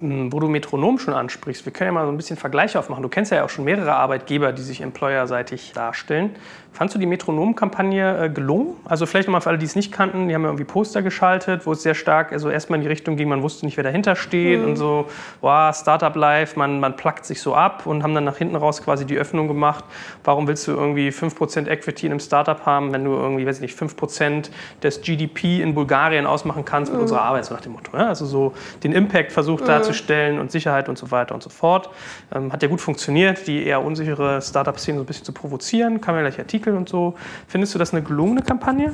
Hm, 0.00 0.30
wo 0.30 0.40
du 0.40 0.48
Metronom 0.48 0.98
schon 0.98 1.14
ansprichst, 1.14 1.64
wir 1.64 1.72
können 1.72 1.88
ja 1.88 1.92
mal 1.92 2.04
so 2.04 2.12
ein 2.12 2.18
bisschen 2.18 2.36
Vergleich 2.36 2.76
aufmachen. 2.76 3.02
Du 3.02 3.08
kennst 3.08 3.32
ja 3.32 3.44
auch 3.44 3.48
schon 3.48 3.64
mehrere 3.64 3.94
Arbeitgeber, 3.94 4.52
die 4.52 4.62
sich 4.62 4.82
employerseitig 4.82 5.72
darstellen. 5.72 6.36
Fandst 6.76 6.94
du 6.94 6.98
die 6.98 7.06
Metronom-Kampagne 7.06 8.24
äh, 8.24 8.28
gelungen? 8.28 8.74
Also 8.84 9.06
vielleicht 9.06 9.28
nochmal 9.28 9.40
für 9.40 9.48
alle, 9.48 9.56
die 9.56 9.64
es 9.64 9.76
nicht 9.76 9.92
kannten, 9.92 10.28
die 10.28 10.34
haben 10.34 10.42
ja 10.42 10.48
irgendwie 10.48 10.64
Poster 10.64 11.00
geschaltet, 11.00 11.64
wo 11.64 11.72
es 11.72 11.82
sehr 11.82 11.94
stark 11.94 12.32
also 12.32 12.50
erstmal 12.50 12.78
in 12.78 12.82
die 12.82 12.88
Richtung 12.88 13.16
ging, 13.16 13.30
man 13.30 13.40
wusste 13.42 13.64
nicht, 13.64 13.78
wer 13.78 13.84
dahinter 13.84 14.14
steht 14.14 14.60
mhm. 14.60 14.68
und 14.68 14.76
so, 14.76 15.06
wow, 15.40 15.74
Startup 15.74 16.14
Life, 16.14 16.58
man, 16.58 16.78
man 16.78 16.94
plackt 16.94 17.24
sich 17.24 17.40
so 17.40 17.54
ab 17.54 17.86
und 17.86 18.02
haben 18.02 18.14
dann 18.14 18.24
nach 18.24 18.36
hinten 18.36 18.56
raus 18.56 18.82
quasi 18.82 19.06
die 19.06 19.16
Öffnung 19.16 19.48
gemacht. 19.48 19.86
Warum 20.22 20.48
willst 20.48 20.68
du 20.68 20.72
irgendwie 20.72 21.08
5% 21.08 21.66
Equity 21.66 22.04
in 22.04 22.12
einem 22.12 22.20
Startup 22.20 22.66
haben, 22.66 22.92
wenn 22.92 23.06
du 23.06 23.12
irgendwie, 23.12 23.46
weiß 23.46 23.56
ich 23.56 23.62
nicht, 23.62 23.78
5% 23.78 24.50
des 24.82 25.00
GDP 25.00 25.62
in 25.62 25.74
Bulgarien 25.74 26.26
ausmachen 26.26 26.66
kannst 26.66 26.92
mit 26.92 26.98
mhm. 26.98 27.04
unserer 27.04 27.22
Arbeit, 27.22 27.46
so 27.46 27.54
nach 27.54 27.62
dem 27.62 27.72
Motto. 27.72 27.96
Ja? 27.96 28.08
Also 28.08 28.26
so 28.26 28.52
den 28.84 28.92
Impact 28.92 29.32
versucht 29.32 29.62
mhm. 29.62 29.68
darzustellen 29.68 30.38
und 30.38 30.52
Sicherheit 30.52 30.90
und 30.90 30.98
so 30.98 31.10
weiter 31.10 31.34
und 31.34 31.42
so 31.42 31.48
fort. 31.48 31.88
Ähm, 32.34 32.52
hat 32.52 32.62
ja 32.62 32.68
gut 32.68 32.82
funktioniert, 32.82 33.46
die 33.46 33.64
eher 33.64 33.82
unsichere 33.82 34.42
Startup-Szene 34.42 34.98
so 34.98 35.04
ein 35.04 35.06
bisschen 35.06 35.24
zu 35.24 35.32
provozieren, 35.32 36.02
kann 36.02 36.14
man 36.14 36.22
gleich 36.22 36.38
Artikel 36.38 36.65
entwickeln 36.66 36.76
und 36.76 36.88
so. 36.88 37.14
Findest 37.48 37.74
du 37.74 37.78
das 37.78 37.92
eine 37.92 38.02
gelungene 38.02 38.42
Kampagne? 38.42 38.92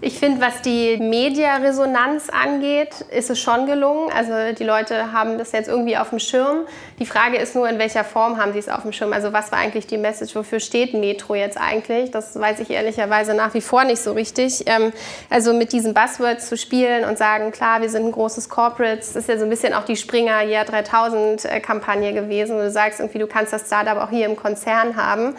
Ich 0.00 0.18
finde, 0.18 0.42
was 0.42 0.60
die 0.60 0.98
Mediaresonanz 0.98 2.28
angeht, 2.28 3.06
ist 3.10 3.30
es 3.30 3.40
schon 3.40 3.64
gelungen. 3.64 4.10
Also 4.14 4.52
die 4.52 4.64
Leute 4.64 5.12
haben 5.12 5.38
das 5.38 5.52
jetzt 5.52 5.66
irgendwie 5.66 5.96
auf 5.96 6.10
dem 6.10 6.18
Schirm. 6.18 6.66
Die 6.98 7.06
Frage 7.06 7.38
ist 7.38 7.54
nur, 7.54 7.66
in 7.70 7.78
welcher 7.78 8.04
Form 8.04 8.36
haben 8.36 8.52
sie 8.52 8.58
es 8.58 8.68
auf 8.68 8.82
dem 8.82 8.92
Schirm? 8.92 9.14
Also 9.14 9.32
was 9.32 9.50
war 9.50 9.60
eigentlich 9.60 9.86
die 9.86 9.96
Message? 9.96 10.36
Wofür 10.36 10.60
steht 10.60 10.92
Metro 10.92 11.34
jetzt 11.34 11.58
eigentlich? 11.58 12.10
Das 12.10 12.38
weiß 12.38 12.60
ich 12.60 12.68
ehrlicherweise 12.68 13.32
nach 13.32 13.54
wie 13.54 13.62
vor 13.62 13.84
nicht 13.84 14.02
so 14.02 14.12
richtig. 14.12 14.64
Ähm, 14.66 14.92
also 15.30 15.54
mit 15.54 15.72
diesen 15.72 15.94
Buzzwords 15.94 16.50
zu 16.50 16.58
spielen 16.58 17.08
und 17.08 17.16
sagen, 17.16 17.50
klar, 17.50 17.80
wir 17.80 17.88
sind 17.88 18.04
ein 18.04 18.12
großes 18.12 18.50
Corporate, 18.50 18.98
das 18.98 19.16
ist 19.16 19.28
ja 19.28 19.38
so 19.38 19.44
ein 19.44 19.50
bisschen 19.50 19.72
auch 19.72 19.86
die 19.86 19.96
Springer 19.96 20.42
Jahr 20.42 20.66
3000 20.66 21.48
Kampagne 21.62 22.12
gewesen. 22.12 22.58
Du 22.58 22.70
sagst 22.70 23.00
irgendwie, 23.00 23.20
du 23.20 23.26
kannst 23.26 23.54
das 23.54 23.68
Startup 23.68 23.96
auch 23.96 24.10
hier 24.10 24.26
im 24.26 24.36
Konzern 24.36 24.96
haben. 24.96 25.34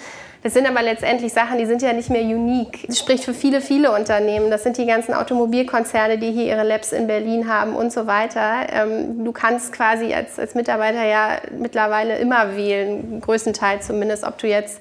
Das 0.46 0.54
sind 0.54 0.68
aber 0.68 0.84
letztendlich 0.84 1.34
Sachen, 1.34 1.58
die 1.58 1.66
sind 1.66 1.82
ja 1.82 1.92
nicht 1.92 2.12
mehr 2.12 2.22
unique. 2.22 2.86
Das 2.86 3.00
spricht 3.00 3.24
für 3.24 3.34
viele, 3.34 3.62
viele 3.62 3.92
Unternehmen. 3.92 4.52
Das 4.52 4.62
sind 4.62 4.78
die 4.78 4.86
ganzen 4.86 5.16
Automobilkonzerne, 5.16 6.20
die 6.20 6.30
hier 6.30 6.46
ihre 6.46 6.62
Labs 6.62 6.92
in 6.92 7.08
Berlin 7.08 7.52
haben 7.52 7.76
und 7.76 7.92
so 7.92 8.06
weiter. 8.06 8.68
Ähm, 8.72 9.26
du 9.26 9.32
kannst 9.32 9.74
quasi 9.74 10.14
als, 10.14 10.38
als 10.38 10.54
Mitarbeiter 10.54 11.04
ja 11.04 11.40
mittlerweile 11.58 12.20
immer 12.20 12.56
wählen, 12.56 13.22
größtenteils 13.22 13.88
zumindest, 13.88 14.24
ob 14.24 14.38
du 14.38 14.46
jetzt 14.46 14.80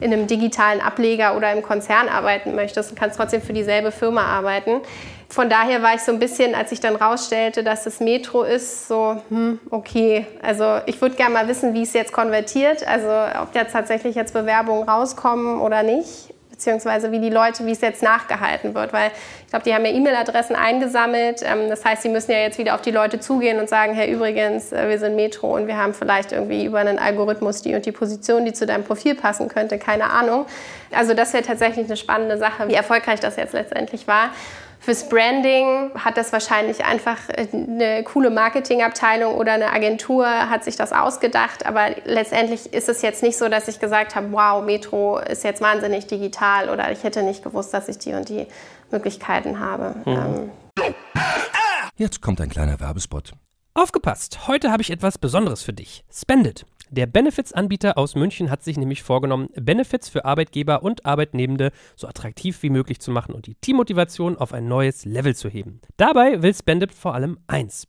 in 0.00 0.12
einem 0.12 0.26
digitalen 0.26 0.80
Ableger 0.80 1.36
oder 1.36 1.52
im 1.52 1.62
Konzern 1.62 2.08
arbeiten 2.08 2.56
möchtest 2.56 2.90
und 2.90 2.98
kannst 2.98 3.16
trotzdem 3.16 3.40
für 3.40 3.52
dieselbe 3.52 3.92
Firma 3.92 4.24
arbeiten 4.24 4.80
von 5.34 5.50
daher 5.50 5.82
war 5.82 5.94
ich 5.96 6.02
so 6.02 6.12
ein 6.12 6.20
bisschen, 6.20 6.54
als 6.54 6.70
ich 6.70 6.78
dann 6.78 6.94
rausstellte, 6.94 7.64
dass 7.64 7.86
es 7.86 7.98
Metro 7.98 8.44
ist, 8.44 8.86
so, 8.86 9.20
hm, 9.30 9.58
okay. 9.68 10.26
Also 10.40 10.78
ich 10.86 11.00
würde 11.00 11.16
gerne 11.16 11.34
mal 11.34 11.48
wissen, 11.48 11.74
wie 11.74 11.82
es 11.82 11.92
jetzt 11.92 12.12
konvertiert, 12.12 12.86
also 12.86 13.08
ob 13.42 13.52
jetzt 13.52 13.72
tatsächlich 13.72 14.14
jetzt 14.14 14.32
Bewerbungen 14.32 14.88
rauskommen 14.88 15.60
oder 15.60 15.82
nicht, 15.82 16.32
beziehungsweise 16.50 17.10
wie 17.10 17.18
die 17.18 17.30
Leute, 17.30 17.66
wie 17.66 17.72
es 17.72 17.80
jetzt 17.80 18.00
nachgehalten 18.00 18.76
wird, 18.76 18.92
weil 18.92 19.10
ich 19.44 19.48
glaube, 19.48 19.64
die 19.64 19.74
haben 19.74 19.84
ja 19.84 19.90
E-Mail-Adressen 19.90 20.54
eingesammelt. 20.54 21.42
Ähm, 21.42 21.68
das 21.68 21.84
heißt, 21.84 22.02
sie 22.02 22.10
müssen 22.10 22.30
ja 22.30 22.38
jetzt 22.38 22.58
wieder 22.58 22.76
auf 22.76 22.82
die 22.82 22.92
Leute 22.92 23.18
zugehen 23.18 23.58
und 23.58 23.68
sagen, 23.68 23.92
hey, 23.92 24.12
übrigens, 24.12 24.70
äh, 24.70 24.88
wir 24.88 25.00
sind 25.00 25.16
Metro 25.16 25.52
und 25.52 25.66
wir 25.66 25.76
haben 25.76 25.94
vielleicht 25.94 26.30
irgendwie 26.30 26.64
über 26.64 26.78
einen 26.78 27.00
Algorithmus 27.00 27.60
die 27.60 27.74
und 27.74 27.84
die 27.86 27.92
Position, 27.92 28.44
die 28.44 28.52
zu 28.52 28.66
deinem 28.66 28.84
Profil 28.84 29.16
passen 29.16 29.48
könnte, 29.48 29.78
keine 29.78 30.10
Ahnung. 30.10 30.46
Also 30.92 31.12
das 31.12 31.32
wäre 31.32 31.42
tatsächlich 31.42 31.86
eine 31.86 31.96
spannende 31.96 32.38
Sache, 32.38 32.68
wie 32.68 32.74
erfolgreich 32.74 33.18
das 33.18 33.34
jetzt 33.34 33.52
letztendlich 33.52 34.06
war. 34.06 34.30
Fürs 34.84 35.08
Branding 35.08 35.92
hat 35.94 36.18
das 36.18 36.30
wahrscheinlich 36.30 36.84
einfach 36.84 37.16
eine 37.30 38.04
coole 38.04 38.28
Marketingabteilung 38.28 39.34
oder 39.34 39.52
eine 39.52 39.72
Agentur 39.72 40.26
hat 40.26 40.62
sich 40.62 40.76
das 40.76 40.92
ausgedacht. 40.92 41.64
Aber 41.64 41.86
letztendlich 42.04 42.70
ist 42.70 42.90
es 42.90 43.00
jetzt 43.00 43.22
nicht 43.22 43.38
so, 43.38 43.48
dass 43.48 43.66
ich 43.66 43.80
gesagt 43.80 44.14
habe, 44.14 44.30
wow, 44.32 44.62
Metro 44.62 45.20
ist 45.20 45.42
jetzt 45.42 45.62
wahnsinnig 45.62 46.06
digital 46.06 46.68
oder 46.68 46.92
ich 46.92 47.02
hätte 47.02 47.22
nicht 47.22 47.42
gewusst, 47.42 47.72
dass 47.72 47.88
ich 47.88 47.96
die 47.96 48.12
und 48.12 48.28
die 48.28 48.46
Möglichkeiten 48.90 49.58
habe. 49.58 49.94
Mhm. 50.04 50.50
Jetzt 51.96 52.20
kommt 52.20 52.42
ein 52.42 52.50
kleiner 52.50 52.78
Werbespot. 52.78 53.32
Aufgepasst! 53.72 54.46
Heute 54.48 54.70
habe 54.70 54.82
ich 54.82 54.90
etwas 54.90 55.16
Besonderes 55.16 55.62
für 55.62 55.72
dich. 55.72 56.04
Spendit. 56.12 56.66
Der 56.94 57.06
Benefits-Anbieter 57.06 57.98
aus 57.98 58.14
München 58.14 58.50
hat 58.50 58.62
sich 58.62 58.76
nämlich 58.76 59.02
vorgenommen, 59.02 59.48
Benefits 59.56 60.08
für 60.08 60.24
Arbeitgeber 60.24 60.84
und 60.84 61.04
Arbeitnehmende 61.04 61.72
so 61.96 62.06
attraktiv 62.06 62.62
wie 62.62 62.70
möglich 62.70 63.00
zu 63.00 63.10
machen 63.10 63.34
und 63.34 63.48
die 63.48 63.56
Teammotivation 63.56 64.38
auf 64.38 64.52
ein 64.52 64.68
neues 64.68 65.04
Level 65.04 65.34
zu 65.34 65.48
heben. 65.48 65.80
Dabei 65.96 66.40
will 66.40 66.54
Spendit 66.54 66.92
vor 66.92 67.14
allem 67.14 67.40
eins: 67.48 67.88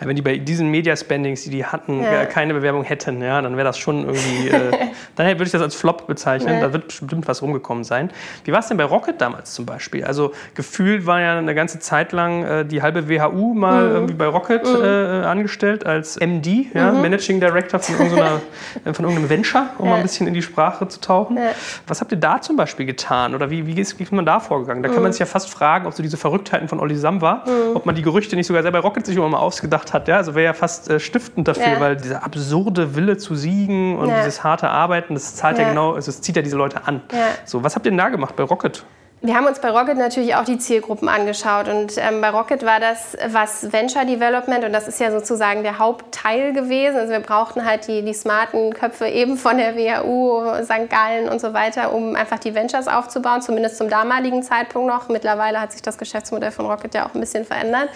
wenn 0.00 0.16
die 0.16 0.22
bei 0.22 0.36
diesen 0.36 0.70
Media-Spendings, 0.70 1.44
die 1.44 1.50
die 1.50 1.64
hatten, 1.64 2.02
ja. 2.02 2.26
keine 2.26 2.54
Bewerbung 2.54 2.84
hätten, 2.84 3.22
ja, 3.22 3.40
dann 3.40 3.56
wäre 3.56 3.64
das 3.64 3.78
schon 3.78 4.04
irgendwie, 4.04 4.48
äh, 4.48 4.70
dann 5.16 5.26
würde 5.26 5.44
ich 5.44 5.52
das 5.52 5.62
als 5.62 5.74
Flop 5.74 6.06
bezeichnen. 6.06 6.54
Ja. 6.54 6.60
Da 6.60 6.72
wird 6.72 6.88
bestimmt 6.88 7.26
was 7.26 7.42
rumgekommen 7.42 7.84
sein. 7.84 8.10
Wie 8.44 8.52
war 8.52 8.60
es 8.60 8.68
denn 8.68 8.76
bei 8.76 8.84
Rocket 8.84 9.20
damals 9.20 9.54
zum 9.54 9.66
Beispiel? 9.66 10.04
Also 10.04 10.32
gefühlt 10.54 11.06
war 11.06 11.20
ja 11.20 11.38
eine 11.38 11.54
ganze 11.54 11.78
Zeit 11.78 12.12
lang 12.12 12.44
äh, 12.44 12.64
die 12.64 12.82
halbe 12.82 13.08
WHU 13.08 13.54
mal 13.54 13.88
mhm. 13.88 13.94
irgendwie 13.94 14.14
bei 14.14 14.26
Rocket 14.26 14.64
mhm. 14.64 14.84
äh, 14.84 14.86
angestellt 15.24 15.86
als 15.86 16.18
MD, 16.20 16.66
ja, 16.74 16.92
mhm. 16.92 17.02
Managing 17.02 17.40
Director 17.40 17.80
von, 17.80 17.94
irgendeiner, 17.94 18.40
äh, 18.84 18.92
von 18.92 19.04
irgendeinem 19.04 19.30
Venture, 19.30 19.70
um 19.78 19.88
mal 19.88 19.96
ein 19.96 20.02
bisschen 20.02 20.26
in 20.26 20.34
die 20.34 20.42
Sprache 20.42 20.86
zu 20.88 21.00
tauchen. 21.00 21.38
Was 21.86 22.00
habt 22.00 22.12
ihr 22.12 22.18
da 22.18 22.40
zum 22.40 22.56
Beispiel 22.56 22.86
getan? 22.86 23.34
Oder 23.34 23.50
wie, 23.50 23.66
wie, 23.66 23.80
ist, 23.80 23.98
wie 23.98 24.02
ist 24.02 24.12
man 24.12 24.26
da 24.26 24.40
vorgegangen? 24.40 24.82
Da 24.82 24.88
kann 24.88 24.98
man 24.98 25.06
mhm. 25.06 25.12
sich 25.12 25.20
ja 25.20 25.26
fast 25.26 25.50
fragen, 25.50 25.86
ob 25.86 25.94
so 25.94 26.02
diese 26.02 26.16
Verrücktheiten 26.16 26.68
von 26.68 26.80
Olli 26.80 26.96
Samba, 26.96 27.44
mhm. 27.46 27.76
ob 27.76 27.86
man 27.86 27.94
die 27.94 28.02
Gerüchte 28.02 28.36
nicht 28.36 28.46
sogar 28.46 28.62
selber 28.62 28.76
bei 28.76 28.80
Rocket 28.80 29.06
sich 29.06 29.16
immer 29.16 29.28
mal 29.28 29.38
ausgedacht 29.38 29.85
gemacht 29.86 29.94
hat. 29.94 30.08
Ja? 30.08 30.16
Also 30.16 30.34
wäre 30.34 30.46
ja 30.46 30.54
fast 30.54 30.90
äh, 30.90 31.00
stiftend 31.00 31.48
dafür, 31.48 31.68
ja. 31.68 31.80
weil 31.80 31.96
dieser 31.96 32.24
absurde 32.24 32.94
Wille 32.94 33.16
zu 33.16 33.34
siegen 33.34 33.96
und 33.98 34.08
ja. 34.08 34.18
dieses 34.18 34.44
harte 34.44 34.68
Arbeiten, 34.68 35.14
das 35.14 35.36
zahlt 35.36 35.58
ja, 35.58 35.64
ja 35.64 35.68
genau, 35.70 35.92
also 35.92 36.10
es 36.10 36.20
zieht 36.20 36.36
ja 36.36 36.42
diese 36.42 36.56
Leute 36.56 36.86
an. 36.86 37.02
So, 37.44 37.62
was 37.62 37.74
habt 37.76 37.86
ihr 37.86 37.92
denn 37.92 37.98
da 37.98 38.08
gemacht 38.08 38.36
bei 38.36 38.42
Rocket? 38.42 38.84
Wir 39.22 39.34
haben 39.34 39.46
uns 39.46 39.60
bei 39.60 39.70
Rocket 39.70 39.96
natürlich 39.96 40.34
auch 40.34 40.44
die 40.44 40.58
Zielgruppen 40.58 41.08
angeschaut 41.08 41.68
und 41.68 41.94
ähm, 41.96 42.20
bei 42.20 42.28
Rocket 42.28 42.64
war 42.66 42.80
das 42.80 43.16
was 43.28 43.72
Venture 43.72 44.04
Development 44.04 44.62
und 44.62 44.72
das 44.74 44.86
ist 44.86 45.00
ja 45.00 45.10
sozusagen 45.10 45.62
der 45.62 45.78
Hauptteil 45.78 46.52
gewesen. 46.52 46.98
Also 46.98 47.12
wir 47.12 47.20
brauchten 47.20 47.64
halt 47.64 47.88
die, 47.88 48.02
die 48.02 48.12
smarten 48.12 48.74
Köpfe 48.74 49.06
eben 49.08 49.38
von 49.38 49.56
der 49.56 49.74
WHU, 49.74 50.62
St. 50.62 50.90
Gallen 50.90 51.30
und 51.30 51.40
so 51.40 51.54
weiter, 51.54 51.94
um 51.94 52.14
einfach 52.14 52.38
die 52.38 52.54
Ventures 52.54 52.88
aufzubauen, 52.88 53.40
zumindest 53.40 53.78
zum 53.78 53.88
damaligen 53.88 54.42
Zeitpunkt 54.42 54.86
noch. 54.86 55.08
Mittlerweile 55.08 55.60
hat 55.60 55.72
sich 55.72 55.80
das 55.80 55.96
Geschäftsmodell 55.96 56.52
von 56.52 56.66
Rocket 56.66 56.94
ja 56.94 57.06
auch 57.06 57.14
ein 57.14 57.20
bisschen 57.20 57.46
verändert. 57.46 57.88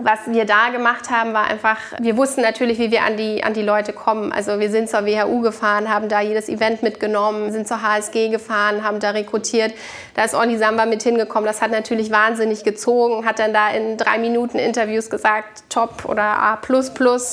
Was 0.00 0.20
wir 0.26 0.44
da 0.44 0.68
gemacht 0.68 1.10
haben, 1.10 1.32
war 1.32 1.44
einfach, 1.44 1.78
wir 2.00 2.16
wussten 2.16 2.42
natürlich, 2.42 2.78
wie 2.78 2.90
wir 2.90 3.04
an 3.04 3.16
die, 3.16 3.42
an 3.42 3.54
die 3.54 3.62
Leute 3.62 3.92
kommen. 3.92 4.32
Also 4.32 4.60
wir 4.60 4.70
sind 4.70 4.88
zur 4.88 5.04
WHU 5.04 5.40
gefahren, 5.40 5.88
haben 5.88 6.08
da 6.08 6.20
jedes 6.20 6.48
Event 6.48 6.82
mitgenommen, 6.82 7.50
sind 7.50 7.66
zur 7.66 7.82
HSG 7.82 8.28
gefahren, 8.28 8.84
haben 8.84 9.00
da 9.00 9.10
rekrutiert. 9.10 9.72
Da 10.18 10.24
ist 10.24 10.34
Olli 10.34 10.58
Samba 10.58 10.84
mit 10.84 11.04
hingekommen. 11.04 11.46
Das 11.46 11.62
hat 11.62 11.70
natürlich 11.70 12.10
wahnsinnig 12.10 12.64
gezogen, 12.64 13.24
hat 13.24 13.38
dann 13.38 13.52
da 13.52 13.70
in 13.70 13.96
drei 13.96 14.18
Minuten 14.18 14.58
Interviews 14.58 15.10
gesagt, 15.10 15.62
Top 15.68 16.06
oder 16.06 16.24
A 16.24 16.58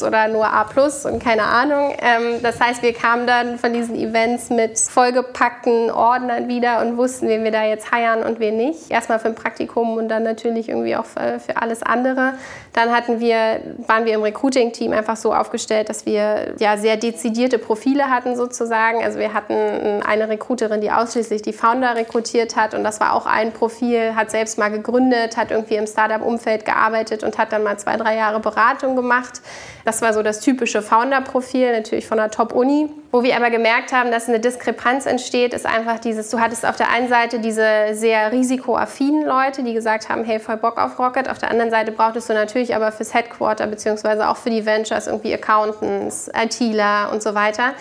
oder 0.03 0.27
nur 0.27 0.45
A 0.45 0.67
und 1.05 1.17
keine 1.17 1.41
Ahnung. 1.41 1.95
Ähm, 1.97 2.43
das 2.43 2.59
heißt, 2.59 2.83
wir 2.83 2.93
kamen 2.93 3.25
dann 3.25 3.57
von 3.57 3.73
diesen 3.73 3.95
Events 3.95 4.51
mit 4.51 4.77
vollgepackten 4.77 5.89
Ordnern 5.89 6.47
wieder 6.47 6.79
und 6.81 6.95
wussten, 6.97 7.27
wen 7.27 7.43
wir 7.43 7.49
da 7.49 7.63
jetzt 7.63 7.91
heiern 7.91 8.21
und 8.21 8.39
wen 8.39 8.55
nicht. 8.55 8.91
Erstmal 8.91 9.17
für 9.17 9.29
ein 9.29 9.35
Praktikum 9.35 9.97
und 9.97 10.07
dann 10.07 10.21
natürlich 10.21 10.69
irgendwie 10.69 10.95
auch 10.95 11.05
für, 11.05 11.39
für 11.39 11.57
alles 11.57 11.81
andere. 11.81 12.35
Dann 12.75 12.91
hatten 12.91 13.21
wir, 13.21 13.61
waren 13.87 14.03
wir 14.03 14.15
im 14.15 14.21
Recruiting-Team 14.21 14.91
einfach 14.91 15.15
so 15.15 15.33
aufgestellt, 15.33 15.87
dass 15.87 16.05
wir 16.05 16.55
ja 16.59 16.75
sehr 16.75 16.97
dezidierte 16.97 17.57
Profile 17.57 18.09
hatten 18.09 18.35
sozusagen. 18.35 19.01
Also 19.01 19.17
wir 19.17 19.33
hatten 19.33 20.03
eine 20.03 20.27
Recruiterin, 20.27 20.81
die 20.81 20.91
ausschließlich 20.91 21.41
die 21.41 21.53
Founder 21.53 21.95
rekrutiert 21.95 22.57
hat 22.57 22.73
und 22.73 22.83
das 22.83 22.99
war 22.99 23.13
auch 23.13 23.27
ein 23.27 23.53
Profil, 23.53 24.13
hat 24.13 24.29
selbst 24.29 24.57
mal 24.57 24.69
gegründet, 24.69 25.37
hat 25.37 25.51
irgendwie 25.51 25.75
im 25.75 25.87
Startup-Umfeld 25.87 26.65
gearbeitet 26.65 27.23
und 27.23 27.37
hat 27.37 27.53
dann 27.53 27.63
mal 27.63 27.79
zwei, 27.79 27.95
drei 27.95 28.17
Jahre 28.17 28.41
Beratung 28.41 28.97
gemacht. 28.97 29.39
Das 29.85 30.01
war 30.01 30.13
so 30.13 30.23
das 30.23 30.39
typische 30.39 30.81
Founder-Profil, 30.81 31.71
natürlich 31.71 32.07
von 32.07 32.19
einer 32.19 32.31
Top-Uni. 32.31 32.89
Wo 33.11 33.21
wir 33.21 33.35
aber 33.35 33.51
gemerkt 33.51 33.93
haben, 33.93 34.09
dass 34.09 34.27
eine 34.27 34.39
Diskrepanz 34.39 35.05
entsteht, 35.05 35.53
ist 35.53 35.67
einfach 35.67 35.99
dieses, 35.99 36.31
du 36.31 36.39
hattest 36.39 36.65
auf 36.65 36.75
der 36.75 36.89
einen 36.89 37.07
Seite 37.07 37.37
diese 37.39 37.93
sehr 37.93 38.31
risikoaffinen 38.31 39.27
Leute, 39.27 39.61
die 39.61 39.75
gesagt 39.75 40.09
haben, 40.09 40.23
hey, 40.23 40.39
voll 40.39 40.57
Bock 40.57 40.79
auf 40.79 40.97
Rocket. 40.97 41.29
Auf 41.29 41.37
der 41.37 41.51
anderen 41.51 41.69
Seite 41.69 41.91
brauchtest 41.91 42.27
du 42.27 42.33
natürlich 42.33 42.75
aber 42.75 42.91
fürs 42.91 43.13
Headquarter 43.13 43.67
beziehungsweise 43.67 44.27
auch 44.27 44.37
für 44.37 44.49
die 44.49 44.65
Ventures 44.65 45.05
irgendwie 45.05 45.35
Accountants, 45.35 46.31
ITler 46.33 47.11
und 47.13 47.21
so 47.21 47.35
weiter 47.35 47.75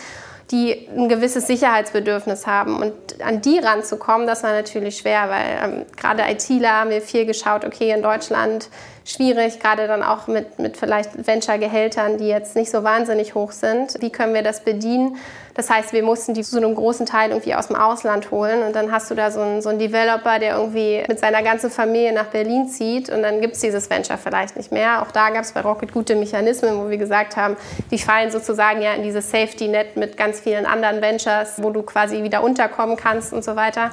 die 0.51 0.89
ein 0.95 1.09
gewisses 1.09 1.47
Sicherheitsbedürfnis 1.47 2.47
haben. 2.47 2.77
Und 2.77 2.93
an 3.23 3.41
die 3.41 3.59
ranzukommen, 3.59 4.27
das 4.27 4.43
war 4.43 4.53
natürlich 4.53 4.99
schwer, 4.99 5.29
weil 5.29 5.59
ähm, 5.63 5.87
gerade 5.97 6.23
ITler 6.31 6.81
haben 6.81 6.91
wir 6.91 7.03
viel 7.03 7.27
geschaut, 7.27 7.65
okay, 7.65 7.91
in 7.91 8.03
Deutschland 8.03 8.69
schwierig, 9.05 9.61
gerade 9.61 9.87
dann 9.87 10.03
auch 10.03 10.27
mit, 10.27 10.59
mit 10.59 10.77
vielleicht 10.77 11.27
Venture-Gehältern, 11.27 12.19
die 12.19 12.27
jetzt 12.27 12.57
nicht 12.57 12.71
so 12.71 12.83
wahnsinnig 12.85 13.35
hoch 13.35 13.53
sind. 13.53 14.01
Wie 14.01 14.11
können 14.11 14.35
wir 14.35 14.43
das 14.43 14.65
bedienen? 14.65 15.17
Das 15.55 15.71
heißt, 15.71 15.93
wir 15.93 16.03
mussten 16.03 16.35
die 16.35 16.43
zu 16.43 16.57
einem 16.57 16.75
großen 16.75 17.07
Teil 17.07 17.31
irgendwie 17.31 17.55
aus 17.55 17.69
dem 17.69 17.77
Ausland 17.77 18.33
holen. 18.33 18.65
Und 18.65 18.75
dann 18.75 18.91
hast 18.91 19.11
du 19.11 19.15
da 19.15 19.31
so 19.31 19.41
einen, 19.41 19.63
so 19.63 19.69
einen 19.69 19.79
Developer, 19.79 20.41
der 20.41 20.57
irgendwie 20.57 21.05
mit 21.07 21.21
seiner 21.21 21.43
ganzen 21.45 21.71
Familie 21.71 22.13
nach 22.13 22.27
Berlin 22.27 22.67
zieht. 22.67 23.09
Und 23.09 23.23
dann 23.23 23.41
gibt 23.41 23.55
es 23.55 23.61
dieses 23.61 23.89
Venture 23.89 24.19
vielleicht 24.19 24.57
nicht 24.57 24.73
mehr. 24.73 25.03
Auch 25.03 25.13
da 25.13 25.31
gab 25.31 25.45
es 25.45 25.53
bei 25.53 25.61
Rocket 25.61 25.93
gute 25.93 26.17
Mechanismen, 26.17 26.77
wo 26.79 26.91
wir 26.91 26.97
gesagt 26.97 27.37
haben, 27.37 27.57
die 27.93 27.99
fallen 27.99 28.33
sozusagen 28.33 28.83
ja 28.83 28.95
in 28.95 29.05
dieses 29.05 29.31
Safety-Net 29.31 29.97
mit 29.97 30.17
ganz 30.17 30.41
vielen 30.41 30.67
anderen 30.67 31.01
Ventures, 31.01 31.63
wo 31.63 31.71
du 31.71 31.83
quasi 31.83 32.25
wieder 32.25 32.43
unterkommen 32.43 32.97
kannst 33.05 33.33
und 33.33 33.45
so 33.45 33.55
weiter. 33.55 33.91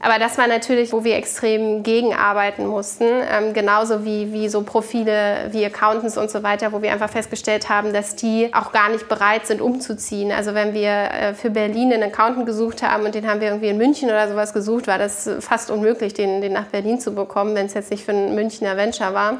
Aber 0.00 0.18
das 0.18 0.36
war 0.36 0.46
natürlich, 0.46 0.92
wo 0.92 1.04
wir 1.04 1.16
extrem 1.16 1.82
gegenarbeiten 1.82 2.66
mussten, 2.66 3.04
ähm, 3.04 3.54
genauso 3.54 4.04
wie, 4.04 4.32
wie 4.32 4.48
so 4.48 4.62
Profile 4.62 5.48
wie 5.52 5.64
Accountants 5.64 6.18
und 6.18 6.30
so 6.30 6.42
weiter, 6.42 6.72
wo 6.72 6.82
wir 6.82 6.92
einfach 6.92 7.08
festgestellt 7.08 7.70
haben, 7.70 7.94
dass 7.94 8.14
die 8.14 8.50
auch 8.52 8.72
gar 8.72 8.90
nicht 8.90 9.08
bereit 9.08 9.46
sind, 9.46 9.62
umzuziehen. 9.62 10.32
Also 10.32 10.54
wenn 10.54 10.74
wir 10.74 10.90
äh, 10.90 11.34
für 11.34 11.48
Berlin 11.48 11.92
einen 11.92 12.02
Accountant 12.04 12.44
gesucht 12.44 12.82
haben 12.82 13.04
und 13.04 13.14
den 13.14 13.26
haben 13.26 13.40
wir 13.40 13.48
irgendwie 13.48 13.68
in 13.68 13.78
München 13.78 14.10
oder 14.10 14.28
sowas 14.28 14.52
gesucht, 14.52 14.86
war 14.86 14.98
das 14.98 15.30
fast 15.40 15.70
unmöglich, 15.70 16.12
den, 16.12 16.42
den 16.42 16.52
nach 16.52 16.66
Berlin 16.66 17.00
zu 17.00 17.14
bekommen, 17.14 17.54
wenn 17.54 17.66
es 17.66 17.74
jetzt 17.74 17.90
nicht 17.90 18.04
für 18.04 18.12
ein 18.12 18.34
Münchner 18.34 18.76
Venture 18.76 19.14
war. 19.14 19.38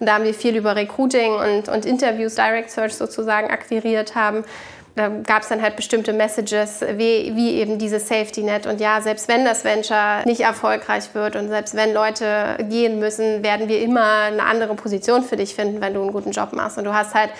Und 0.00 0.06
da 0.06 0.14
haben 0.14 0.24
wir 0.24 0.34
viel 0.34 0.56
über 0.56 0.74
Recruiting 0.74 1.32
und, 1.34 1.68
und 1.68 1.86
Interviews, 1.86 2.34
Direct 2.34 2.72
Search 2.72 2.94
sozusagen 2.94 3.50
akquiriert 3.50 4.16
haben 4.16 4.44
da 4.94 5.08
gab 5.08 5.42
es 5.42 5.48
dann 5.48 5.62
halt 5.62 5.76
bestimmte 5.76 6.12
Messages, 6.12 6.82
wie, 6.82 7.32
wie, 7.34 7.54
eben 7.54 7.78
dieses 7.78 8.08
Safety 8.08 8.42
Net. 8.42 8.66
Und 8.66 8.80
ja, 8.80 9.00
selbst 9.00 9.26
wenn 9.26 9.44
das 9.44 9.64
Venture 9.64 10.22
nicht 10.26 10.42
erfolgreich 10.42 11.14
wird 11.14 11.34
und 11.36 11.48
selbst 11.48 11.74
wenn 11.74 11.94
Leute 11.94 12.58
gehen 12.68 12.98
müssen, 12.98 13.42
werden 13.42 13.68
wir 13.68 13.80
immer 13.80 14.24
eine 14.24 14.44
andere 14.44 14.74
Position 14.74 15.22
für 15.22 15.36
dich 15.36 15.54
finden, 15.54 15.80
wenn 15.80 15.94
du 15.94 16.02
einen 16.02 16.12
guten 16.12 16.32
Job 16.32 16.52
machst. 16.52 16.76
Und 16.76 16.84
du 16.84 16.92
hast 16.92 17.14
halt 17.14 17.30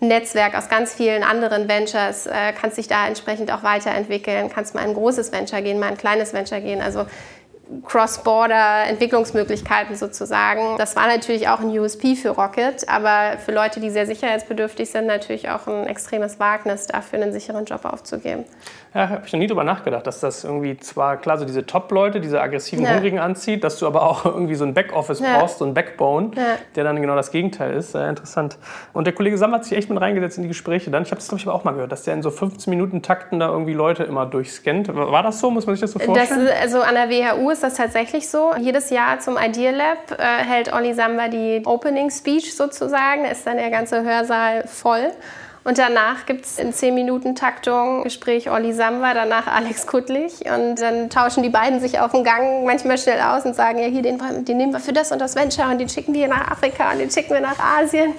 ein 0.00 0.08
Netzwerk 0.08 0.56
aus 0.56 0.68
ganz 0.68 0.92
vielen 0.92 1.22
anderen 1.22 1.68
Ventures, 1.68 2.26
äh, 2.26 2.52
kannst 2.60 2.76
dich 2.76 2.88
da 2.88 3.06
entsprechend 3.06 3.52
auch 3.52 3.62
weiterentwickeln, 3.62 4.50
kannst 4.52 4.74
mal 4.74 4.82
ein 4.82 4.92
großes 4.92 5.32
Venture 5.32 5.62
gehen, 5.62 5.78
mal 5.78 5.88
ein 5.88 5.96
kleines 5.96 6.32
Venture 6.34 6.60
gehen. 6.60 6.82
Also 6.82 7.06
Cross-Border-Entwicklungsmöglichkeiten 7.84 9.96
sozusagen. 9.96 10.78
Das 10.78 10.96
war 10.96 11.08
natürlich 11.08 11.48
auch 11.48 11.60
ein 11.60 11.76
USP 11.76 12.14
für 12.14 12.30
Rocket, 12.30 12.88
aber 12.88 13.38
für 13.38 13.50
Leute, 13.52 13.80
die 13.80 13.90
sehr 13.90 14.06
sicherheitsbedürftig 14.06 14.90
sind, 14.90 15.06
natürlich 15.06 15.50
auch 15.50 15.66
ein 15.66 15.86
extremes 15.86 16.38
Wagnis, 16.38 16.86
dafür 16.86 17.20
einen 17.20 17.32
sicheren 17.32 17.64
Job 17.64 17.84
aufzugeben. 17.84 18.44
Ja, 18.94 19.08
habe 19.10 19.22
ich 19.26 19.32
noch 19.32 19.40
nie 19.40 19.46
drüber 19.46 19.64
nachgedacht, 19.64 20.06
dass 20.06 20.20
das 20.20 20.44
irgendwie 20.44 20.78
zwar 20.78 21.18
klar 21.18 21.36
so 21.36 21.44
diese 21.44 21.66
Top-Leute, 21.66 22.20
diese 22.20 22.40
aggressiven 22.40 22.84
ja. 22.84 22.94
Hungrigen 22.94 23.18
anzieht, 23.18 23.62
dass 23.62 23.78
du 23.78 23.86
aber 23.86 24.02
auch 24.02 24.24
irgendwie 24.24 24.54
so 24.54 24.64
ein 24.64 24.72
Backoffice 24.72 25.20
ja. 25.20 25.38
brauchst, 25.38 25.58
so 25.58 25.66
ein 25.66 25.74
Backbone, 25.74 26.30
ja. 26.34 26.42
der 26.76 26.84
dann 26.84 27.02
genau 27.02 27.14
das 27.14 27.30
Gegenteil 27.30 27.74
ist. 27.74 27.92
Sehr 27.92 28.08
interessant. 28.08 28.56
Und 28.94 29.06
der 29.06 29.12
Kollege 29.12 29.36
Sam 29.36 29.52
hat 29.52 29.64
sich 29.64 29.76
echt 29.76 29.90
mit 29.90 30.00
reingesetzt 30.00 30.38
in 30.38 30.44
die 30.44 30.48
Gespräche 30.48 30.90
dann. 30.90 31.02
Ich 31.02 31.10
habe 31.10 31.16
das, 31.16 31.28
glaube 31.28 31.40
ich, 31.40 31.46
aber 31.46 31.54
auch 31.54 31.64
mal 31.64 31.72
gehört, 31.72 31.92
dass 31.92 32.04
der 32.04 32.14
in 32.14 32.22
so 32.22 32.30
15 32.30 32.70
Minuten 32.70 33.02
Takten 33.02 33.38
da 33.38 33.48
irgendwie 33.48 33.74
Leute 33.74 34.04
immer 34.04 34.24
durchscannt. 34.24 34.94
War 34.94 35.22
das 35.22 35.40
so? 35.40 35.50
Muss 35.50 35.66
man 35.66 35.74
sich 35.74 35.82
das 35.82 35.90
so 35.90 35.98
vorstellen? 35.98 36.46
Das 36.46 36.54
ist, 36.54 36.62
also 36.62 36.80
an 36.80 36.94
der 36.94 37.10
WHU 37.10 37.50
ist 37.56 37.62
das 37.62 37.74
tatsächlich 37.74 38.28
so. 38.28 38.54
Jedes 38.58 38.90
Jahr 38.90 39.18
zum 39.18 39.38
Idea 39.38 39.70
Lab 39.70 40.18
äh, 40.18 40.22
hält 40.22 40.72
Olli 40.72 40.92
Samba 40.92 41.28
die 41.28 41.62
Opening 41.64 42.10
Speech 42.10 42.54
sozusagen. 42.54 43.24
Da 43.24 43.30
ist 43.30 43.46
dann 43.46 43.56
der 43.56 43.70
ganze 43.70 44.02
Hörsaal 44.02 44.66
voll. 44.66 45.10
Und 45.64 45.78
danach 45.78 46.26
gibt 46.26 46.44
es 46.44 46.58
in 46.58 46.72
10 46.72 46.94
Minuten 46.94 47.34
Taktung 47.34 48.04
Gespräch 48.04 48.50
Olli 48.50 48.72
Samba, 48.72 49.14
danach 49.14 49.46
Alex 49.48 49.86
Kuttlich. 49.86 50.44
Und 50.44 50.76
dann 50.76 51.08
tauschen 51.10 51.42
die 51.42 51.48
beiden 51.48 51.80
sich 51.80 51.98
auf 51.98 52.12
dem 52.12 52.24
Gang 52.24 52.64
manchmal 52.64 52.98
schnell 52.98 53.20
aus 53.20 53.44
und 53.44 53.56
sagen, 53.56 53.78
ja, 53.78 53.86
hier, 53.86 54.02
den, 54.02 54.20
den 54.44 54.56
nehmen 54.58 54.72
wir 54.72 54.80
für 54.80 54.92
das 54.92 55.10
und 55.10 55.18
das 55.18 55.34
Venture 55.34 55.70
und 55.70 55.78
den 55.78 55.88
schicken 55.88 56.14
wir 56.14 56.28
nach 56.28 56.52
Afrika 56.52 56.92
und 56.92 56.98
den 56.98 57.10
schicken 57.10 57.32
wir 57.32 57.40
nach 57.40 57.58
Asien. 57.58 58.12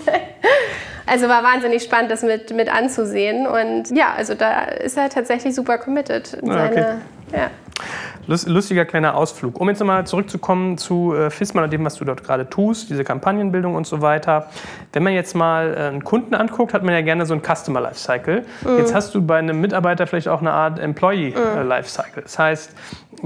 also 1.05 1.29
war 1.29 1.43
wahnsinnig 1.43 1.83
spannend, 1.83 2.11
das 2.11 2.23
mit, 2.23 2.53
mit 2.53 2.73
anzusehen. 2.73 3.45
Und 3.45 3.95
ja, 3.95 4.13
also 4.17 4.33
da 4.33 4.63
ist 4.63 4.97
er 4.97 5.09
tatsächlich 5.09 5.55
super 5.55 5.77
committed. 5.77 6.33
In 6.33 6.51
ah, 6.51 6.65
okay. 6.65 6.95
Ja. 7.31 7.49
Lustiger 8.27 8.83
kleiner 8.83 9.15
Ausflug. 9.15 9.59
Um 9.59 9.69
jetzt 9.69 9.79
nochmal 9.79 10.05
zurückzukommen 10.05 10.77
zu 10.77 11.13
äh, 11.15 11.29
FISMA 11.29 11.63
und 11.63 11.71
dem, 11.71 11.85
was 11.85 11.95
du 11.95 12.03
dort 12.03 12.23
gerade 12.23 12.49
tust, 12.49 12.89
diese 12.89 13.05
Kampagnenbildung 13.05 13.75
und 13.75 13.87
so 13.87 14.01
weiter. 14.01 14.47
Wenn 14.91 15.03
man 15.03 15.13
jetzt 15.13 15.33
mal 15.33 15.73
äh, 15.73 15.79
einen 15.83 16.03
Kunden 16.03 16.35
anguckt, 16.35 16.73
hat 16.73 16.83
man 16.83 16.93
ja 16.93 17.01
gerne 17.01 17.25
so 17.25 17.33
ein 17.33 17.41
Customer 17.41 17.79
Lifecycle. 17.79 18.45
Mhm. 18.65 18.77
Jetzt 18.79 18.93
hast 18.93 19.15
du 19.15 19.21
bei 19.21 19.37
einem 19.37 19.61
Mitarbeiter 19.61 20.07
vielleicht 20.07 20.27
auch 20.27 20.41
eine 20.41 20.51
Art 20.51 20.79
Employee 20.79 21.29
mhm. 21.29 21.57
Äh, 21.57 21.63
Lifecycle. 21.63 22.23
Das 22.23 22.37
heißt, 22.37 22.75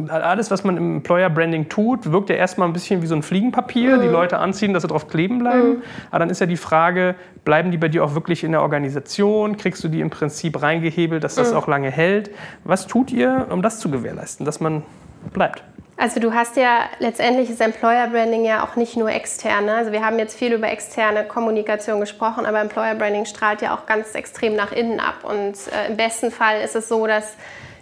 alles, 0.09 0.51
was 0.51 0.63
man 0.63 0.77
im 0.77 0.95
Employer 0.97 1.29
Branding 1.29 1.69
tut, 1.69 2.11
wirkt 2.11 2.29
ja 2.29 2.35
erstmal 2.35 2.67
ein 2.67 2.73
bisschen 2.73 3.01
wie 3.01 3.07
so 3.07 3.15
ein 3.15 3.23
Fliegenpapier, 3.23 3.97
mhm. 3.97 4.01
die 4.01 4.07
Leute 4.07 4.37
anziehen, 4.37 4.73
dass 4.73 4.83
sie 4.83 4.87
drauf 4.87 5.07
kleben 5.07 5.39
bleiben. 5.39 5.69
Mhm. 5.69 5.81
Aber 6.09 6.19
dann 6.19 6.29
ist 6.29 6.39
ja 6.39 6.45
die 6.45 6.57
Frage, 6.57 7.15
bleiben 7.43 7.71
die 7.71 7.77
bei 7.77 7.87
dir 7.87 8.03
auch 8.03 8.15
wirklich 8.15 8.43
in 8.43 8.51
der 8.51 8.61
Organisation? 8.61 9.57
Kriegst 9.57 9.83
du 9.83 9.87
die 9.87 9.99
im 9.99 10.09
Prinzip 10.09 10.61
reingehebelt, 10.61 11.23
dass 11.23 11.35
das 11.35 11.51
mhm. 11.51 11.57
auch 11.57 11.67
lange 11.67 11.91
hält? 11.91 12.31
Was 12.63 12.87
tut 12.87 13.11
ihr, 13.11 13.47
um 13.49 13.61
das 13.61 13.79
zu 13.79 13.89
gewährleisten, 13.89 14.45
dass 14.45 14.59
man 14.59 14.83
bleibt? 15.33 15.63
Also 15.97 16.19
du 16.19 16.33
hast 16.33 16.57
ja 16.57 16.85
letztendlich 16.97 17.49
das 17.49 17.59
Employer 17.59 18.07
Branding 18.07 18.43
ja 18.43 18.63
auch 18.63 18.75
nicht 18.75 18.97
nur 18.97 19.11
externe. 19.11 19.75
Also 19.75 19.91
wir 19.91 20.03
haben 20.03 20.17
jetzt 20.17 20.35
viel 20.35 20.51
über 20.51 20.67
externe 20.67 21.25
Kommunikation 21.25 21.99
gesprochen, 21.99 22.47
aber 22.47 22.59
Employer 22.59 22.95
Branding 22.95 23.25
strahlt 23.25 23.61
ja 23.61 23.75
auch 23.75 23.85
ganz 23.85 24.15
extrem 24.15 24.55
nach 24.55 24.71
innen 24.71 24.99
ab. 24.99 25.17
Und 25.23 25.53
äh, 25.71 25.91
im 25.91 25.97
besten 25.97 26.31
Fall 26.31 26.61
ist 26.61 26.75
es 26.75 26.89
so, 26.89 27.05
dass 27.05 27.35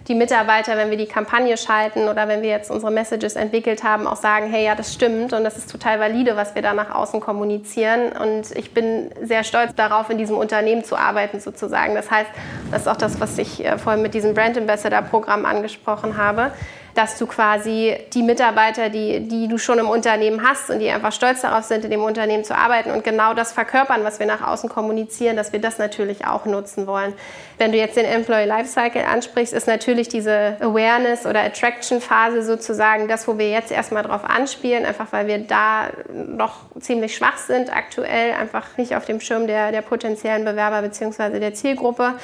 die 0.08 0.14
Mitarbeiter, 0.14 0.76
wenn 0.76 0.90
wir 0.90 0.96
die 0.96 1.06
Kampagne 1.06 1.56
schalten 1.56 2.08
oder 2.08 2.26
wenn 2.26 2.42
wir 2.42 2.48
jetzt 2.48 2.70
unsere 2.70 2.90
Messages 2.90 3.36
entwickelt 3.36 3.84
haben, 3.84 4.06
auch 4.06 4.16
sagen, 4.16 4.50
hey, 4.50 4.64
ja, 4.64 4.74
das 4.74 4.94
stimmt 4.94 5.32
und 5.32 5.44
das 5.44 5.58
ist 5.58 5.70
total 5.70 6.00
valide, 6.00 6.36
was 6.36 6.54
wir 6.54 6.62
da 6.62 6.72
nach 6.72 6.94
außen 6.94 7.20
kommunizieren. 7.20 8.12
Und 8.12 8.50
ich 8.56 8.72
bin 8.72 9.10
sehr 9.22 9.44
stolz 9.44 9.74
darauf, 9.74 10.10
in 10.10 10.18
diesem 10.18 10.36
Unternehmen 10.36 10.84
zu 10.84 10.96
arbeiten 10.96 11.40
sozusagen. 11.40 11.94
Das 11.94 12.10
heißt, 12.10 12.30
das 12.70 12.82
ist 12.82 12.88
auch 12.88 12.96
das, 12.96 13.20
was 13.20 13.38
ich 13.38 13.64
äh, 13.64 13.78
vorhin 13.78 14.02
mit 14.02 14.14
diesem 14.14 14.34
Brand 14.34 14.56
Ambassador 14.56 15.02
Programm 15.02 15.44
angesprochen 15.44 16.16
habe. 16.16 16.52
Dass 16.94 17.18
du 17.18 17.26
quasi 17.26 17.96
die 18.12 18.22
Mitarbeiter, 18.22 18.88
die, 18.88 19.20
die 19.20 19.48
du 19.48 19.58
schon 19.58 19.78
im 19.78 19.88
Unternehmen 19.88 20.46
hast 20.46 20.70
und 20.70 20.80
die 20.80 20.90
einfach 20.90 21.12
stolz 21.12 21.42
darauf 21.42 21.64
sind, 21.64 21.84
in 21.84 21.90
dem 21.90 22.02
Unternehmen 22.02 22.44
zu 22.44 22.56
arbeiten 22.56 22.90
und 22.90 23.04
genau 23.04 23.34
das 23.34 23.52
verkörpern, 23.52 24.04
was 24.04 24.18
wir 24.18 24.26
nach 24.26 24.46
außen 24.46 24.68
kommunizieren, 24.68 25.36
dass 25.36 25.52
wir 25.52 25.60
das 25.60 25.78
natürlich 25.78 26.26
auch 26.26 26.46
nutzen 26.46 26.86
wollen. 26.86 27.14
Wenn 27.58 27.72
du 27.72 27.78
jetzt 27.78 27.96
den 27.96 28.06
Employee 28.06 28.46
Lifecycle 28.46 29.04
ansprichst, 29.04 29.52
ist 29.52 29.66
natürlich 29.66 30.08
diese 30.08 30.56
Awareness 30.60 31.26
oder 31.26 31.42
Attraction 31.42 32.00
Phase 32.00 32.42
sozusagen 32.42 33.08
das, 33.08 33.28
wo 33.28 33.38
wir 33.38 33.50
jetzt 33.50 33.70
erstmal 33.70 34.02
drauf 34.02 34.24
anspielen, 34.24 34.84
einfach 34.84 35.12
weil 35.12 35.26
wir 35.26 35.38
da 35.38 35.88
noch 36.12 36.56
ziemlich 36.80 37.14
schwach 37.16 37.38
sind 37.38 37.74
aktuell, 37.74 38.32
einfach 38.32 38.76
nicht 38.76 38.96
auf 38.96 39.04
dem 39.04 39.20
Schirm 39.20 39.46
der, 39.46 39.72
der 39.72 39.82
potenziellen 39.82 40.44
Bewerber 40.44 40.82
bzw. 40.82 41.38
der 41.38 41.54
Zielgruppe. 41.54 42.14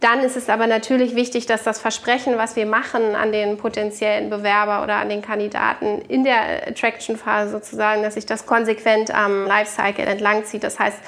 Dann 0.00 0.20
ist 0.20 0.36
es 0.36 0.48
aber 0.48 0.68
natürlich 0.68 1.16
wichtig, 1.16 1.46
dass 1.46 1.64
das 1.64 1.80
Versprechen, 1.80 2.38
was 2.38 2.54
wir 2.54 2.66
machen 2.66 3.16
an 3.16 3.32
den 3.32 3.56
potenziellen 3.56 4.30
Bewerber 4.30 4.84
oder 4.84 4.96
an 4.96 5.08
den 5.08 5.22
Kandidaten 5.22 6.02
in 6.08 6.22
der 6.22 6.68
Attraction-Phase 6.68 7.50
sozusagen, 7.50 8.02
dass 8.02 8.14
sich 8.14 8.24
das 8.24 8.46
konsequent 8.46 9.12
am 9.12 9.46
Lifecycle 9.46 10.06
entlang 10.06 10.44
zieht. 10.44 10.62
Das 10.62 10.78
heißt, 10.78 10.98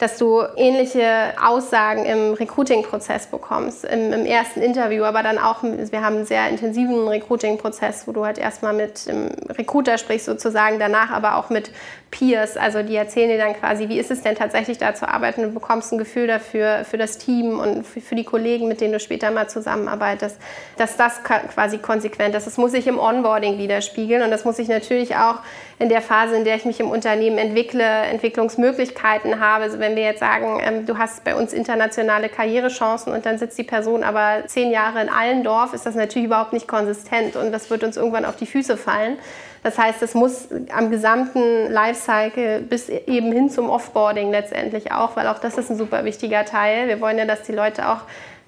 dass 0.00 0.16
du 0.16 0.42
ähnliche 0.56 1.34
Aussagen 1.40 2.06
im 2.06 2.32
Recruiting-Prozess 2.32 3.26
bekommst, 3.26 3.84
im, 3.84 4.14
im, 4.14 4.24
ersten 4.24 4.62
Interview, 4.62 5.04
aber 5.04 5.22
dann 5.22 5.38
auch, 5.38 5.62
wir 5.62 6.00
haben 6.00 6.16
einen 6.16 6.24
sehr 6.24 6.48
intensiven 6.48 7.06
Recruiting-Prozess, 7.06 8.08
wo 8.08 8.12
du 8.12 8.24
halt 8.24 8.38
erstmal 8.38 8.72
mit 8.72 9.06
dem 9.06 9.28
Recruiter 9.50 9.98
sprichst 9.98 10.24
sozusagen, 10.24 10.78
danach 10.78 11.10
aber 11.10 11.36
auch 11.36 11.50
mit 11.50 11.70
Peers, 12.10 12.56
also 12.56 12.82
die 12.82 12.96
erzählen 12.96 13.28
dir 13.28 13.38
dann 13.38 13.54
quasi, 13.54 13.88
wie 13.88 13.98
ist 13.98 14.10
es 14.10 14.22
denn 14.22 14.34
tatsächlich 14.34 14.78
da 14.78 14.94
zu 14.94 15.08
arbeiten, 15.08 15.42
du 15.42 15.50
bekommst 15.50 15.92
ein 15.92 15.98
Gefühl 15.98 16.26
dafür, 16.26 16.84
für 16.84 16.98
das 16.98 17.18
Team 17.18 17.58
und 17.60 17.86
für, 17.86 18.14
die 18.16 18.24
Kollegen, 18.24 18.66
mit 18.66 18.80
denen 18.80 18.92
du 18.92 19.00
später 19.00 19.30
mal 19.30 19.48
zusammenarbeitest, 19.48 20.36
dass 20.76 20.96
das 20.96 21.22
quasi 21.22 21.78
konsequent 21.78 22.34
ist. 22.34 22.46
Das 22.46 22.56
muss 22.56 22.72
sich 22.72 22.88
im 22.88 22.98
Onboarding 22.98 23.58
widerspiegeln 23.58 24.22
und 24.22 24.30
das 24.30 24.44
muss 24.44 24.56
sich 24.56 24.68
natürlich 24.68 25.14
auch 25.16 25.36
in 25.78 25.88
der 25.88 26.02
Phase, 26.02 26.36
in 26.36 26.44
der 26.44 26.56
ich 26.56 26.64
mich 26.64 26.80
im 26.80 26.90
Unternehmen 26.90 27.38
entwickle, 27.38 27.84
Entwicklungsmöglichkeiten 27.84 29.38
habe. 29.38 29.64
Also 29.64 29.78
wenn 29.78 29.94
wir 29.94 30.02
jetzt 30.02 30.20
sagen, 30.20 30.60
ähm, 30.62 30.86
du 30.86 30.98
hast 30.98 31.22
bei 31.22 31.36
uns 31.36 31.52
internationale 31.52 32.28
Karrierechancen 32.28 33.12
und 33.12 33.24
dann 33.24 33.38
sitzt 33.38 33.56
die 33.56 33.64
Person 33.64 34.02
aber 34.02 34.46
zehn 34.46 34.72
Jahre 34.72 35.00
in 35.00 35.08
Allendorf, 35.08 35.74
ist 35.74 35.86
das 35.86 35.94
natürlich 35.94 36.26
überhaupt 36.26 36.52
nicht 36.52 36.66
konsistent 36.66 37.36
und 37.36 37.52
das 37.52 37.70
wird 37.70 37.84
uns 37.84 37.96
irgendwann 37.96 38.24
auf 38.24 38.36
die 38.36 38.46
Füße 38.46 38.76
fallen. 38.76 39.16
Das 39.62 39.76
heißt, 39.76 40.02
es 40.02 40.14
muss 40.14 40.48
am 40.74 40.90
gesamten 40.90 41.70
Lifecycle 41.70 42.62
bis 42.62 42.88
eben 42.88 43.30
hin 43.32 43.50
zum 43.50 43.68
Offboarding 43.68 44.30
letztendlich 44.30 44.92
auch, 44.92 45.16
weil 45.16 45.26
auch 45.26 45.38
das 45.38 45.58
ist 45.58 45.70
ein 45.70 45.76
super 45.76 46.04
wichtiger 46.04 46.44
Teil. 46.44 46.88
Wir 46.88 47.00
wollen 47.00 47.18
ja, 47.18 47.26
dass 47.26 47.42
die 47.42 47.52
Leute 47.52 47.88
auch 47.88 48.00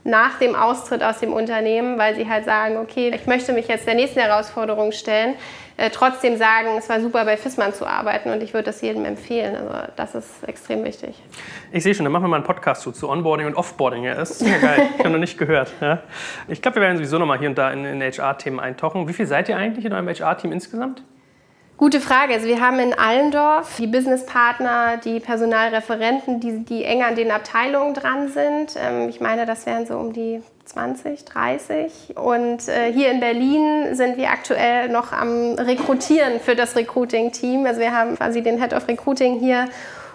nach 0.05 0.39
dem 0.39 0.55
Austritt 0.55 1.03
aus 1.03 1.19
dem 1.19 1.33
Unternehmen, 1.33 1.99
weil 1.99 2.15
sie 2.15 2.29
halt 2.29 2.45
sagen, 2.45 2.77
okay, 2.77 3.13
ich 3.15 3.27
möchte 3.27 3.53
mich 3.53 3.69
jetzt 3.69 3.87
der 3.87 3.95
nächsten 3.95 4.21
Herausforderung 4.21 4.93
stellen, 4.93 5.35
äh, 5.77 5.91
trotzdem 5.91 6.37
sagen, 6.37 6.77
es 6.77 6.89
war 6.89 7.01
super 7.01 7.25
bei 7.25 7.37
Fissmann 7.37 7.73
zu 7.73 7.87
arbeiten 7.87 8.31
und 8.31 8.43
ich 8.43 8.53
würde 8.53 8.65
das 8.65 8.81
jedem 8.81 9.05
empfehlen. 9.05 9.57
Also 9.57 9.93
das 9.97 10.15
ist 10.15 10.45
extrem 10.47 10.85
wichtig. 10.85 11.15
Ich 11.71 11.83
sehe 11.83 11.95
schon, 11.95 12.05
dann 12.05 12.13
machen 12.13 12.25
wir 12.25 12.29
mal 12.29 12.37
einen 12.37 12.45
Podcast 12.45 12.83
zu, 12.83 12.93
zu 12.93 13.09
Onboarding 13.09 13.47
und 13.47 13.55
Offboarding. 13.55 14.05
Ja, 14.05 14.15
das 14.15 14.33
ist 14.33 14.47
ja 14.47 14.59
geil. 14.59 14.89
ich 14.95 14.99
habe 14.99 15.11
noch 15.11 15.19
nicht 15.19 15.39
gehört. 15.39 15.73
Ja. 15.81 16.01
Ich 16.49 16.61
glaube, 16.61 16.77
wir 16.77 16.83
werden 16.83 16.97
sowieso 16.97 17.19
noch 17.19 17.27
mal 17.27 17.39
hier 17.39 17.49
und 17.49 17.57
da 17.57 17.71
in, 17.71 17.85
in 17.85 18.03
HR-Themen 18.03 18.61
eintauchen. 18.61 19.09
Wie 19.09 19.13
viel 19.13 19.27
seid 19.27 19.49
ihr 19.49 19.57
eigentlich 19.57 19.85
in 19.85 19.93
eurem 19.93 20.09
HR-Team 20.09 20.53
insgesamt? 20.53 21.03
Gute 21.83 22.01
Frage. 22.01 22.35
Also 22.35 22.47
wir 22.47 22.61
haben 22.61 22.79
in 22.79 22.95
Allendorf 22.95 23.79
die 23.79 23.89
Businesspartner, 23.89 24.99
die 24.99 25.19
Personalreferenten, 25.19 26.39
die, 26.39 26.65
die 26.65 26.85
eng 26.85 27.03
an 27.03 27.17
den 27.17 27.33
Abteilungen 27.33 27.93
dran 27.93 28.29
sind. 28.29 28.77
Ähm, 28.81 29.09
ich 29.09 29.21
meine, 29.21 29.47
das 29.47 29.67
wären 29.67 29.85
so 29.85 29.99
um 29.99 30.13
die 30.13 30.41
20, 30.67 31.25
30. 31.25 32.15
Und 32.15 32.69
äh, 32.69 32.93
hier 32.93 33.11
in 33.11 33.19
Berlin 33.19 33.97
sind 33.97 34.17
wir 34.17 34.31
aktuell 34.31 34.91
noch 34.91 35.11
am 35.11 35.55
Rekrutieren 35.55 36.39
für 36.39 36.55
das 36.55 36.77
Recruiting-Team. 36.77 37.67
Also 37.67 37.81
wir 37.81 37.93
haben 37.93 38.15
quasi 38.15 38.43
den 38.43 38.61
Head 38.61 38.75
of 38.75 38.87
Recruiting 38.87 39.41
hier 39.41 39.69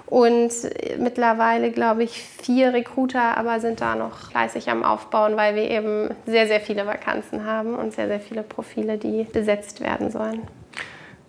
und 0.06 0.54
mittlerweile, 1.00 1.72
glaube 1.72 2.04
ich, 2.04 2.24
vier 2.42 2.72
Recruiter, 2.72 3.38
aber 3.38 3.60
sind 3.60 3.82
da 3.82 3.96
noch 3.96 4.30
fleißig 4.32 4.70
am 4.70 4.86
Aufbauen, 4.86 5.36
weil 5.36 5.56
wir 5.56 5.70
eben 5.70 6.12
sehr, 6.26 6.48
sehr 6.48 6.62
viele 6.62 6.88
Vakanzen 6.88 7.46
haben 7.46 7.76
und 7.76 7.94
sehr, 7.94 8.08
sehr 8.08 8.22
viele 8.22 8.44
Profile, 8.44 8.98
die 8.98 9.26
besetzt 9.26 9.82
werden 9.82 10.12
sollen. 10.12 10.48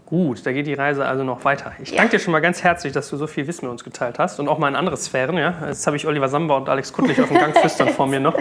Gut, 0.09 0.47
da 0.47 0.53
geht 0.53 0.67
die 0.67 0.73
Reise 0.73 1.05
also 1.05 1.23
noch 1.23 1.45
weiter. 1.45 1.73
Ich 1.83 1.91
ja. 1.91 1.99
danke 1.99 2.17
dir 2.17 2.19
schon 2.19 2.33
mal 2.33 2.41
ganz 2.41 2.65
herzlich, 2.65 2.95
dass 2.95 3.11
du 3.11 3.19
so 3.19 3.27
viel 3.27 3.47
Wissen 3.47 3.67
mit 3.67 3.73
uns 3.73 3.85
geteilt 3.85 4.19
hast 4.19 4.41
und 4.41 4.49
auch 4.49 4.57
mal 4.57 4.69
in 4.69 4.75
andere 4.75 4.97
Sphären. 4.97 5.37
Ja? 5.37 5.67
Jetzt 5.67 5.87
habe 5.87 5.99
ich 5.99 6.07
Oliver 6.07 6.31
Samba 6.31 6.57
und 6.57 6.67
Alex 6.71 6.95
Kuttlich 6.95 7.21
auf 7.21 7.29
dem 7.29 7.37
Gang 7.37 7.55
flüstern 7.61 7.91
vor 7.91 8.07
mir 8.07 8.19
noch. 8.19 8.35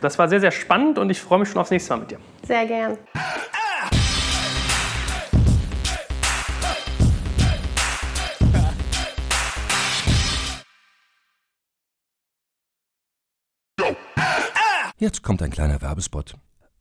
Das 0.00 0.18
war 0.18 0.30
sehr, 0.30 0.40
sehr 0.40 0.50
spannend 0.50 0.98
und 0.98 1.10
ich 1.10 1.20
freue 1.20 1.40
mich 1.40 1.50
schon 1.50 1.60
aufs 1.60 1.70
nächste 1.70 1.92
Mal 1.92 2.00
mit 2.00 2.12
dir. 2.12 2.18
Sehr 2.46 2.64
gern. 2.64 2.96
Jetzt 14.96 15.22
kommt 15.22 15.42
ein 15.42 15.50
kleiner 15.50 15.82
Werbespot. 15.82 16.36